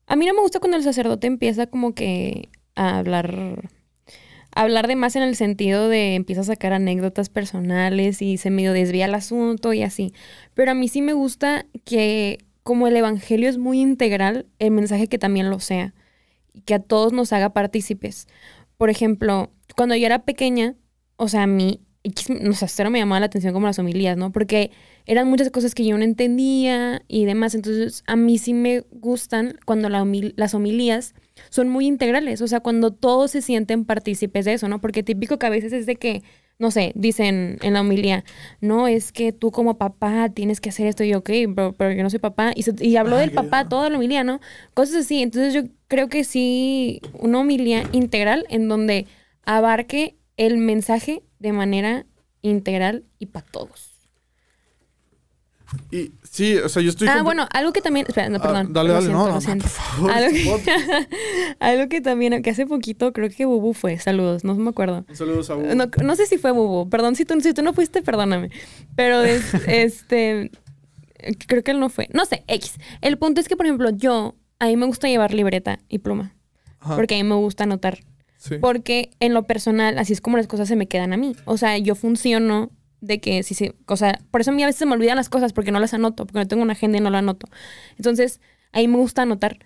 a 0.07 0.17
mí 0.17 0.27
no 0.27 0.35
me 0.35 0.41
gusta 0.43 0.61
cuando 0.61 0.77
el 0.77 0.85
sacerdote 0.85 1.27
empieza 1.27 1.67
como 1.67 1.95
que 1.95 2.51
a 2.75 2.99
hablar, 2.99 3.71
hablar 4.55 4.87
de 4.89 4.97
más 4.97 5.17
en 5.17 5.23
el 5.23 5.37
sentido 5.37 5.89
de 5.89 6.15
empieza 6.15 6.43
a 6.43 6.45
sacar 6.45 6.73
anécdotas 6.73 7.29
personales 7.29 8.23
y 8.23 8.37
se 8.39 8.51
medio 8.51 8.73
desvía 8.73 9.07
el 9.07 9.15
asunto 9.15 9.73
y 9.73 9.83
así. 9.83 10.13
Pero 10.55 10.71
a 10.71 10.75
mí 10.75 10.89
sí 10.89 11.03
me 11.03 11.13
gusta 11.13 11.67
que 11.85 12.39
como 12.63 12.87
el 12.87 12.97
evangelio 12.97 13.49
es 13.49 13.59
muy 13.59 13.81
integral, 13.81 14.47
el 14.59 14.71
mensaje 14.71 15.07
que 15.07 15.19
también 15.19 15.51
lo 15.51 15.61
sea 15.61 15.95
y 16.53 16.63
que 16.63 16.75
a 16.75 16.79
todos 16.79 17.13
nos 17.13 17.33
haga 17.33 17.53
partícipes. 17.53 18.27
Por 18.79 18.91
ejemplo, 18.91 19.53
cuando 19.77 19.95
yo 19.97 20.07
era 20.07 20.25
pequeña, 20.25 20.75
o 21.17 21.29
sea, 21.29 21.43
a 21.43 21.47
mí, 21.47 21.81
X, 22.05 22.29
o 22.31 22.53
sea, 22.53 22.69
cero 22.69 22.91
me 22.91 22.99
llamaba 22.99 23.21
la 23.21 23.27
atención 23.27 23.53
como 23.53 23.67
las 23.67 23.79
homilías, 23.79 24.17
¿no? 24.17 24.33
Porque 24.33 24.71
eran 25.07 25.29
muchas 25.29 25.51
cosas 25.51 25.75
que 25.75 25.85
yo 25.85 25.97
no 25.99 26.05
entendía 26.05 27.03
y 27.09 27.25
demás. 27.25 27.55
Entonces, 27.55 28.03
a 28.07 28.17
mí 28.17 28.39
sí 28.39 28.55
me 28.55 28.81
gustan 28.91 29.59
cuando 29.65 29.89
las 29.89 30.55
homilías 30.55 31.15
son 31.51 31.69
muy 31.69 31.87
integrales, 31.87 32.41
o 32.43 32.49
sea, 32.49 32.61
cuando 32.61 32.93
todos 32.93 33.31
se 33.33 33.43
sienten 33.43 33.85
partícipes 33.85 34.45
de 34.45 34.55
eso, 34.55 34.69
¿no? 34.69 34.81
Porque 34.81 35.03
típico 35.03 35.39
que 35.39 35.47
a 35.47 35.51
veces 35.51 35.73
es 35.73 35.87
de 35.87 35.97
que, 35.97 36.23
no 36.59 36.71
sé, 36.71 36.93
dicen 36.95 37.59
en 37.63 37.73
la 37.75 37.81
homilía, 37.81 38.25
no, 38.61 38.87
es 38.87 39.11
que 39.13 39.33
tú 39.33 39.51
como 39.51 39.77
papá 39.77 40.29
tienes 40.31 40.61
que 40.61 40.69
hacer 40.71 40.87
esto 40.87 41.03
y 41.05 41.09
yo, 41.09 41.19
ok, 41.19 41.31
pero, 41.55 41.73
pero 41.73 41.93
yo 41.93 42.03
no 42.05 42.11
soy 42.11 42.21
papá. 42.21 42.53
Y, 42.55 42.63
se- 42.63 42.75
y 42.85 42.97
habló 42.97 43.17
del 43.17 43.33
papá 43.33 43.69
toda 43.69 43.91
la 43.91 43.97
homilía, 43.97 44.23
¿no? 44.25 44.41
Cosas 44.75 44.97
así. 45.05 45.23
Entonces 45.23 45.53
yo 45.55 45.63
creo 45.89 46.09
que 46.09 46.23
sí, 46.25 47.01
una 47.15 47.41
homilía 47.41 47.83
integral 47.93 48.47
en 48.49 48.69
donde 48.69 49.07
abarque 49.45 50.17
el 50.37 50.59
mensaje 50.59 51.23
de 51.41 51.53
manera 51.53 52.07
integral 52.43 53.05
y 53.19 53.27
para 53.27 53.47
todos. 53.47 53.94
Y 55.91 56.13
sí, 56.23 56.57
o 56.57 56.69
sea, 56.69 56.83
yo 56.83 56.91
estoy... 56.91 57.09
Ah, 57.09 57.23
bueno, 57.23 57.47
algo 57.53 57.73
que 57.73 57.81
también, 57.81 58.07
espera, 58.09 58.29
no, 58.29 58.39
Ah, 58.39 58.43
perdón. 58.43 58.73
dale, 58.73 58.91
dale, 58.93 59.07
siento, 59.07 59.27
no, 59.27 59.33
por 59.61 59.69
favor. 59.71 60.11
Algo 60.11 60.61
que, 60.63 61.07
algo 61.61 61.89
que 61.89 62.01
también, 62.01 62.43
que 62.43 62.51
hace 62.51 62.67
poquito, 62.67 63.13
creo 63.13 63.29
que 63.31 63.45
Bubu 63.45 63.73
fue, 63.75 63.99
saludos, 63.99 64.45
no 64.45 64.55
me 64.55 64.71
acuerdo. 64.71 65.05
Saludos 65.13 65.51
a 65.51 65.57
Hugo. 65.57 65.75
No, 65.75 65.87
no 66.03 66.17
sé 66.17 66.27
si 66.27 66.39
fue 66.39 66.51
Bubu, 66.53 66.89
perdón, 66.91 67.17
si 67.17 67.25
tú, 67.25 67.41
si 67.41 67.53
tú 67.55 67.63
no 67.63 67.73
fuiste, 67.73 68.03
perdóname. 68.03 68.51
Pero 68.97 69.23
es- 69.23 69.55
este, 69.69 70.51
creo 71.47 71.63
que 71.63 71.71
él 71.71 71.81
no 71.81 71.89
fue. 71.89 72.09
No 72.13 72.25
sé, 72.25 72.45
X. 72.49 72.75
El 73.01 73.19
punto 73.19 73.41
es 73.41 73.49
que, 73.49 73.57
por 73.57 73.67
ejemplo, 73.67 73.91
yo, 73.91 74.35
a 74.59 74.67
mí 74.67 74.77
me 74.77 74.87
gusta 74.87 75.09
llevar 75.09 75.33
libreta 75.35 75.79
y 75.89 75.99
pluma, 75.99 76.35
Ajá, 76.81 76.97
porque 76.97 77.15
a 77.15 77.19
mí 77.23 77.29
me 77.29 77.37
gusta 77.37 77.65
anotar. 77.65 77.99
sí. 78.39 78.57
Porque 78.61 79.11
en 79.21 79.33
lo 79.35 79.45
personal, 79.45 79.99
así 79.99 80.13
es 80.13 80.21
como 80.21 80.37
las 80.37 80.47
cosas 80.47 80.69
se 80.69 80.77
me 80.77 80.87
quedan 80.89 81.13
a 81.13 81.17
mí. 81.17 81.35
O 81.45 81.57
sea, 81.57 81.79
yo 81.79 81.95
funciono 81.95 82.71
de 83.07 83.21
que 83.21 83.43
si 83.43 83.55
se, 83.55 83.75
o 83.87 83.97
sea, 83.97 84.21
por 84.31 84.41
eso 84.41 84.51
a 84.51 84.55
mí 84.55 84.63
a 84.63 84.67
veces 84.67 84.79
se 84.79 84.87
me 84.87 84.93
olvidan 84.93 85.17
las 85.17 85.29
cosas 85.29 85.53
porque 85.53 85.73
no 85.73 85.81
las 85.81 85.95
anoto, 85.95 86.27
porque 86.27 86.39
no 86.39 86.47
tengo 86.47 86.63
una 86.63 86.73
agenda 86.73 86.99
y 86.99 87.01
no 87.01 87.11
la 87.11 87.19
anoto. 87.19 87.47
Entonces, 87.97 88.41
ahí 88.73 88.89
me 88.89 88.97
gusta 88.97 89.23
anotar. 89.23 89.59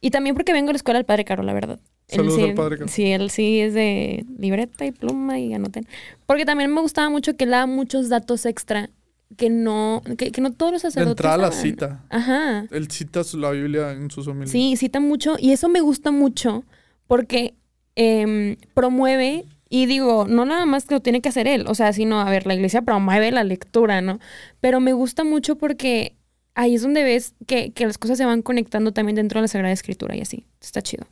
Y 0.00 0.10
también 0.10 0.34
porque 0.34 0.52
vengo 0.52 0.70
a 0.70 0.72
la 0.72 0.76
escuela 0.76 0.98
del 0.98 1.06
Padre 1.06 1.24
Caro, 1.24 1.42
la 1.42 1.52
verdad. 1.52 1.80
Saludos 2.08 2.36
sí, 2.36 2.42
al 2.42 2.54
Padre 2.54 2.78
Caro. 2.78 2.88
Sí, 2.88 3.10
él 3.10 3.30
sí 3.30 3.60
es 3.60 3.74
de 3.74 4.26
libreta 4.38 4.84
y 4.84 4.92
pluma 4.92 5.38
y 5.38 5.54
anoten. 5.54 5.86
Porque 6.26 6.44
también 6.44 6.72
me 6.72 6.80
gustaba 6.80 7.08
mucho 7.08 7.36
que 7.36 7.44
él 7.44 7.50
daba 7.50 7.66
muchos 7.66 8.08
datos 8.08 8.46
extra 8.46 8.90
que 9.36 9.50
no, 9.50 10.02
que, 10.16 10.30
que 10.30 10.40
no 10.40 10.52
todos 10.52 10.72
los 10.72 10.82
De 10.82 10.90
sacerdotes 10.90 11.24
entrada 11.24 11.36
la 11.38 11.52
cita. 11.52 12.04
Ajá. 12.10 12.66
Él 12.70 12.90
cita 12.90 13.22
la 13.34 13.50
Biblia 13.50 13.92
en 13.92 14.10
sus 14.10 14.26
homilías. 14.28 14.50
Sí, 14.50 14.76
cita 14.76 15.00
mucho 15.00 15.36
y 15.38 15.52
eso 15.52 15.68
me 15.68 15.80
gusta 15.80 16.10
mucho 16.10 16.64
porque 17.06 17.54
em, 17.96 18.56
promueve 18.74 19.44
Y 19.74 19.86
digo, 19.86 20.26
no 20.28 20.44
nada 20.44 20.66
más 20.66 20.84
que 20.84 20.94
lo 20.94 21.02
tiene 21.02 21.20
que 21.20 21.28
hacer 21.30 21.48
él, 21.48 21.64
o 21.66 21.74
sea, 21.74 21.92
sino, 21.92 22.20
a 22.20 22.30
ver, 22.30 22.46
la 22.46 22.54
iglesia 22.54 22.82
promueve 22.82 23.32
la 23.32 23.42
lectura, 23.42 24.00
¿no? 24.02 24.20
Pero 24.60 24.78
me 24.78 24.92
gusta 24.92 25.24
mucho 25.24 25.56
porque 25.56 26.16
ahí 26.54 26.76
es 26.76 26.82
donde 26.82 27.02
ves 27.02 27.34
que, 27.48 27.72
que 27.72 27.84
las 27.84 27.98
cosas 27.98 28.16
se 28.18 28.24
van 28.24 28.42
conectando 28.42 28.92
también 28.92 29.16
dentro 29.16 29.38
de 29.38 29.42
la 29.42 29.48
Sagrada 29.48 29.72
Escritura 29.72 30.14
y 30.14 30.20
así. 30.20 30.46
Está 30.60 30.80
chido. 30.80 31.06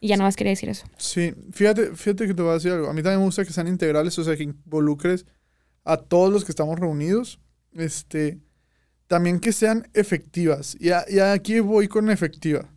Y 0.00 0.08
ya 0.08 0.18
no 0.18 0.24
más 0.24 0.36
quería 0.36 0.50
decir 0.50 0.68
eso. 0.68 0.84
Sí, 0.98 1.32
fíjate, 1.52 1.94
fíjate 1.96 2.26
que 2.26 2.34
te 2.34 2.42
voy 2.42 2.50
a 2.50 2.54
decir 2.54 2.72
algo. 2.72 2.90
A 2.90 2.92
mí 2.92 3.02
también 3.02 3.20
me 3.20 3.24
gusta 3.24 3.42
que 3.42 3.52
sean 3.54 3.68
integrales, 3.68 4.18
o 4.18 4.24
sea, 4.24 4.36
que 4.36 4.42
involucres 4.42 5.24
a 5.84 5.96
todos 5.96 6.30
los 6.30 6.44
que 6.44 6.52
estamos 6.52 6.78
reunidos. 6.78 7.40
Este, 7.72 8.38
también 9.06 9.40
que 9.40 9.52
sean 9.52 9.88
efectivas. 9.94 10.76
Y, 10.78 10.90
a- 10.90 11.06
y 11.08 11.20
aquí 11.20 11.60
voy 11.60 11.88
con 11.88 12.10
efectiva. 12.10 12.68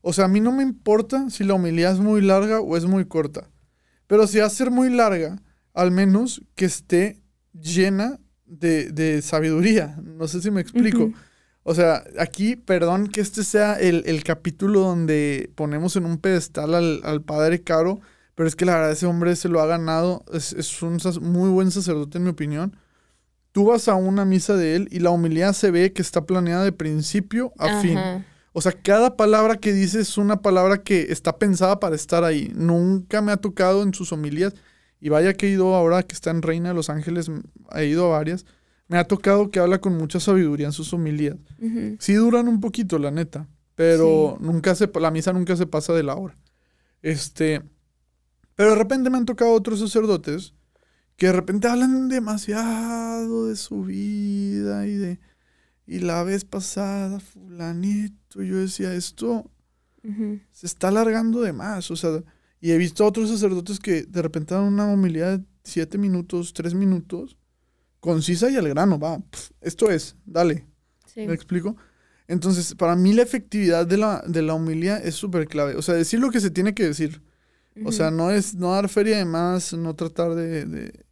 O 0.00 0.12
sea, 0.12 0.26
a 0.26 0.28
mí 0.28 0.38
no 0.38 0.52
me 0.52 0.62
importa 0.62 1.28
si 1.28 1.42
la 1.42 1.54
homilía 1.54 1.90
es 1.90 1.98
muy 1.98 2.20
larga 2.20 2.60
o 2.60 2.76
es 2.76 2.84
muy 2.86 3.04
corta. 3.04 3.50
Pero 4.10 4.26
si 4.26 4.38
va 4.38 4.46
a 4.46 4.50
ser 4.50 4.72
muy 4.72 4.90
larga, 4.90 5.40
al 5.72 5.92
menos 5.92 6.42
que 6.56 6.64
esté 6.64 7.20
llena 7.52 8.18
de, 8.44 8.90
de 8.90 9.22
sabiduría. 9.22 9.96
No 10.02 10.26
sé 10.26 10.42
si 10.42 10.50
me 10.50 10.60
explico. 10.60 11.12
O 11.62 11.76
sea, 11.76 12.02
aquí, 12.18 12.56
perdón 12.56 13.06
que 13.06 13.20
este 13.20 13.44
sea 13.44 13.74
el, 13.74 14.02
el 14.06 14.24
capítulo 14.24 14.80
donde 14.80 15.52
ponemos 15.54 15.94
en 15.94 16.06
un 16.06 16.18
pedestal 16.18 16.74
al, 16.74 17.00
al 17.04 17.22
padre 17.22 17.62
Caro, 17.62 18.00
pero 18.34 18.48
es 18.48 18.56
que 18.56 18.64
la 18.64 18.74
verdad 18.74 18.90
ese 18.90 19.06
hombre 19.06 19.36
se 19.36 19.48
lo 19.48 19.60
ha 19.60 19.66
ganado, 19.66 20.24
es, 20.32 20.54
es 20.54 20.82
un 20.82 20.98
muy 21.20 21.48
buen 21.48 21.70
sacerdote 21.70 22.18
en 22.18 22.24
mi 22.24 22.30
opinión. 22.30 22.76
Tú 23.52 23.66
vas 23.66 23.86
a 23.86 23.94
una 23.94 24.24
misa 24.24 24.56
de 24.56 24.74
él 24.74 24.88
y 24.90 24.98
la 24.98 25.10
homilía 25.10 25.52
se 25.52 25.70
ve 25.70 25.92
que 25.92 26.02
está 26.02 26.26
planeada 26.26 26.64
de 26.64 26.72
principio 26.72 27.52
a 27.58 27.80
fin. 27.80 27.96
O 28.52 28.60
sea, 28.60 28.72
cada 28.72 29.16
palabra 29.16 29.56
que 29.56 29.72
dice 29.72 30.00
es 30.00 30.18
una 30.18 30.42
palabra 30.42 30.82
que 30.82 31.06
está 31.10 31.38
pensada 31.38 31.78
para 31.78 31.94
estar 31.94 32.24
ahí. 32.24 32.50
Nunca 32.54 33.22
me 33.22 33.32
ha 33.32 33.36
tocado 33.36 33.82
en 33.82 33.94
sus 33.94 34.12
homilías. 34.12 34.54
Y 35.00 35.08
vaya 35.08 35.34
que 35.34 35.46
he 35.46 35.50
ido 35.50 35.74
ahora 35.74 36.02
que 36.02 36.14
está 36.14 36.30
en 36.30 36.42
Reina 36.42 36.70
de 36.70 36.74
los 36.74 36.90
Ángeles, 36.90 37.30
he 37.74 37.86
ido 37.86 38.06
a 38.06 38.18
varias. 38.18 38.44
Me 38.88 38.98
ha 38.98 39.04
tocado 39.04 39.50
que 39.50 39.60
habla 39.60 39.80
con 39.80 39.96
mucha 39.96 40.20
sabiduría 40.20 40.66
en 40.66 40.72
sus 40.72 40.92
homilías. 40.92 41.36
Sí 42.00 42.14
duran 42.14 42.48
un 42.48 42.60
poquito, 42.60 42.98
la 42.98 43.10
neta. 43.10 43.48
Pero 43.76 44.36
nunca 44.40 44.74
se, 44.74 44.90
la 45.00 45.10
misa 45.10 45.32
nunca 45.32 45.56
se 45.56 45.66
pasa 45.66 45.94
de 45.94 46.02
la 46.02 46.16
hora. 46.16 46.36
Este. 47.00 47.62
Pero 48.56 48.70
de 48.70 48.76
repente 48.76 49.08
me 49.08 49.16
han 49.16 49.24
tocado 49.24 49.52
otros 49.52 49.78
sacerdotes 49.78 50.52
que 51.16 51.26
de 51.26 51.32
repente 51.32 51.68
hablan 51.68 52.08
demasiado 52.08 53.46
de 53.46 53.56
su 53.56 53.84
vida 53.84 54.86
y 54.86 54.96
de. 54.96 55.20
Y 55.90 55.98
la 55.98 56.22
vez 56.22 56.44
pasada, 56.44 57.18
fulanito, 57.18 58.42
yo 58.42 58.58
decía, 58.58 58.94
esto 58.94 59.50
se 60.52 60.66
está 60.66 60.86
alargando 60.88 61.40
de 61.42 61.52
más. 61.52 61.90
O 61.90 61.96
sea, 61.96 62.22
y 62.60 62.70
he 62.70 62.78
visto 62.78 63.02
a 63.02 63.08
otros 63.08 63.28
sacerdotes 63.28 63.80
que 63.80 64.02
de 64.04 64.22
repente 64.22 64.54
dan 64.54 64.62
una 64.64 64.86
homilía 64.92 65.36
de 65.38 65.44
siete 65.64 65.98
minutos, 65.98 66.52
tres 66.54 66.74
minutos, 66.74 67.36
concisa 67.98 68.48
y 68.50 68.56
al 68.56 68.68
grano, 68.68 68.98
va. 69.00 69.18
pf, 69.18 69.52
esto 69.60 69.90
es, 69.90 70.14
dale. 70.24 70.64
Sí. 71.12 71.26
¿Me 71.26 71.34
explico? 71.34 71.76
Entonces, 72.28 72.74
para 72.76 72.94
mí 72.94 73.12
la 73.12 73.22
efectividad 73.22 73.84
de 73.84 73.96
la, 73.96 74.22
de 74.28 74.42
la 74.42 74.54
homilía 74.54 74.96
es 74.98 75.16
súper 75.16 75.48
clave. 75.48 75.74
O 75.74 75.82
sea, 75.82 75.96
decir 75.96 76.20
lo 76.20 76.30
que 76.30 76.38
se 76.40 76.50
tiene 76.50 76.72
que 76.72 76.84
decir. 76.84 77.20
O 77.84 77.90
sea, 77.92 78.10
no 78.12 78.30
es 78.30 78.54
no 78.54 78.72
dar 78.72 78.88
feria 78.88 79.16
de 79.18 79.24
más, 79.24 79.72
no 79.72 79.94
tratar 79.96 80.34
de, 80.36 80.66
de- 80.66 81.04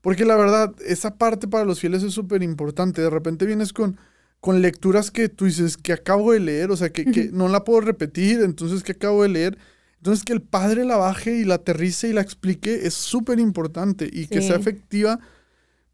Porque 0.00 0.24
la 0.24 0.36
verdad, 0.36 0.74
esa 0.84 1.16
parte 1.18 1.46
para 1.46 1.64
los 1.64 1.78
fieles 1.80 2.02
es 2.02 2.12
súper 2.14 2.42
importante. 2.42 3.00
De 3.02 3.10
repente 3.10 3.46
vienes 3.46 3.72
con, 3.72 3.96
con 4.44 4.60
lecturas 4.60 5.10
que 5.10 5.30
tú 5.30 5.46
dices 5.46 5.78
que 5.78 5.94
acabo 5.94 6.32
de 6.32 6.38
leer, 6.38 6.70
o 6.70 6.76
sea, 6.76 6.92
que, 6.92 7.06
que 7.06 7.30
no 7.32 7.48
la 7.48 7.64
puedo 7.64 7.80
repetir, 7.80 8.42
entonces 8.42 8.82
que 8.82 8.92
acabo 8.92 9.22
de 9.22 9.30
leer. 9.30 9.58
Entonces 9.96 10.22
que 10.22 10.34
el 10.34 10.42
padre 10.42 10.84
la 10.84 10.98
baje 10.98 11.38
y 11.38 11.44
la 11.44 11.54
aterrice 11.54 12.08
y 12.08 12.12
la 12.12 12.20
explique 12.20 12.86
es 12.86 12.92
súper 12.92 13.40
importante 13.40 14.06
y 14.12 14.26
que 14.26 14.42
sea 14.42 14.56
efectiva. 14.56 15.18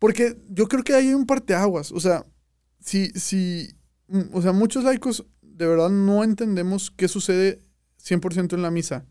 Porque 0.01 0.37
yo 0.49 0.67
creo 0.67 0.83
que 0.83 0.95
hay 0.95 1.15
un 1.15 1.27
parteaguas. 1.27 1.93
O 1.93 2.01
sea, 2.01 2.27
si, 2.81 3.11
si, 3.11 3.69
mm, 4.09 4.35
o 4.35 4.43
sea, 4.43 4.51
muchos 4.51 4.83
laicos 4.83 5.25
de 5.43 5.69
verdad 5.69 5.91
no 5.91 6.25
entendemos 6.25 6.91
qué 6.91 7.07
sucede 7.07 7.61
100% 8.03 8.55
en 8.55 8.63
la 8.63 8.73
misa. 8.73 9.07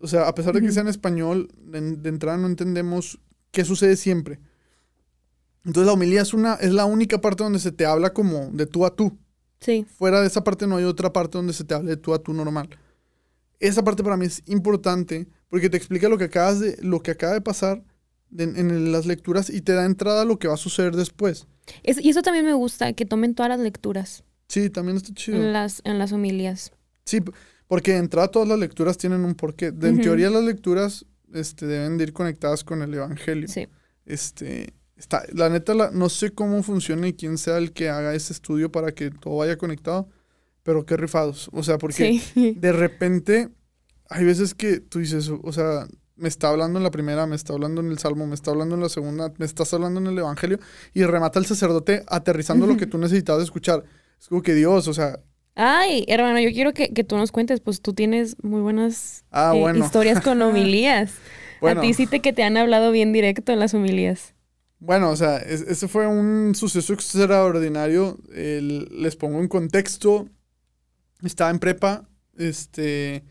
O 0.00 0.08
sea, 0.08 0.26
a 0.26 0.34
pesar 0.34 0.54
de 0.54 0.60
que 0.60 0.72
sea 0.72 0.82
en 0.82 0.88
español, 0.88 1.52
de, 1.56 1.80
de 1.80 2.08
entrada 2.08 2.36
no 2.36 2.48
entendemos 2.48 3.20
qué 3.52 3.64
sucede 3.64 3.94
siempre. 3.94 4.40
Entonces 5.64 5.86
la 5.86 5.92
homilía 5.92 6.22
es, 6.22 6.32
una, 6.34 6.54
es 6.54 6.72
la 6.72 6.84
única 6.86 7.20
parte 7.20 7.42
donde 7.44 7.58
se 7.58 7.72
te 7.72 7.84
habla 7.86 8.12
como 8.14 8.50
de 8.52 8.66
tú 8.66 8.86
a 8.86 8.94
tú. 8.94 9.18
Sí. 9.60 9.84
Fuera 9.98 10.20
de 10.20 10.26
esa 10.26 10.42
parte 10.42 10.66
no 10.66 10.76
hay 10.76 10.84
otra 10.84 11.12
parte 11.12 11.36
donde 11.38 11.52
se 11.52 11.64
te 11.64 11.74
hable 11.74 11.90
de 11.90 11.96
tú 11.98 12.14
a 12.14 12.22
tú 12.22 12.32
normal. 12.32 12.68
Esa 13.58 13.84
parte 13.84 14.02
para 14.02 14.16
mí 14.16 14.24
es 14.26 14.42
importante 14.46 15.28
porque 15.50 15.68
te 15.68 15.76
explica 15.76 16.08
lo 16.08 16.16
que, 16.16 16.24
acabas 16.24 16.60
de, 16.60 16.78
lo 16.80 17.02
que 17.02 17.10
acaba 17.10 17.34
de 17.34 17.42
pasar 17.42 17.82
de- 18.30 18.44
en 18.44 18.90
las 18.92 19.04
lecturas 19.04 19.50
y 19.50 19.60
te 19.60 19.72
da 19.74 19.84
entrada 19.84 20.22
a 20.22 20.24
lo 20.24 20.38
que 20.38 20.48
va 20.48 20.54
a 20.54 20.58
suceder 20.58 20.96
después. 20.96 21.46
Es- 21.82 22.02
y 22.02 22.08
eso 22.08 22.22
también 22.22 22.46
me 22.46 22.54
gusta, 22.54 22.92
que 22.94 23.04
tomen 23.04 23.34
todas 23.34 23.50
las 23.50 23.60
lecturas 23.60 24.24
Sí, 24.48 24.70
también 24.70 24.96
está 24.96 25.12
chido. 25.12 25.36
en 25.36 25.52
las, 25.52 25.82
en 25.84 25.98
las 25.98 26.12
homilias. 26.12 26.72
Sí, 27.04 27.20
porque 27.68 27.92
de 27.92 27.98
entrada 27.98 28.28
todas 28.28 28.48
las 28.48 28.58
lecturas 28.58 28.96
tienen 28.96 29.24
un 29.26 29.34
porqué. 29.34 29.72
De, 29.72 29.88
En 29.90 30.00
teoría 30.00 30.30
las 30.30 30.42
lecturas 30.44 31.04
este, 31.34 31.66
deben 31.66 31.98
de 31.98 32.04
ir 32.04 32.12
conectadas 32.14 32.64
con 32.64 32.80
el 32.82 32.94
Evangelio. 32.94 33.46
Sí. 33.46 33.68
Este, 34.06 34.72
está, 35.00 35.24
la 35.32 35.48
neta, 35.48 35.74
la- 35.74 35.90
no 35.90 36.08
sé 36.08 36.30
cómo 36.30 36.62
funciona 36.62 37.08
y 37.08 37.14
quién 37.14 37.38
sea 37.38 37.58
el 37.58 37.72
que 37.72 37.88
haga 37.88 38.14
ese 38.14 38.32
estudio 38.32 38.70
para 38.70 38.92
que 38.92 39.10
todo 39.10 39.38
vaya 39.38 39.56
conectado, 39.58 40.08
pero 40.62 40.86
qué 40.86 40.96
rifados. 40.96 41.50
O 41.52 41.62
sea, 41.64 41.78
porque 41.78 42.20
Sí. 42.20 42.54
de 42.56 42.72
repente 42.72 43.48
hay 44.08 44.24
veces 44.24 44.54
que 44.54 44.78
tú 44.80 44.98
dices, 45.00 45.28
o 45.42 45.52
sea, 45.52 45.86
me 46.16 46.28
está 46.28 46.50
hablando 46.50 46.78
en 46.78 46.82
la 46.84 46.90
primera, 46.90 47.26
me 47.26 47.34
está 47.34 47.54
hablando 47.54 47.80
en 47.80 47.90
el 47.90 47.98
Salmo, 47.98 48.26
me 48.26 48.34
está 48.34 48.50
hablando 48.50 48.74
en 48.74 48.82
la 48.82 48.88
segunda, 48.90 49.32
me 49.38 49.46
estás 49.46 49.72
hablando 49.72 49.98
en 50.00 50.06
el 50.06 50.18
Evangelio 50.18 50.58
y 50.92 51.02
remata 51.04 51.38
el 51.38 51.46
sacerdote 51.46 52.04
aterrizando 52.08 52.66
lo 52.66 52.76
que 52.76 52.86
tú 52.86 52.98
necesitabas 52.98 53.42
escuchar. 53.42 53.84
Es 54.20 54.28
como 54.28 54.42
que 54.42 54.54
Dios, 54.54 54.86
o 54.86 54.94
sea, 54.94 55.18
Ay, 55.56 56.04
hermano, 56.08 56.38
yo 56.40 56.50
quiero 56.52 56.72
que, 56.72 56.92
que 56.94 57.04
tú 57.04 57.16
nos 57.16 57.32
cuentes, 57.32 57.60
pues 57.60 57.82
tú 57.82 57.92
tienes 57.92 58.36
muy 58.42 58.60
buenas 58.60 59.24
ah, 59.32 59.52
eh, 59.54 59.60
bueno. 59.60 59.84
historias 59.84 60.20
con 60.20 60.40
homilías. 60.42 61.12
Bueno. 61.60 61.80
A 61.80 61.84
ti 61.84 61.92
sí 61.92 62.06
te 62.06 62.20
que 62.20 62.32
te 62.32 62.42
han 62.44 62.56
hablado 62.56 62.92
bien 62.92 63.12
directo 63.12 63.52
en 63.52 63.58
las 63.58 63.74
homilías. 63.74 64.34
Bueno, 64.80 65.10
o 65.10 65.16
sea, 65.16 65.36
es- 65.38 65.60
ese 65.62 65.88
fue 65.88 66.06
un 66.06 66.54
suceso 66.54 66.92
extraordinario. 66.94 68.18
El- 68.34 68.88
les 69.02 69.14
pongo 69.16 69.40
en 69.40 69.48
contexto. 69.48 70.28
Estaba 71.22 71.50
en 71.50 71.58
prepa, 71.58 72.08
este, 72.38 73.24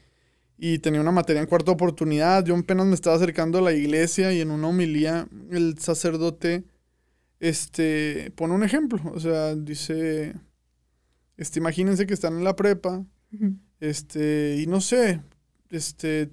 y 0.58 0.80
tenía 0.80 1.02
una 1.02 1.12
materia 1.12 1.42
en 1.42 1.48
cuarta 1.48 1.72
oportunidad. 1.72 2.46
Yo 2.46 2.56
apenas 2.56 2.86
me 2.86 2.94
estaba 2.96 3.16
acercando 3.16 3.58
a 3.60 3.62
la 3.62 3.74
iglesia 3.74 4.32
y 4.34 4.42
en 4.42 4.52
una 4.52 4.68
homilía 4.68 5.28
el 5.50 5.78
sacerdote, 5.80 6.66
este, 7.40 8.32
pone 8.36 8.54
un 8.54 8.64
ejemplo. 8.64 9.02
O 9.14 9.20
sea, 9.20 9.56
dice, 9.56 10.36
este, 11.38 11.60
imagínense 11.60 12.06
que 12.06 12.14
están 12.14 12.36
en 12.38 12.44
la 12.44 12.56
prepa, 12.56 13.04
este, 13.80 14.58
y 14.62 14.68
no 14.68 14.82
sé, 14.82 15.22
este, 15.72 16.30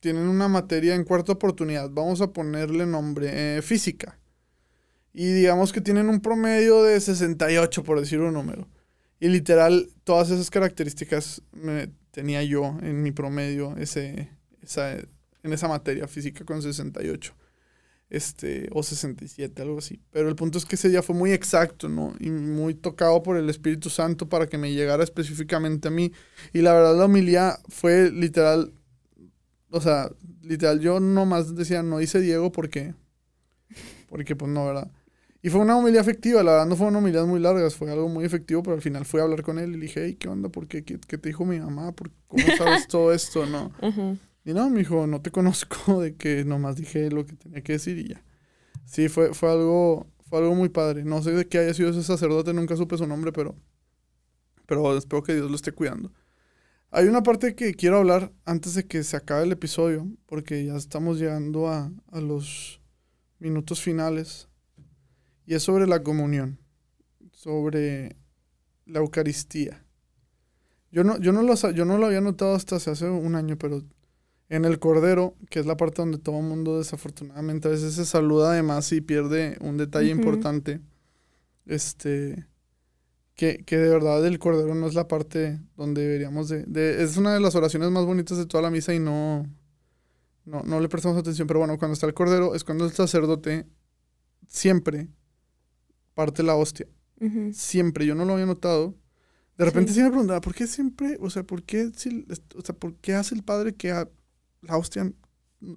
tienen 0.00 0.28
una 0.28 0.48
materia 0.48 0.94
en 0.94 1.04
cuarta 1.04 1.32
oportunidad, 1.32 1.88
vamos 1.90 2.20
a 2.20 2.32
ponerle 2.32 2.86
nombre, 2.86 3.58
eh, 3.58 3.62
física. 3.62 4.17
Y 5.12 5.26
digamos 5.32 5.72
que 5.72 5.80
tienen 5.80 6.08
un 6.08 6.20
promedio 6.20 6.82
de 6.82 7.00
68, 7.00 7.82
por 7.84 7.98
decir 8.00 8.20
un 8.20 8.34
número. 8.34 8.68
Y 9.20 9.28
literal, 9.28 9.88
todas 10.04 10.30
esas 10.30 10.50
características 10.50 11.42
me- 11.52 11.90
tenía 12.12 12.42
yo 12.44 12.76
en 12.82 13.02
mi 13.02 13.10
promedio 13.12 13.76
ese, 13.76 14.30
esa, 14.62 14.92
en 14.94 15.52
esa 15.52 15.68
materia 15.68 16.06
física 16.08 16.44
con 16.44 16.62
68. 16.62 17.34
Este, 18.10 18.68
o 18.72 18.82
67, 18.82 19.60
algo 19.60 19.78
así. 19.78 20.00
Pero 20.10 20.28
el 20.30 20.36
punto 20.36 20.56
es 20.56 20.64
que 20.64 20.76
ese 20.76 20.88
día 20.88 21.02
fue 21.02 21.14
muy 21.14 21.32
exacto, 21.32 21.88
¿no? 21.90 22.14
Y 22.18 22.30
muy 22.30 22.74
tocado 22.74 23.22
por 23.22 23.36
el 23.36 23.50
Espíritu 23.50 23.90
Santo 23.90 24.28
para 24.30 24.46
que 24.46 24.56
me 24.56 24.72
llegara 24.72 25.04
específicamente 25.04 25.88
a 25.88 25.90
mí. 25.90 26.12
Y 26.54 26.62
la 26.62 26.72
verdad, 26.72 26.96
la 26.96 27.04
homilía 27.04 27.58
fue 27.68 28.10
literal. 28.10 28.72
O 29.70 29.80
sea, 29.82 30.10
literal, 30.42 30.80
yo 30.80 31.00
nomás 31.00 31.54
decía, 31.54 31.82
no 31.82 32.00
hice 32.00 32.20
Diego 32.20 32.50
porque. 32.50 32.94
Porque, 34.08 34.34
pues 34.34 34.50
no, 34.50 34.64
¿verdad? 34.66 34.90
Y 35.40 35.50
fue 35.50 35.60
una 35.60 35.76
homilía 35.76 36.00
efectiva, 36.00 36.42
la 36.42 36.52
verdad 36.52 36.66
no 36.66 36.74
fueron 36.74 36.96
homilías 36.96 37.26
muy 37.26 37.38
largas, 37.38 37.76
fue 37.76 37.90
algo 37.92 38.08
muy 38.08 38.24
efectivo, 38.24 38.62
pero 38.62 38.74
al 38.74 38.82
final 38.82 39.04
fui 39.04 39.20
a 39.20 39.22
hablar 39.22 39.42
con 39.42 39.58
él 39.58 39.70
y 39.70 39.72
le 39.74 39.82
dije, 39.82 40.04
hey, 40.04 40.16
¿qué 40.18 40.28
onda? 40.28 40.48
¿Por 40.48 40.66
qué? 40.66 40.84
¿Qué, 40.84 40.98
qué 40.98 41.16
te 41.16 41.28
dijo 41.28 41.44
mi 41.44 41.60
mamá? 41.60 41.92
¿Por, 41.92 42.10
¿Cómo 42.26 42.44
sabes 42.56 42.86
todo 42.88 43.12
esto? 43.12 43.46
No. 43.46 43.70
Y 44.44 44.52
no, 44.52 44.68
me 44.68 44.80
dijo, 44.80 45.06
no 45.06 45.22
te 45.22 45.30
conozco, 45.30 46.00
de 46.02 46.16
que 46.16 46.44
nomás 46.44 46.76
dije 46.76 47.10
lo 47.10 47.24
que 47.24 47.36
tenía 47.36 47.62
que 47.62 47.74
decir 47.74 47.98
y 47.98 48.08
ya. 48.08 48.24
Sí, 48.84 49.08
fue, 49.08 49.32
fue 49.32 49.50
algo, 49.52 50.06
fue 50.28 50.40
algo 50.40 50.54
muy 50.56 50.70
padre. 50.70 51.04
No 51.04 51.22
sé 51.22 51.30
de 51.30 51.46
qué 51.46 51.58
haya 51.58 51.74
sido 51.74 51.90
ese 51.90 52.02
sacerdote, 52.02 52.52
nunca 52.52 52.74
supe 52.76 52.98
su 52.98 53.06
nombre, 53.06 53.30
pero, 53.30 53.54
pero 54.66 54.96
espero 54.96 55.22
que 55.22 55.34
Dios 55.34 55.48
lo 55.48 55.56
esté 55.56 55.70
cuidando. 55.70 56.10
Hay 56.90 57.06
una 57.06 57.22
parte 57.22 57.54
que 57.54 57.74
quiero 57.74 57.98
hablar 57.98 58.32
antes 58.44 58.74
de 58.74 58.86
que 58.86 59.04
se 59.04 59.16
acabe 59.16 59.44
el 59.44 59.52
episodio, 59.52 60.08
porque 60.26 60.64
ya 60.64 60.74
estamos 60.74 61.18
llegando 61.18 61.68
a, 61.68 61.92
a 62.10 62.20
los 62.20 62.80
minutos 63.38 63.80
finales, 63.82 64.47
y 65.48 65.54
es 65.54 65.62
sobre 65.62 65.86
la 65.86 66.02
comunión, 66.02 66.58
sobre 67.32 68.16
la 68.86 68.98
Eucaristía. 69.00 69.82
Yo 70.90 71.04
no, 71.04 71.18
yo 71.18 71.32
no, 71.32 71.42
lo, 71.42 71.54
yo 71.72 71.84
no 71.84 71.96
lo 71.98 72.06
había 72.06 72.20
notado 72.20 72.54
hasta 72.54 72.76
hace 72.76 73.08
un 73.08 73.34
año, 73.34 73.56
pero 73.58 73.82
En 74.50 74.64
el 74.64 74.78
cordero, 74.78 75.34
que 75.50 75.60
es 75.60 75.66
la 75.66 75.76
parte 75.76 76.02
donde 76.02 76.18
todo 76.18 76.38
el 76.38 76.44
mundo 76.44 76.78
desafortunadamente 76.78 77.68
a 77.68 77.70
veces 77.70 77.94
se 77.94 78.04
saluda 78.06 78.52
además 78.52 78.90
y 78.92 79.00
pierde 79.02 79.56
un 79.60 79.76
detalle 79.76 80.10
importante. 80.10 80.80
Este, 81.66 82.46
que, 83.34 83.64
que 83.64 83.76
de 83.78 83.90
verdad 83.90 84.26
el 84.26 84.38
cordero 84.38 84.74
no 84.74 84.86
es 84.86 84.94
la 84.94 85.06
parte 85.08 85.60
donde 85.76 86.02
deberíamos 86.02 86.48
de, 86.48 86.64
de- 86.66 87.02
Es 87.02 87.16
una 87.18 87.34
de 87.34 87.40
las 87.40 87.54
oraciones 87.54 87.90
más 87.90 88.06
bonitas 88.06 88.38
de 88.38 88.46
toda 88.46 88.62
la 88.62 88.70
misa 88.70 88.94
y 88.94 89.00
no, 89.00 89.46
no, 90.46 90.62
no 90.62 90.80
le 90.80 90.88
prestamos 90.88 91.18
atención. 91.18 91.46
Pero 91.46 91.60
bueno, 91.60 91.78
cuando 91.78 91.92
está 91.94 92.06
el 92.06 92.14
cordero 92.14 92.54
es 92.54 92.64
cuando 92.64 92.84
el 92.86 92.92
sacerdote 92.92 93.66
siempre 94.48 95.08
parte 96.18 96.42
la 96.42 96.56
hostia. 96.56 96.88
Siempre, 97.52 98.04
yo 98.06 98.16
no 98.16 98.24
lo 98.24 98.32
había 98.32 98.46
notado. 98.46 98.96
De 99.56 99.64
repente 99.64 99.92
Sí. 99.92 99.98
sí, 99.98 100.02
me 100.02 100.10
preguntaba, 100.10 100.40
¿por 100.40 100.52
qué 100.52 100.66
siempre, 100.66 101.16
o 101.20 101.30
sea, 101.30 101.44
por 101.44 101.62
qué, 101.62 101.92
si- 101.94 102.26
o 102.56 102.60
sea, 102.60 102.74
por 102.74 102.94
qué 102.96 103.14
hace 103.14 103.36
el 103.36 103.44
padre 103.44 103.72
que 103.76 103.92
a- 103.92 104.08
la 104.62 104.76
hostia 104.76 105.12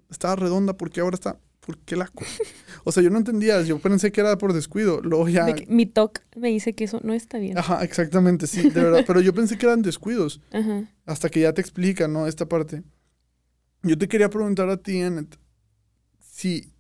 estaba 0.10 0.36
redonda, 0.36 0.76
por 0.78 0.90
qué 0.90 1.02
ahora 1.02 1.14
está, 1.14 1.40
por 1.60 1.78
qué 1.78 1.96
la... 1.96 2.08
co-?" 2.08 2.26
O 2.86 2.92
sea, 2.92 3.04
yo 3.04 3.12
no 3.12 3.20
entendía, 3.20 3.62
yo 3.62 3.78
pensé 3.78 4.12
que 4.12 4.22
era 4.22 4.36
por 4.40 4.54
descuido, 4.54 5.00
luego 5.02 5.30
ya... 5.30 5.46
De 5.46 5.54
que 5.54 5.66
mi 5.68 5.86
TOC 5.86 6.22
me 6.38 6.48
dice 6.50 6.74
que 6.74 6.86
eso 6.86 7.00
no 7.04 7.14
está 7.14 7.38
bien. 7.38 7.56
Ajá, 7.60 7.84
exactamente, 7.84 8.48
sí, 8.48 8.64
de 8.70 8.82
verdad, 8.84 9.04
pero 9.06 9.22
yo 9.22 9.34
pensé 9.36 9.60
que 9.60 9.68
eran 9.68 9.84
descuidos, 9.84 10.42
Ajá. 10.52 10.88
hasta 11.06 11.30
que 11.30 11.42
ya 11.42 11.54
te 11.54 11.62
explican, 11.62 12.12
¿no? 12.14 12.26
Esta 12.26 12.48
parte. 12.48 12.82
Yo 13.84 13.96
te 13.96 14.08
quería 14.08 14.30
preguntar 14.32 14.70
a 14.70 14.78
ti, 14.78 15.02
Annette, 15.02 15.38
si... 16.20 16.71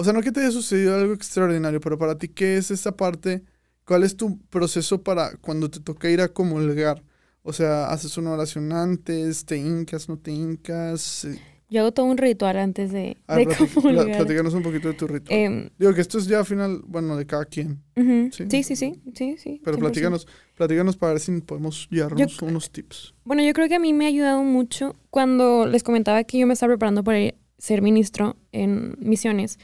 O 0.00 0.04
sea, 0.04 0.12
no 0.12 0.22
que 0.22 0.30
te 0.30 0.38
haya 0.40 0.52
sucedido 0.52 0.94
algo 0.94 1.12
extraordinario, 1.12 1.80
pero 1.80 1.98
para 1.98 2.16
ti, 2.16 2.28
¿qué 2.28 2.56
es 2.56 2.70
esta 2.70 2.96
parte? 2.96 3.42
¿Cuál 3.84 4.04
es 4.04 4.16
tu 4.16 4.38
proceso 4.48 5.02
para 5.02 5.34
cuando 5.38 5.68
te 5.70 5.80
toca 5.80 6.08
ir 6.08 6.20
a 6.20 6.28
comulgar? 6.28 7.02
O 7.42 7.52
sea, 7.52 7.86
¿haces 7.90 8.16
una 8.16 8.30
oración 8.30 8.70
antes? 8.72 9.44
¿Te 9.44 9.56
hincas? 9.56 10.08
¿No 10.08 10.16
te 10.16 10.30
hincas? 10.30 11.24
Eh, 11.24 11.40
Yo 11.68 11.80
hago 11.80 11.92
todo 11.92 12.06
un 12.06 12.16
ritual 12.16 12.58
antes 12.58 12.92
de, 12.92 13.16
A 13.26 13.36
de 13.38 13.46
ver, 13.46 13.56
plati- 13.56 13.66
pla- 13.66 13.74
comulgar. 13.82 14.16
platícanos 14.18 14.54
un 14.54 14.62
poquito 14.62 14.86
de 14.86 14.94
tu 14.94 15.06
ritual. 15.08 15.36
Em, 15.36 15.68
Digo 15.78 15.92
que 15.92 16.00
esto 16.02 16.18
es 16.18 16.26
ya 16.28 16.38
al 16.38 16.46
final, 16.46 16.80
bueno, 16.86 17.16
de 17.16 17.26
cada 17.26 17.44
quien. 17.46 17.82
Sí. 17.96 18.44
sí, 18.48 18.62
sí, 18.62 18.76
sí, 18.76 19.02
sí, 19.14 19.36
sí. 19.36 19.60
Pero 19.64 19.78
100%. 19.78 19.80
platícanos, 19.80 20.28
platícanos 20.54 20.96
para 20.96 21.14
ver 21.14 21.20
si 21.20 21.40
podemos 21.40 21.88
guiarnos 21.90 22.40
unos 22.42 22.70
tips. 22.70 23.14
Bueno, 23.24 23.42
yo 23.42 23.52
creo 23.52 23.66
que 23.68 23.74
a 23.74 23.80
mí 23.80 23.92
me 23.92 24.04
ha 24.04 24.08
ayudado 24.08 24.44
mucho 24.44 24.94
cuando 25.10 25.66
les 25.66 25.82
comentaba 25.82 26.22
que 26.22 26.38
yo 26.38 26.46
me 26.46 26.52
estaba 26.52 26.70
preparando 26.74 27.02
para 27.02 27.18
ir- 27.18 27.34
ser 27.58 27.82
ministro 27.82 28.36
en 28.52 28.96
misiones. 28.98 29.58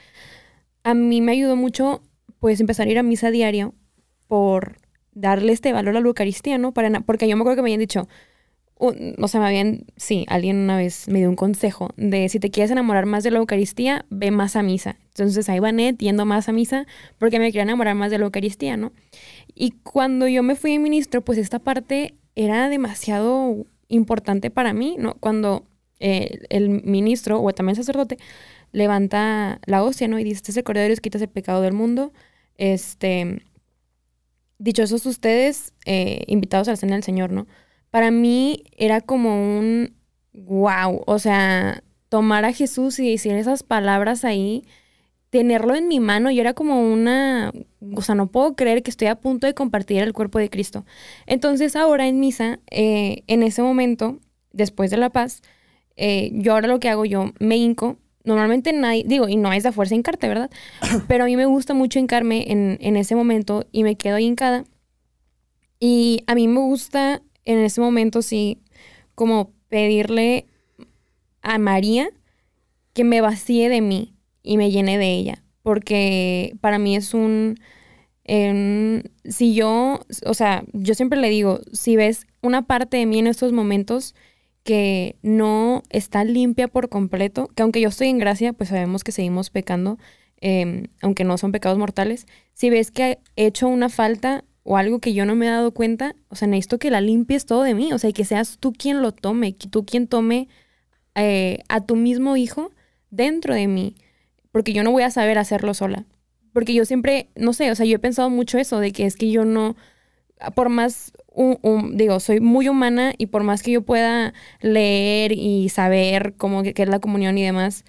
A 0.83 0.95
mí 0.95 1.21
me 1.21 1.33
ayudó 1.33 1.57
mucho, 1.57 2.03
pues, 2.41 2.61
empezar 2.61 2.87
a 2.87 2.91
ir 2.91 2.99
a 2.99 3.03
misa 3.03 3.31
diario 3.31 3.75
por 4.29 4.77
darle 5.13 5.53
este 5.53 5.73
valor 5.73 5.97
a 5.97 6.01
la 6.01 6.07
Eucaristía, 6.09 6.59
¿no? 6.59 6.73
Para, 6.73 7.01
porque 7.01 7.29
yo 7.29 7.37
me 7.37 7.43
acuerdo 7.43 7.57
que 7.57 7.63
me 7.63 7.69
habían 7.69 7.81
dicho, 7.81 8.09
un- 8.77 9.15
o 9.23 9.29
sea, 9.29 9.41
me 9.41 9.47
habían, 9.47 9.87
sí, 9.97 10.27
alguien 10.29 10.57
una 10.57 10.77
vez 10.77 11.09
me 11.09 11.21
dio 11.21 11.29
un 11.31 11.37
consejo 11.37 11.91
de 11.97 12.29
si 12.29 12.41
te 12.41 12.51
quieres 12.51 12.73
enamorar 12.73 13.07
más 13.07 13.23
de 13.23 13.31
la 13.31 13.39
Eucaristía, 13.39 14.05
ve 14.11 14.31
más 14.33 14.57
a 14.57 14.63
misa. 14.63 14.97
Entonces 15.09 15.49
ahí 15.49 15.61
va 15.61 15.71
Net 15.71 15.97
yendo 15.99 16.25
más 16.27 16.49
a 16.49 16.53
misa 16.53 16.87
porque 17.19 17.39
me 17.39 17.47
quería 17.47 17.63
enamorar 17.63 17.95
más 17.95 18.11
de 18.11 18.19
la 18.19 18.25
Eucaristía, 18.25 18.77
¿no? 18.77 18.93
Y 19.55 19.71
cuando 19.83 20.27
yo 20.27 20.43
me 20.43 20.57
fui 20.57 20.79
ministro, 20.81 21.23
pues 21.25 21.39
esta 21.39 21.61
parte 21.61 22.15
era 22.35 22.69
demasiado 22.69 23.65
importante 23.89 24.51
para 24.51 24.73
mí, 24.73 24.97
¿no? 24.99 25.15
Cuando 25.21 25.65
eh, 26.07 26.41
el 26.51 26.69
ministro 26.69 27.41
o 27.41 27.51
también 27.55 27.77
sacerdote 27.77 28.19
levanta 28.73 29.59
la 29.65 29.83
hostia, 29.83 30.07
¿no? 30.07 30.19
Y 30.19 30.25
dice, 30.25 30.37
este 30.37 30.51
es 30.51 30.57
el 30.59 30.65
cordero 30.65 30.95
de 30.95 31.01
quitas 31.01 31.23
el 31.23 31.29
pecado 31.29 31.63
del 31.63 31.73
mundo. 31.73 32.13
Este, 32.59 33.43
dichosos 34.59 35.07
ustedes, 35.07 35.73
eh, 35.87 36.25
invitados 36.27 36.69
a 36.69 36.73
la 36.73 36.77
cena 36.77 36.93
del 36.93 37.05
Señor, 37.05 37.33
¿no? 37.33 37.47
Para 37.91 38.11
mí 38.11 38.65
era 38.77 39.01
como 39.01 39.59
un 39.59 39.95
wow, 40.35 41.05
o 41.07 41.19
sea, 41.19 41.83
tomar 42.11 42.45
a 42.45 42.53
Jesús 42.53 42.99
y 42.99 43.11
decir 43.11 43.33
esas 43.33 43.63
palabras 43.63 44.27
ahí, 44.27 44.63
tenerlo 45.31 45.75
en 45.75 45.89
mi 45.89 46.01
mano, 46.01 46.31
y 46.31 46.39
era 46.39 46.53
como 46.53 46.93
una, 46.93 47.51
o 47.97 48.03
sea, 48.03 48.15
no 48.15 48.27
puedo 48.27 48.57
creer 48.57 48.83
que 48.83 48.91
estoy 48.91 49.09
a 49.09 49.21
punto 49.21 49.47
de 49.47 49.55
compartir 49.55 50.03
el 50.03 50.13
cuerpo 50.13 50.39
de 50.39 50.51
Cristo. 50.51 50.85
Entonces 51.25 51.77
ahora 51.77 52.09
en 52.09 52.21
misa, 52.21 52.61
eh, 52.71 53.23
en 53.27 53.43
ese 53.43 53.63
momento, 53.63 54.19
después 54.53 54.91
de 54.91 54.99
la 54.99 55.09
paz, 55.09 55.41
eh, 55.97 56.31
yo 56.33 56.53
ahora 56.53 56.69
lo 56.69 56.81
que 56.81 56.89
hago, 56.89 57.05
yo 57.05 57.33
me 57.39 57.57
hinco. 57.57 57.97
Normalmente 58.25 58.73
nadie, 58.73 59.05
digo, 59.07 59.29
y 59.29 59.37
no 59.37 59.53
es 59.53 59.63
de 59.63 59.73
fuerza 59.73 59.95
hincarte, 59.95 60.29
¿verdad? 60.29 60.51
Pero 61.09 61.25
a 61.25 61.27
mí 61.27 61.37
me 61.37 61.47
gusta 61.47 61.75
mucho 61.75 61.99
hincarme 61.99 62.51
en, 62.51 62.79
en 62.81 62.97
ese 62.97 63.15
momento 63.15 63.67
y 63.71 63.83
me 63.85 63.97
quedo 63.97 64.19
hincada. 64.19 64.65
Y 65.79 66.23
a 66.27 66.35
mí 66.35 66.49
me 66.49 66.61
gusta 66.61 67.23
en 67.45 67.59
ese 67.59 67.81
momento, 67.81 68.23
sí, 68.23 68.59
como 69.15 69.53
pedirle 69.69 70.47
a 71.43 71.59
María 71.59 72.09
que 72.95 73.05
me 73.05 73.21
vacíe 73.21 73.69
de 73.69 73.81
mí 73.81 74.15
y 74.43 74.57
me 74.57 74.71
llene 74.71 74.97
de 74.99 75.13
ella. 75.13 75.43
Porque 75.63 76.57
para 76.61 76.79
mí 76.79 76.97
es 76.97 77.13
un... 77.13 77.59
si 78.25 79.55
yo, 79.55 80.01
o 80.25 80.35
sea, 80.35 80.65
yo 80.73 80.95
siempre 80.95 81.19
le 81.19 81.29
digo, 81.29 81.61
si 81.73 81.97
ves 81.97 82.27
una 82.41 82.63
parte 82.63 82.97
de 82.97 83.07
mí 83.07 83.19
en 83.19 83.27
estos 83.27 83.53
momentos 83.53 84.15
que 84.65 85.17
no 85.23 85.83
está 85.91 86.25
limpia 86.25 86.69
por 86.69 86.89
completo, 86.89 87.49
que 87.55 87.63
aunque 87.63 87.81
yo 87.81 87.91
estoy 87.91 88.09
en 88.09 88.19
gracia, 88.19 88.53
pues 88.55 88.71
sabemos 88.71 89.05
que 89.05 89.13
seguimos 89.13 89.51
pecando, 89.51 89.99
em, 90.41 90.89
aunque 91.03 91.25
no 91.25 91.39
son 91.39 91.53
pecados 91.53 91.79
mortales, 91.79 92.27
si 92.55 92.71
ves 92.71 92.91
que 92.91 93.19
he 93.37 93.47
hecho 93.47 93.69
una 93.69 93.91
falta 93.91 94.45
o 94.65 94.79
algo 94.79 94.99
que 94.99 95.13
yo 95.13 95.27
no 95.27 95.37
me 95.37 95.47
he 95.47 95.51
dado 95.51 95.73
cuenta, 95.73 96.17
o 96.29 96.37
sea, 96.37 96.49
necesito 96.49 96.79
que 96.79 96.91
la 96.91 97.03
limpies 97.03 97.45
todo 97.45 97.63
de 97.63 97.75
mí, 97.75 97.93
o 97.93 97.99
sea, 97.99 98.11
que 98.13 98.25
seas 98.25 98.57
tú 98.59 98.73
quien 98.73 99.03
lo 99.03 99.13
tome, 99.13 99.55
que 99.55 99.69
tú 99.69 99.85
quien 99.85 100.09
tome 100.09 100.49
eh, 101.15 101.59
a 101.69 101.81
tu 101.83 101.95
mismo 101.97 102.37
hijo 102.37 102.73
dentro 103.11 103.55
de 103.55 103.69
mí, 103.69 103.97
porque 104.51 104.73
yo 104.73 104.83
no 104.83 104.93
voy 104.93 105.03
a 105.03 105.11
saber 105.11 105.39
hacerlo 105.39 105.75
sola. 105.75 106.07
Porque 106.55 106.73
yo 106.73 106.85
siempre, 106.85 107.29
no 107.37 107.53
sé, 107.53 107.71
o 107.71 107.75
sea, 107.75 107.85
yo 107.85 107.97
he 107.97 107.99
pensado 107.99 108.31
mucho 108.31 108.59
eso, 108.59 108.79
de 108.79 108.93
que 108.93 109.05
es 109.05 109.17
que 109.17 109.31
yo 109.31 109.45
no, 109.45 109.77
por 110.55 110.69
más, 110.69 111.13
un- 111.35 111.97
digo, 111.97 112.21
soy 112.21 112.41
muy 112.41 112.69
humana 112.69 113.13
y 113.19 113.27
por 113.27 113.43
más 113.45 113.63
que 113.63 113.73
yo 113.73 113.83
pueda 113.83 114.35
leer 114.61 115.33
y 115.33 115.69
saber 115.69 116.35
cómo 116.37 116.63
que, 116.63 116.75
es 116.77 116.89
la 116.89 117.01
comunión 117.01 117.39
y 117.39 117.45
demás, 117.45 117.85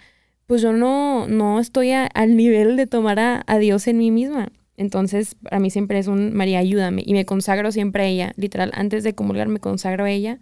pues 0.48 0.62
yo 0.62 0.74
no, 0.74 1.28
no 1.28 1.60
estoy 1.60 1.92
a- 1.92 2.06
al 2.08 2.36
nivel 2.38 2.78
de 2.78 2.88
tomar 2.88 3.20
a, 3.20 3.44
a 3.48 3.58
Dios 3.58 3.88
en 3.88 3.98
mí 3.98 4.12
misma. 4.12 4.52
Entonces, 4.78 5.36
para 5.36 5.60
mí 5.60 5.70
siempre 5.70 6.00
es 6.00 6.08
un 6.08 6.34
María, 6.34 6.60
ayúdame. 6.60 7.04
Y 7.06 7.14
me 7.14 7.26
consagro 7.26 7.72
siempre 7.72 8.04
a 8.04 8.08
ella. 8.08 8.34
Literal, 8.38 8.72
antes 8.76 9.04
de 9.04 9.16
comulgar 9.16 9.48
me 9.48 9.60
consagro 9.60 10.04
a 10.06 10.12
ella. 10.12 10.40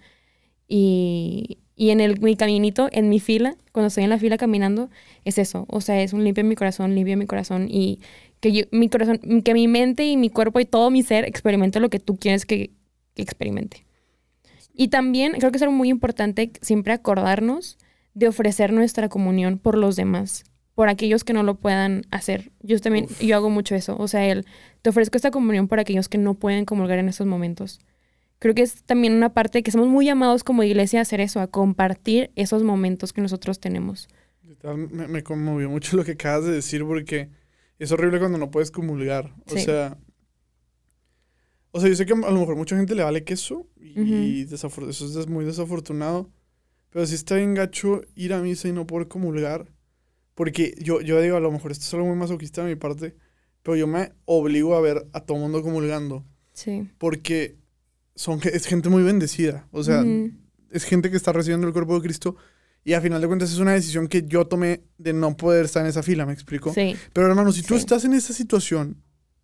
Y, 0.67 1.59
y 1.75 1.89
en 1.91 2.01
el, 2.01 2.19
mi 2.21 2.35
caminito, 2.35 2.89
en 2.91 3.09
mi 3.09 3.19
fila, 3.19 3.55
cuando 3.71 3.87
estoy 3.87 4.03
en 4.03 4.09
la 4.09 4.17
fila 4.19 4.37
caminando, 4.37 4.89
es 5.25 5.37
eso. 5.37 5.65
O 5.69 5.81
sea, 5.81 6.01
es 6.01 6.13
un 6.13 6.23
limpia 6.23 6.43
mi 6.43 6.55
corazón, 6.55 6.95
limpia 6.95 7.17
mi 7.17 7.25
corazón. 7.25 7.67
Y 7.69 7.99
que 8.43 8.51
yo- 8.51 8.63
mi 8.71 8.89
corazón, 8.89 9.19
que 9.41 9.53
mi 9.53 9.69
mente 9.69 10.05
y 10.05 10.17
mi 10.17 10.29
cuerpo 10.29 10.59
y 10.59 10.65
todo 10.65 10.91
mi 10.91 11.01
ser 11.01 11.23
experimente 11.23 11.79
lo 11.79 11.89
que 11.89 11.99
tú 11.99 12.17
quieres 12.17 12.45
que, 12.45 12.71
que 13.15 13.21
experimente. 13.21 13.85
Y 14.75 14.89
también 14.89 15.31
creo 15.39 15.49
que 15.49 15.55
es 15.57 15.61
algo 15.63 15.73
muy 15.73 15.87
importante 15.87 16.51
siempre 16.61 16.91
acordarnos 16.91 17.77
de 18.15 18.27
ofrecer 18.27 18.73
nuestra 18.73 19.07
comunión 19.07 19.59
por 19.59 19.77
los 19.77 19.95
demás, 19.95 20.43
por 20.75 20.89
aquellos 20.89 21.23
que 21.23 21.31
no 21.31 21.41
lo 21.43 21.55
puedan 21.55 22.01
hacer. 22.11 22.51
Yo 22.61 22.77
también, 22.79 23.05
Uf. 23.05 23.21
yo 23.21 23.35
hago 23.37 23.49
mucho 23.49 23.75
eso. 23.75 23.95
O 23.97 24.09
sea, 24.09 24.27
el, 24.27 24.45
te 24.81 24.89
ofrezco 24.89 25.15
esta 25.15 25.31
comunión 25.31 25.69
por 25.69 25.79
aquellos 25.79 26.09
que 26.09 26.17
no 26.17 26.33
pueden 26.33 26.65
comulgar 26.65 26.99
en 26.99 27.07
estos 27.07 27.27
momentos. 27.27 27.79
Creo 28.39 28.53
que 28.53 28.63
es 28.63 28.83
también 28.83 29.13
una 29.13 29.33
parte 29.33 29.63
que 29.63 29.71
somos 29.71 29.87
muy 29.87 30.05
llamados 30.05 30.43
como 30.43 30.63
iglesia 30.63 30.99
a 30.99 31.03
hacer 31.03 31.21
eso, 31.21 31.39
a 31.39 31.47
compartir 31.47 32.31
esos 32.35 32.61
momentos 32.63 33.13
que 33.13 33.21
nosotros 33.21 33.59
tenemos. 33.61 34.09
Me 34.91 35.23
conmovió 35.23 35.69
mucho 35.69 35.95
lo 35.95 36.03
que 36.03 36.11
acabas 36.13 36.45
de 36.45 36.51
decir 36.51 36.83
porque 36.83 37.29
es 37.83 37.91
horrible 37.91 38.19
cuando 38.19 38.37
no 38.37 38.51
puedes 38.51 38.71
comulgar. 38.71 39.33
O 39.47 39.51
Sí. 39.57 39.61
sea, 39.61 39.97
o 41.71 41.79
sea, 41.79 41.89
yo 41.89 41.95
sé 41.95 42.05
que 42.05 42.13
a 42.13 42.15
lo 42.31 42.39
mejor 42.39 42.55
mucha 42.55 42.75
gente 42.77 42.93
le 42.95 43.03
vale 43.03 43.23
queso 43.23 43.67
y 43.79 44.43
eso 44.53 45.19
es 45.19 45.27
muy 45.27 45.43
desafortunado. 45.45 46.29
Pero 46.91 47.07
sí 47.07 47.15
está 47.15 47.35
bien 47.35 47.55
gacho 47.55 48.01
ir 48.15 48.33
a 48.33 48.41
misa 48.41 48.67
y 48.67 48.71
no 48.71 48.85
poder 48.85 49.07
comulgar. 49.07 49.71
Porque 50.35 50.75
yo, 50.79 51.01
yo 51.01 51.19
digo, 51.21 51.37
a 51.37 51.39
lo 51.39 51.51
mejor 51.51 51.71
esto 51.71 51.83
es 51.85 51.93
algo 51.95 52.05
muy 52.07 52.15
masoquista 52.15 52.63
de 52.63 52.69
mi 52.69 52.75
parte, 52.75 53.15
pero 53.63 53.75
yo 53.75 53.87
me 53.87 54.11
obligo 54.25 54.75
a 54.75 54.81
ver 54.81 55.07
a 55.13 55.21
todo 55.21 55.37
mundo 55.39 55.63
comulgando. 55.63 56.23
Sí. 56.53 56.87
Porque 56.99 57.57
son, 58.15 58.39
es 58.43 58.67
gente 58.67 58.89
muy 58.89 59.01
bendecida. 59.01 59.67
O 59.71 59.83
sea, 59.83 60.03
es 60.69 60.83
gente 60.83 61.09
que 61.09 61.17
está 61.17 61.31
recibiendo 61.33 61.65
el 61.65 61.73
cuerpo 61.73 61.95
de 61.95 62.01
Cristo. 62.01 62.35
Y 62.85 62.93
a 62.93 63.01
final 63.01 63.21
de 63.21 63.27
cuentas 63.27 63.51
es 63.51 63.59
una 63.59 63.71
decisión 63.73 64.07
que 64.07 64.23
yo 64.27 64.45
tomé 64.45 64.81
de 64.97 65.13
no 65.13 65.37
poder 65.37 65.65
estar 65.65 65.81
en 65.83 65.89
esa 65.89 66.03
fila, 66.03 66.25
¿me 66.25 66.33
explico? 66.33 66.73
Sí. 66.73 66.95
Pero 67.13 67.27
hermano, 67.27 67.51
si 67.51 67.61
tú 67.61 67.75
Sí. 67.75 67.79
estás 67.79 68.03
en 68.05 68.13
esa 68.13 68.33
situación, 68.33 69.01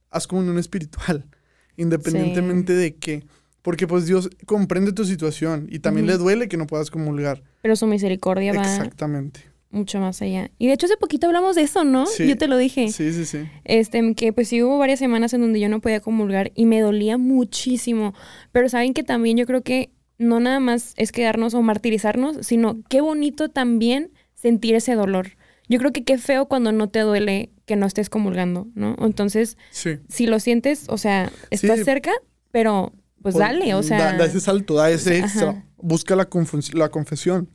haz 0.10 0.28
comunión 0.28 0.58
espiritual, 0.58 1.26
independientemente 1.78 2.74
de 2.74 2.96
qué. 2.96 3.24
Porque 3.62 3.88
pues 3.88 4.06
Dios 4.06 4.30
comprende 4.46 4.94
tu 4.94 5.04
situación 5.06 5.68
y 5.70 5.80
también 5.80 6.08
le 6.08 6.18
duele 6.18 6.48
que 6.48 6.58
no 6.58 6.66
puedas 6.68 6.90
comulgar. 6.92 7.44
Pero 7.62 7.76
su 7.76 7.88
misericordia 7.88 8.54
va 8.54 8.62
Exactamente. 8.62 9.42
mucho 9.70 10.00
más 10.00 10.22
allá. 10.22 10.50
Y 10.58 10.68
de 10.68 10.74
hecho 10.74 10.86
hace 10.86 10.96
poquito 10.98 11.28
hablamos 11.28 11.56
de 11.56 11.64
eso, 11.64 11.84
¿no? 11.84 12.06
Sí. 12.08 12.28
Yo 12.28 12.38
te 12.38 12.48
lo 12.48 12.58
dije. 12.58 12.90
Sí, 12.92 13.12
sí, 13.14 13.26
sí. 13.26 13.40
Este, 13.66 14.16
que 14.16 14.32
pues 14.34 14.48
sí 14.48 14.64
hubo 14.64 14.78
varias 14.78 15.00
semanas 15.00 15.34
en 15.34 15.42
donde 15.42 15.60
yo 15.60 15.68
no 15.70 15.82
podía 15.82 16.00
comulgar 16.00 16.52
y 16.56 16.66
me 16.66 16.80
dolía 16.80 17.18
muchísimo. 17.18 18.14
Pero 18.54 18.70
saben 18.70 18.94
que 18.94 19.04
también 19.04 19.38
yo 19.38 19.46
creo 19.46 19.62
que 19.62 19.92
no 20.20 20.40
nada 20.40 20.60
más 20.60 20.94
es 20.98 21.12
quedarnos 21.12 21.54
o 21.56 21.62
martirizarnos, 21.64 22.46
sino 22.46 22.82
qué 22.90 23.02
bonito 23.02 23.50
también 23.50 24.12
sentir 24.36 24.76
ese 24.76 24.94
dolor. 24.94 25.30
Yo 25.68 25.80
creo 25.80 25.92
que 25.92 26.04
qué 26.04 26.18
feo 26.18 26.48
cuando 26.48 26.72
no 26.72 26.90
te 26.90 27.00
duele 27.00 27.52
que 27.66 27.76
no 27.76 27.86
estés 27.86 28.10
comulgando, 28.10 28.68
¿no? 28.76 28.96
Entonces, 29.00 29.58
Sí. 29.72 29.98
si 30.10 30.26
lo 30.28 30.40
sientes, 30.40 30.86
o 30.90 30.98
sea, 30.98 31.32
estás 31.52 31.80
Sí. 31.80 31.86
cerca, 31.86 32.12
pero 32.52 32.94
pues 33.22 33.36
dale, 33.36 33.74
o 33.76 33.84
sea. 33.84 33.98
Da, 34.14 34.18
da 34.18 34.26
ese 34.26 34.40
salto, 34.40 34.76
da 34.76 34.90
ese 34.90 35.18
Ajá. 35.18 35.26
extra. 35.26 35.66
Busca 35.78 36.16
la, 36.16 36.28
la 36.74 36.90
confesión. 36.90 37.50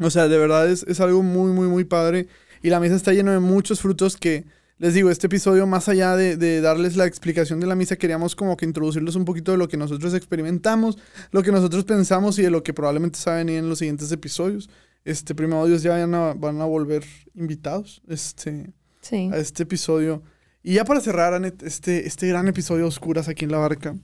O 0.00 0.10
sea, 0.10 0.28
de 0.28 0.38
verdad 0.38 0.70
es, 0.70 0.84
es 0.88 1.00
algo 1.00 1.22
muy, 1.22 1.52
muy, 1.52 1.68
muy 1.68 1.84
padre. 1.84 2.26
Y 2.62 2.70
la 2.70 2.80
misa 2.80 2.94
está 2.94 3.12
llena 3.12 3.32
de 3.32 3.40
muchos 3.40 3.80
frutos 3.80 4.16
que, 4.16 4.44
les 4.82 4.94
digo, 4.94 5.10
este 5.10 5.28
episodio, 5.28 5.64
más 5.66 5.88
allá 5.88 6.16
de, 6.16 6.36
de 6.36 6.60
darles 6.60 6.96
la 6.96 7.06
explicación 7.06 7.60
de 7.60 7.68
la 7.68 7.76
misa, 7.76 7.94
queríamos 7.94 8.34
como 8.34 8.56
que 8.56 8.64
introducirles 8.64 9.14
un 9.14 9.24
poquito 9.24 9.52
de 9.52 9.58
lo 9.58 9.68
que 9.68 9.76
nosotros 9.76 10.12
experimentamos, 10.12 10.98
lo 11.30 11.44
que 11.44 11.52
nosotros 11.52 11.84
pensamos 11.84 12.36
y 12.40 12.42
de 12.42 12.50
lo 12.50 12.64
que 12.64 12.74
probablemente 12.74 13.16
se 13.16 13.30
va 13.30 13.36
a 13.36 13.38
venir 13.38 13.58
en 13.58 13.68
los 13.68 13.78
siguientes 13.78 14.10
episodios. 14.10 14.68
Este, 15.04 15.36
primero 15.36 15.64
Dios, 15.66 15.84
ya 15.84 15.92
van 15.96 16.12
a, 16.14 16.34
van 16.34 16.60
a 16.60 16.64
volver 16.64 17.04
invitados 17.34 18.02
este, 18.08 18.72
Sí. 19.02 19.30
a 19.32 19.36
este 19.36 19.62
episodio. 19.62 20.20
Y 20.64 20.74
ya 20.74 20.84
para 20.84 21.00
cerrar, 21.00 21.32
Anet, 21.32 21.62
este, 21.62 22.06
este 22.08 22.26
gran 22.26 22.48
episodio 22.48 22.82
de 22.82 22.88
Oscuras 22.88 23.28
aquí 23.28 23.44
en 23.44 23.52
la 23.52 23.58
barca, 23.58 23.94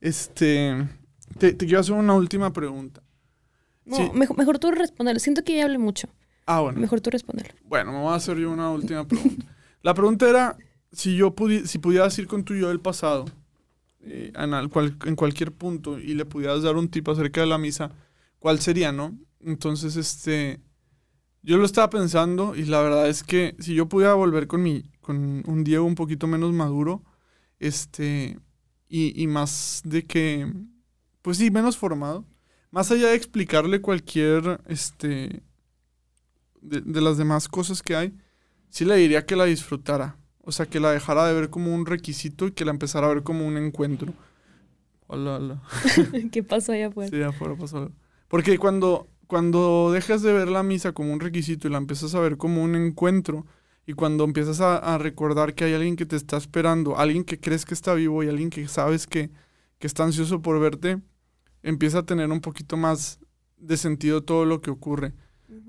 este, 0.00 0.88
te, 1.38 1.52
te 1.52 1.66
quiero 1.66 1.80
hacer 1.80 1.94
una 1.94 2.14
última 2.14 2.52
pregunta. 2.52 3.02
No, 3.84 3.96
sí. 3.96 4.10
mejor, 4.14 4.38
mejor 4.38 4.58
tú 4.58 4.70
responder. 4.70 5.20
Siento 5.20 5.44
que 5.44 5.56
ya 5.56 5.64
hablé 5.64 5.78
mucho. 5.78 6.08
Ah, 6.46 6.60
bueno. 6.60 6.80
Mejor 6.80 7.00
tú 7.02 7.10
responder. 7.10 7.54
Bueno, 7.64 7.92
me 7.92 7.98
voy 7.98 8.12
a 8.12 8.16
hacer 8.16 8.36
yo 8.38 8.50
una 8.50 8.70
última 8.70 9.06
pregunta. 9.06 9.46
La 9.82 9.94
pregunta 9.94 10.28
era 10.28 10.56
si 10.92 11.16
yo 11.16 11.34
pudi- 11.34 11.64
si 11.66 11.78
pudieras 11.78 12.18
ir 12.18 12.26
con 12.26 12.44
tu 12.44 12.54
yo 12.54 12.68
del 12.68 12.80
pasado 12.80 13.24
eh, 14.02 14.32
en, 14.36 14.54
al- 14.54 14.70
cual- 14.70 14.96
en 15.06 15.16
cualquier 15.16 15.52
punto 15.52 15.98
y 15.98 16.14
le 16.14 16.24
pudieras 16.26 16.62
dar 16.62 16.76
un 16.76 16.88
tip 16.90 17.08
acerca 17.08 17.40
de 17.42 17.46
la 17.48 17.58
misa, 17.58 17.92
¿cuál 18.38 18.60
sería, 18.60 18.92
no? 18.92 19.18
Entonces, 19.40 19.96
este, 19.96 20.60
yo 21.42 21.58
lo 21.58 21.64
estaba 21.66 21.90
pensando 21.90 22.54
y 22.56 22.64
la 22.66 22.82
verdad 22.82 23.08
es 23.08 23.22
que 23.24 23.56
si 23.60 23.74
yo 23.74 23.88
pudiera 23.88 24.14
volver 24.14 24.46
con 24.48 24.62
mi, 24.62 24.84
con 25.00 25.42
un 25.46 25.64
Diego 25.64 25.84
un 25.86 25.94
poquito 25.96 26.26
menos 26.26 26.52
maduro, 26.52 27.04
este, 27.60 28.38
y, 28.88 29.20
y 29.22 29.26
más 29.28 29.82
de 29.84 30.06
que, 30.06 30.52
pues 31.22 31.38
sí, 31.38 31.50
menos 31.50 31.76
formado, 31.78 32.26
más 32.70 32.90
allá 32.92 33.08
de 33.08 33.16
explicarle 33.16 33.80
cualquier, 33.80 34.60
este, 34.68 35.42
de, 36.60 36.80
de 36.80 37.00
las 37.00 37.16
demás 37.18 37.48
cosas 37.48 37.82
que 37.82 37.96
hay, 37.96 38.14
sí 38.72 38.86
le 38.86 38.96
diría 38.96 39.26
que 39.26 39.36
la 39.36 39.44
disfrutara. 39.44 40.16
O 40.40 40.50
sea, 40.50 40.66
que 40.66 40.80
la 40.80 40.90
dejara 40.90 41.26
de 41.26 41.34
ver 41.34 41.50
como 41.50 41.72
un 41.72 41.86
requisito 41.86 42.48
y 42.48 42.52
que 42.52 42.64
la 42.64 42.72
empezara 42.72 43.06
a 43.06 43.14
ver 43.14 43.22
como 43.22 43.46
un 43.46 43.56
encuentro. 43.56 44.12
Hola, 45.06 45.36
hola. 45.36 45.62
¿Qué 46.32 46.42
pasó 46.42 46.72
allá 46.72 46.88
afuera? 46.88 47.10
Sí, 47.10 47.22
afuera 47.22 47.54
pasó 47.54 47.78
algo. 47.78 47.92
Porque 48.26 48.58
cuando, 48.58 49.08
cuando 49.28 49.92
dejas 49.92 50.22
de 50.22 50.32
ver 50.32 50.48
la 50.48 50.64
misa 50.64 50.92
como 50.92 51.12
un 51.12 51.20
requisito 51.20 51.68
y 51.68 51.70
la 51.70 51.78
empiezas 51.78 52.14
a 52.14 52.20
ver 52.20 52.38
como 52.38 52.64
un 52.64 52.74
encuentro, 52.74 53.46
y 53.86 53.92
cuando 53.92 54.24
empiezas 54.24 54.60
a, 54.60 54.78
a 54.78 54.98
recordar 54.98 55.54
que 55.54 55.64
hay 55.64 55.74
alguien 55.74 55.96
que 55.96 56.06
te 56.06 56.16
está 56.16 56.36
esperando, 56.36 56.96
alguien 56.96 57.24
que 57.24 57.38
crees 57.38 57.64
que 57.64 57.74
está 57.74 57.94
vivo 57.94 58.22
y 58.24 58.28
alguien 58.28 58.48
que 58.48 58.66
sabes 58.68 59.06
que, 59.06 59.30
que 59.78 59.86
está 59.86 60.04
ansioso 60.04 60.40
por 60.40 60.58
verte, 60.58 61.00
empieza 61.62 61.98
a 61.98 62.06
tener 62.06 62.30
un 62.30 62.40
poquito 62.40 62.76
más 62.76 63.20
de 63.58 63.76
sentido 63.76 64.22
todo 64.22 64.44
lo 64.44 64.60
que 64.60 64.70
ocurre. 64.70 65.12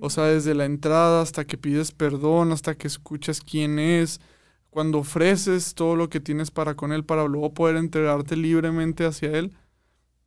O 0.06 0.10
sea, 0.10 0.26
desde 0.26 0.54
la 0.54 0.66
entrada 0.66 1.22
hasta 1.22 1.46
que 1.46 1.58
pides 1.58 1.94
perdón, 1.94 2.52
hasta 2.52 2.76
que 2.76 2.88
escuchas 2.88 3.40
quién 3.40 3.80
es, 3.80 4.20
cuando 4.70 4.98
ofreces 5.00 5.76
todo 5.76 5.96
lo 5.96 6.10
que 6.10 6.20
tienes 6.20 6.52
para 6.52 6.76
con 6.76 6.92
él 6.92 7.06
para 7.06 7.24
luego 7.26 7.54
poder 7.54 7.78
entregarte 7.78 8.36
libremente 8.36 9.06
hacia 9.06 9.32
él, 9.32 9.56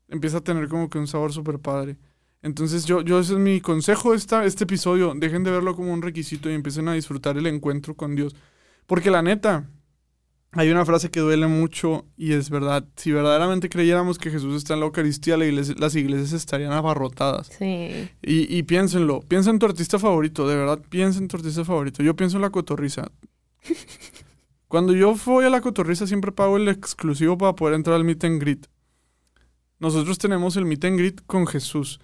empieza 0.08 0.38
a 0.38 0.40
tener 0.40 0.68
como 0.68 0.88
que 0.88 0.98
un 0.98 1.06
sabor 1.06 1.30
súper 1.34 1.58
padre. 1.58 1.98
Entonces 2.40 2.86
yo, 2.86 3.02
yo 3.02 3.20
ese 3.20 3.34
es 3.34 3.38
mi 3.38 3.60
consejo 3.60 4.14
esta, 4.14 4.46
este 4.46 4.64
episodio, 4.64 5.12
dejen 5.14 5.44
de 5.44 5.50
verlo 5.50 5.76
como 5.76 5.92
un 5.92 6.00
requisito 6.00 6.48
y 6.48 6.54
empiecen 6.54 6.88
a 6.88 6.94
disfrutar 6.94 7.36
el 7.36 7.46
encuentro 7.46 7.94
con 7.96 8.16
Dios. 8.16 8.34
Porque 8.86 9.10
la 9.10 9.20
neta, 9.20 9.68
hay 10.56 10.70
una 10.70 10.84
frase 10.84 11.10
que 11.10 11.20
duele 11.20 11.46
mucho 11.46 12.06
y 12.16 12.32
es 12.32 12.50
verdad, 12.50 12.84
si 12.96 13.12
verdaderamente 13.12 13.68
creyéramos 13.68 14.18
que 14.18 14.30
Jesús 14.30 14.56
está 14.56 14.74
en 14.74 14.80
la 14.80 14.86
Eucaristía, 14.86 15.36
la 15.36 15.46
iglesia- 15.46 15.74
las 15.78 15.94
iglesias 15.94 16.32
estarían 16.32 16.72
abarrotadas. 16.72 17.48
Sí. 17.58 18.08
Y, 18.22 18.56
y 18.56 18.62
piénsenlo, 18.64 19.20
piensa 19.20 19.50
en 19.50 19.58
tu 19.58 19.66
artista 19.66 19.98
favorito, 19.98 20.48
de 20.48 20.56
verdad, 20.56 20.80
piensa 20.88 21.18
en 21.18 21.28
tu 21.28 21.36
artista 21.36 21.64
favorito. 21.64 22.02
Yo 22.02 22.16
pienso 22.16 22.36
en 22.36 22.42
la 22.42 22.50
cotorriza. 22.50 23.10
Cuando 24.68 24.92
yo 24.92 25.14
voy 25.24 25.44
a 25.44 25.50
la 25.50 25.60
cotorriza 25.60 26.06
siempre 26.06 26.32
pago 26.32 26.56
el 26.56 26.68
exclusivo 26.68 27.38
para 27.38 27.54
poder 27.54 27.74
entrar 27.74 27.96
al 27.96 28.04
meet 28.04 28.24
and 28.24 28.40
greet. 28.40 28.66
Nosotros 29.78 30.18
tenemos 30.18 30.56
el 30.56 30.64
meet 30.64 30.84
and 30.84 30.98
greet 30.98 31.20
con 31.26 31.46
Jesús. 31.46 32.00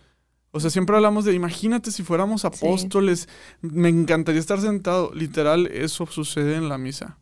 O 0.52 0.60
sea, 0.60 0.68
siempre 0.70 0.94
hablamos 0.94 1.24
de, 1.24 1.32
imagínate 1.32 1.90
si 1.90 2.02
fuéramos 2.02 2.44
apóstoles, 2.44 3.28
me 3.62 3.88
encantaría 3.88 4.38
estar 4.40 4.60
sentado. 4.60 5.10
Literal, 5.14 5.66
eso 5.68 6.06
sucede 6.06 6.56
en 6.56 6.68
la 6.68 6.76
misa. 6.78 7.18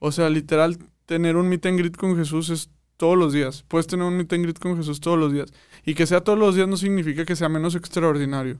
O 0.00 0.10
sea, 0.10 0.28
literal, 0.30 0.76
tener 1.06 1.36
un 1.36 1.48
meet 1.48 1.64
and 1.66 1.78
greet 1.78 1.96
con 1.96 2.16
Jesús 2.16 2.50
es 2.50 2.68
todos 2.96 3.16
los 3.16 3.32
días. 3.32 3.64
Puedes 3.68 3.86
tener 3.86 4.04
un 4.06 4.16
meet 4.16 4.32
and 4.32 4.42
greet 4.42 4.58
con 4.58 4.76
Jesús 4.76 4.98
todos 5.00 5.18
los 5.18 5.32
días. 5.32 5.52
Y 5.84 5.94
que 5.94 6.06
sea 6.06 6.22
todos 6.22 6.38
los 6.38 6.54
días 6.56 6.66
no 6.68 6.76
significa 6.76 7.24
que 7.24 7.36
sea 7.36 7.48
menos 7.48 7.74
extraordinario. 7.76 8.58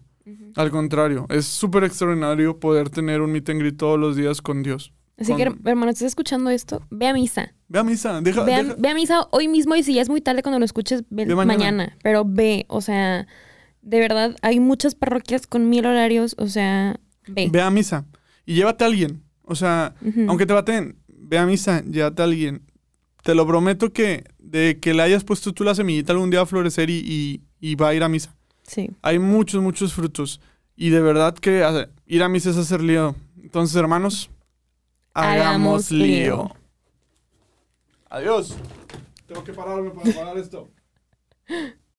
Al 0.55 0.71
contrario, 0.71 1.27
es 1.29 1.47
súper 1.47 1.83
extraordinario 1.85 2.61
poder 2.61 2.89
tener 2.91 3.21
un 3.21 3.33
meet 3.33 3.49
and 3.51 3.59
greet 3.61 3.77
todos 3.77 3.99
los 3.99 4.15
días 4.17 4.41
con 4.41 4.63
Dios. 4.63 4.93
Así 5.19 5.35
que, 5.35 5.43
hermano, 5.43 5.91
¿estás 5.91 6.07
escuchando 6.09 6.49
esto? 6.51 6.83
Ve 6.91 7.09
a 7.09 7.13
misa. 7.13 7.53
Ve 7.69 7.79
a 7.79 7.85
misa, 7.85 8.21
deja, 8.23 8.43
Ve 8.45 8.55
a, 8.55 8.63
deja- 8.63 8.77
ve 8.79 8.89
a 8.89 8.95
misa 8.95 9.27
hoy 9.33 9.49
mismo 9.49 9.75
y 9.77 9.83
si 9.83 9.93
ya 9.95 10.03
es 10.03 10.09
muy 10.09 10.21
tarde 10.23 10.43
cuando 10.43 10.59
lo 10.59 10.65
escuches, 10.65 11.03
ve 11.11 11.27
Ve 11.27 11.35
mañana. 11.35 11.57
mañana. 11.59 11.97
Pero 12.03 12.25
ve, 12.27 12.65
o 12.69 12.81
sea, 12.81 13.27
de 13.83 13.99
verdad, 14.01 14.37
hay 14.41 14.61
muchas 14.61 14.95
parroquias 14.95 15.47
con 15.47 15.69
mil 15.69 15.85
horarios, 15.85 16.35
o 16.39 16.47
sea, 16.47 16.99
ve. 17.29 17.49
ve 17.53 17.61
a 17.61 17.71
misa. 17.71 18.07
Y 18.47 18.55
llévate 18.55 18.85
a 18.85 18.87
alguien. 18.87 19.23
O 19.43 19.55
sea, 19.57 19.95
aunque 20.29 20.47
te 20.47 20.53
baten, 20.55 20.97
ve 21.31 21.39
a 21.39 21.47
misa, 21.47 21.83
llévate 21.83 22.23
a 22.23 22.25
alguien. 22.25 22.63
Te 23.23 23.35
lo 23.35 23.47
prometo 23.47 23.93
que 23.93 24.25
de 24.39 24.79
que 24.81 24.95
le 24.95 25.03
hayas 25.03 25.23
puesto 25.25 25.53
tú 25.53 25.63
la 25.63 25.75
semillita 25.75 26.13
algún 26.13 26.31
día 26.31 26.41
a 26.41 26.47
florecer 26.47 26.91
y, 26.91 26.99
y- 26.99 27.41
y 27.61 27.75
va 27.77 27.89
a 27.89 27.95
ir 27.95 28.03
a 28.03 28.09
misa. 28.09 28.35
Sí. 28.63 28.91
Hay 29.03 29.19
muchos, 29.19 29.63
muchos 29.63 29.93
frutos. 29.93 30.41
Y 30.77 30.89
de 30.91 31.01
verdad 31.01 31.35
que 31.35 31.87
ir 32.07 32.23
a 32.23 32.29
misa 32.29 32.51
es 32.51 32.57
hacer 32.57 32.81
lío. 32.83 33.15
Entonces, 33.41 33.77
hermanos, 33.77 34.31
hagamos, 35.15 35.47
Hagamos 35.47 35.91
lío. 35.93 36.07
lío. 36.09 36.57
Adiós. 38.09 38.57
Tengo 39.27 39.45
que 39.45 39.53
pararme 39.53 39.91
para 39.91 40.13
parar 40.13 40.39
esto. 40.39 40.69